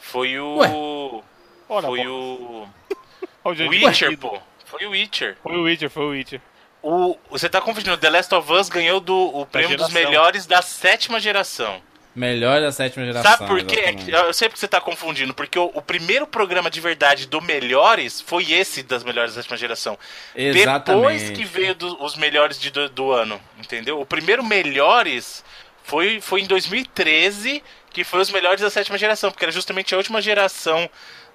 Foi 0.00 0.38
o 0.40 0.56
Ué. 0.56 0.68
Ora, 1.68 1.86
foi 1.86 2.06
o 2.06 2.66
Witcher, 3.44 4.18
pô. 4.18 4.38
Foi 4.64 4.86
o 4.86 4.90
Witcher. 4.90 5.36
Foi 5.42 5.56
o 5.56 5.62
Witcher, 5.64 5.90
foi 5.90 6.04
o 6.04 6.08
Witcher. 6.10 6.40
O, 6.82 7.16
você 7.30 7.48
tá 7.48 7.60
confundindo, 7.60 7.96
The 7.96 8.10
Last 8.10 8.34
of 8.34 8.52
Us 8.52 8.68
ganhou 8.68 8.98
do, 9.00 9.14
o 9.16 9.46
prêmio 9.46 9.76
dos 9.76 9.90
melhores 9.92 10.46
da 10.46 10.60
sétima 10.62 11.20
geração. 11.20 11.80
Melhor 12.14 12.60
da 12.60 12.70
sétima 12.72 13.06
geração. 13.06 13.30
Sabe 13.30 13.46
por 13.46 13.62
quê? 13.64 13.94
Eu 14.08 14.32
sei 14.34 14.48
porque 14.48 14.60
você 14.60 14.68
tá 14.68 14.80
confundindo, 14.80 15.32
porque 15.32 15.58
o, 15.58 15.70
o 15.74 15.80
primeiro 15.80 16.26
programa 16.26 16.70
de 16.70 16.78
verdade 16.80 17.26
do 17.26 17.40
Melhores 17.40 18.20
foi 18.20 18.50
esse 18.52 18.82
das 18.82 19.02
melhores 19.04 19.34
da 19.34 19.40
sétima 19.42 19.56
geração. 19.56 19.96
Depois 20.34 20.56
Exatamente. 20.56 21.32
que 21.32 21.44
veio 21.44 21.74
do- 21.74 22.02
os 22.04 22.16
melhores 22.16 22.60
de, 22.60 22.70
do, 22.70 22.88
do 22.90 23.12
ano, 23.12 23.40
entendeu? 23.58 23.98
O 24.00 24.04
primeiro 24.04 24.44
Melhores 24.44 25.42
foi, 25.84 26.20
foi 26.20 26.40
em 26.42 26.46
2013, 26.46 27.62
que 27.90 28.04
foi 28.04 28.20
os 28.20 28.30
melhores 28.30 28.60
da 28.60 28.70
sétima 28.70 28.96
geração, 28.98 29.30
porque 29.30 29.44
era 29.44 29.52
justamente 29.52 29.94
a 29.94 29.98
última 29.98 30.20
geração 30.22 30.88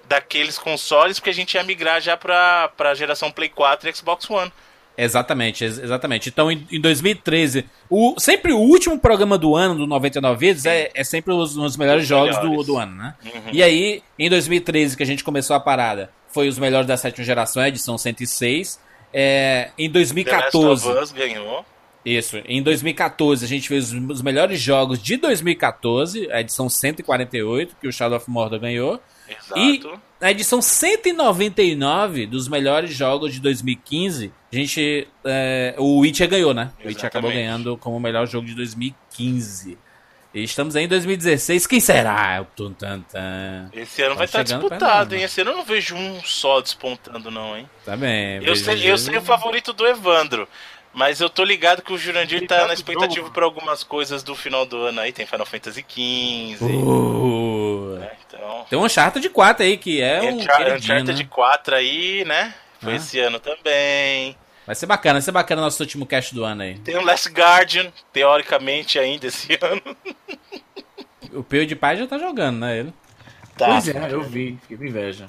daqueles 0.08 0.58
consoles, 0.58 1.18
porque 1.18 1.30
a 1.30 1.34
gente 1.34 1.54
ia 1.54 1.62
migrar 1.62 2.00
já 2.00 2.16
pra, 2.16 2.68
pra 2.76 2.94
geração 2.94 3.30
Play 3.30 3.48
4 3.48 3.88
e 3.88 3.94
Xbox 3.94 4.28
One. 4.30 4.50
Exatamente, 4.96 5.62
ex- 5.64 5.78
exatamente. 5.78 6.28
Então, 6.28 6.50
em, 6.50 6.66
em 6.72 6.80
2013, 6.80 7.64
o, 7.88 8.18
sempre 8.18 8.52
o 8.52 8.58
último 8.58 8.98
programa 8.98 9.38
do 9.38 9.54
ano 9.54 9.76
do 9.76 9.86
99 9.86 10.38
Vidas 10.48 10.66
é, 10.66 10.90
é 10.92 11.04
sempre 11.04 11.32
os, 11.32 11.56
os 11.56 11.76
melhores 11.76 12.02
Os 12.02 12.08
jogos 12.08 12.36
do, 12.38 12.48
melhores. 12.48 12.66
do 12.66 12.76
ano, 12.76 12.96
né? 12.96 13.14
Uhum. 13.24 13.50
E 13.52 13.62
aí, 13.62 14.02
em 14.18 14.28
2013, 14.28 14.96
que 14.96 15.02
a 15.04 15.06
gente 15.06 15.22
começou 15.22 15.54
a 15.54 15.60
parada, 15.60 16.10
foi 16.32 16.48
os 16.48 16.58
melhores 16.58 16.88
da 16.88 16.96
sétima 16.96 17.24
geração, 17.24 17.62
a 17.62 17.68
edição 17.68 17.96
106. 17.96 18.80
É, 19.14 19.70
em 19.78 19.88
The 19.90 19.98
Last 20.00 20.14
2014, 20.14 20.88
of 20.88 20.98
Us 21.00 21.12
ganhou. 21.12 21.64
Isso, 22.04 22.40
em 22.46 22.62
2014 22.62 23.44
a 23.44 23.48
gente 23.48 23.68
fez 23.68 23.92
os, 23.92 24.22
melhores 24.22 24.60
jogos 24.60 25.02
de 25.02 25.16
2014, 25.16 26.30
a 26.32 26.40
edição 26.40 26.68
148, 26.68 27.76
que 27.80 27.88
o 27.88 27.92
Shadow 27.92 28.16
of 28.16 28.30
Mordor 28.30 28.60
ganhou. 28.60 29.00
Exato. 29.28 29.58
E 29.58 29.82
na 30.20 30.30
edição 30.30 30.62
199 30.62 32.26
dos 32.26 32.48
melhores 32.48 32.94
jogos 32.94 33.34
de 33.34 33.40
2015, 33.40 34.32
a 34.52 34.56
gente. 34.56 35.06
é, 35.24 35.74
o 35.76 35.98
Witcher 35.98 36.28
ganhou, 36.28 36.54
né? 36.54 36.72
O 36.82 36.88
Witcher 36.88 37.06
acabou 37.06 37.30
Exatamente. 37.30 37.34
ganhando 37.34 37.76
como 37.76 37.96
o 37.96 38.00
melhor 38.00 38.26
jogo 38.26 38.46
de 38.46 38.54
2015. 38.54 39.76
E 40.34 40.42
estamos 40.42 40.76
aí 40.76 40.84
em 40.84 40.88
2016. 40.88 41.66
Quem 41.66 41.80
será? 41.80 42.44
Tum. 42.54 42.74
Esse 43.72 44.02
ano 44.02 44.10
Tá 44.10 44.18
vai 44.18 44.24
estar 44.26 44.46
chegando 44.46 44.60
disputado, 44.60 45.14
hein? 45.14 45.22
Esse 45.22 45.40
ano 45.40 45.50
eu 45.50 45.56
não 45.56 45.64
vejo 45.64 45.96
um 45.96 46.22
só 46.22 46.60
despontando, 46.60 47.30
não, 47.30 47.56
hein? 47.56 47.68
Tá 47.84 47.96
bem. 47.96 48.44
Eu 48.44 48.54
sei, 48.54 48.90
eu 48.90 48.98
sei 48.98 49.16
o 49.16 49.22
favorito 49.22 49.72
do 49.72 49.86
Evandro. 49.86 50.46
Mas 50.92 51.20
eu 51.20 51.28
tô 51.28 51.44
ligado 51.44 51.82
que 51.82 51.92
o 51.92 51.98
Jurandir 51.98 52.46
tá 52.46 52.66
na 52.66 52.74
expectativa 52.74 53.30
pra 53.30 53.44
algumas 53.44 53.84
coisas 53.84 54.22
do 54.22 54.34
final 54.34 54.66
do 54.66 54.76
ano 54.78 55.00
aí. 55.00 55.12
Tem 55.12 55.26
Final 55.26 55.46
Fantasy 55.46 55.84
XV. 55.88 56.64
Uh, 56.64 57.98
né? 58.00 58.10
Então. 58.26 58.66
Tem 58.68 58.78
um 58.78 58.84
Uncharted 58.84 59.28
4 59.28 59.64
aí, 59.64 59.76
que 59.76 60.00
é 60.00 60.20
um 60.22 60.36
Uncharted 60.38 61.22
né? 61.22 61.28
4 61.30 61.74
aí, 61.76 62.24
né? 62.24 62.54
Foi 62.80 62.92
Ah. 62.94 62.96
esse 62.96 63.18
ano 63.20 63.38
também. 63.38 64.36
Vai 64.66 64.74
ser 64.74 64.86
bacana, 64.86 65.14
vai 65.14 65.22
ser 65.22 65.32
bacana 65.32 65.62
nosso 65.62 65.82
último 65.82 66.04
cast 66.04 66.34
do 66.34 66.44
ano 66.44 66.62
aí. 66.62 66.78
Tem 66.80 66.96
o 66.96 67.00
Last 67.02 67.28
Guardian, 67.30 67.90
teoricamente 68.12 68.98
ainda 68.98 69.26
esse 69.26 69.58
ano. 69.62 69.80
O 71.32 71.42
PewDiePie 71.42 71.96
já 71.96 72.06
tá 72.06 72.18
jogando, 72.18 72.58
né? 72.60 72.78
Ele. 72.78 72.92
Tá. 73.56 73.66
Pois 73.66 73.88
é, 73.88 74.12
eu 74.12 74.22
vi, 74.22 74.58
fiquei 74.62 74.76
com 74.76 74.84
inveja. 74.84 75.26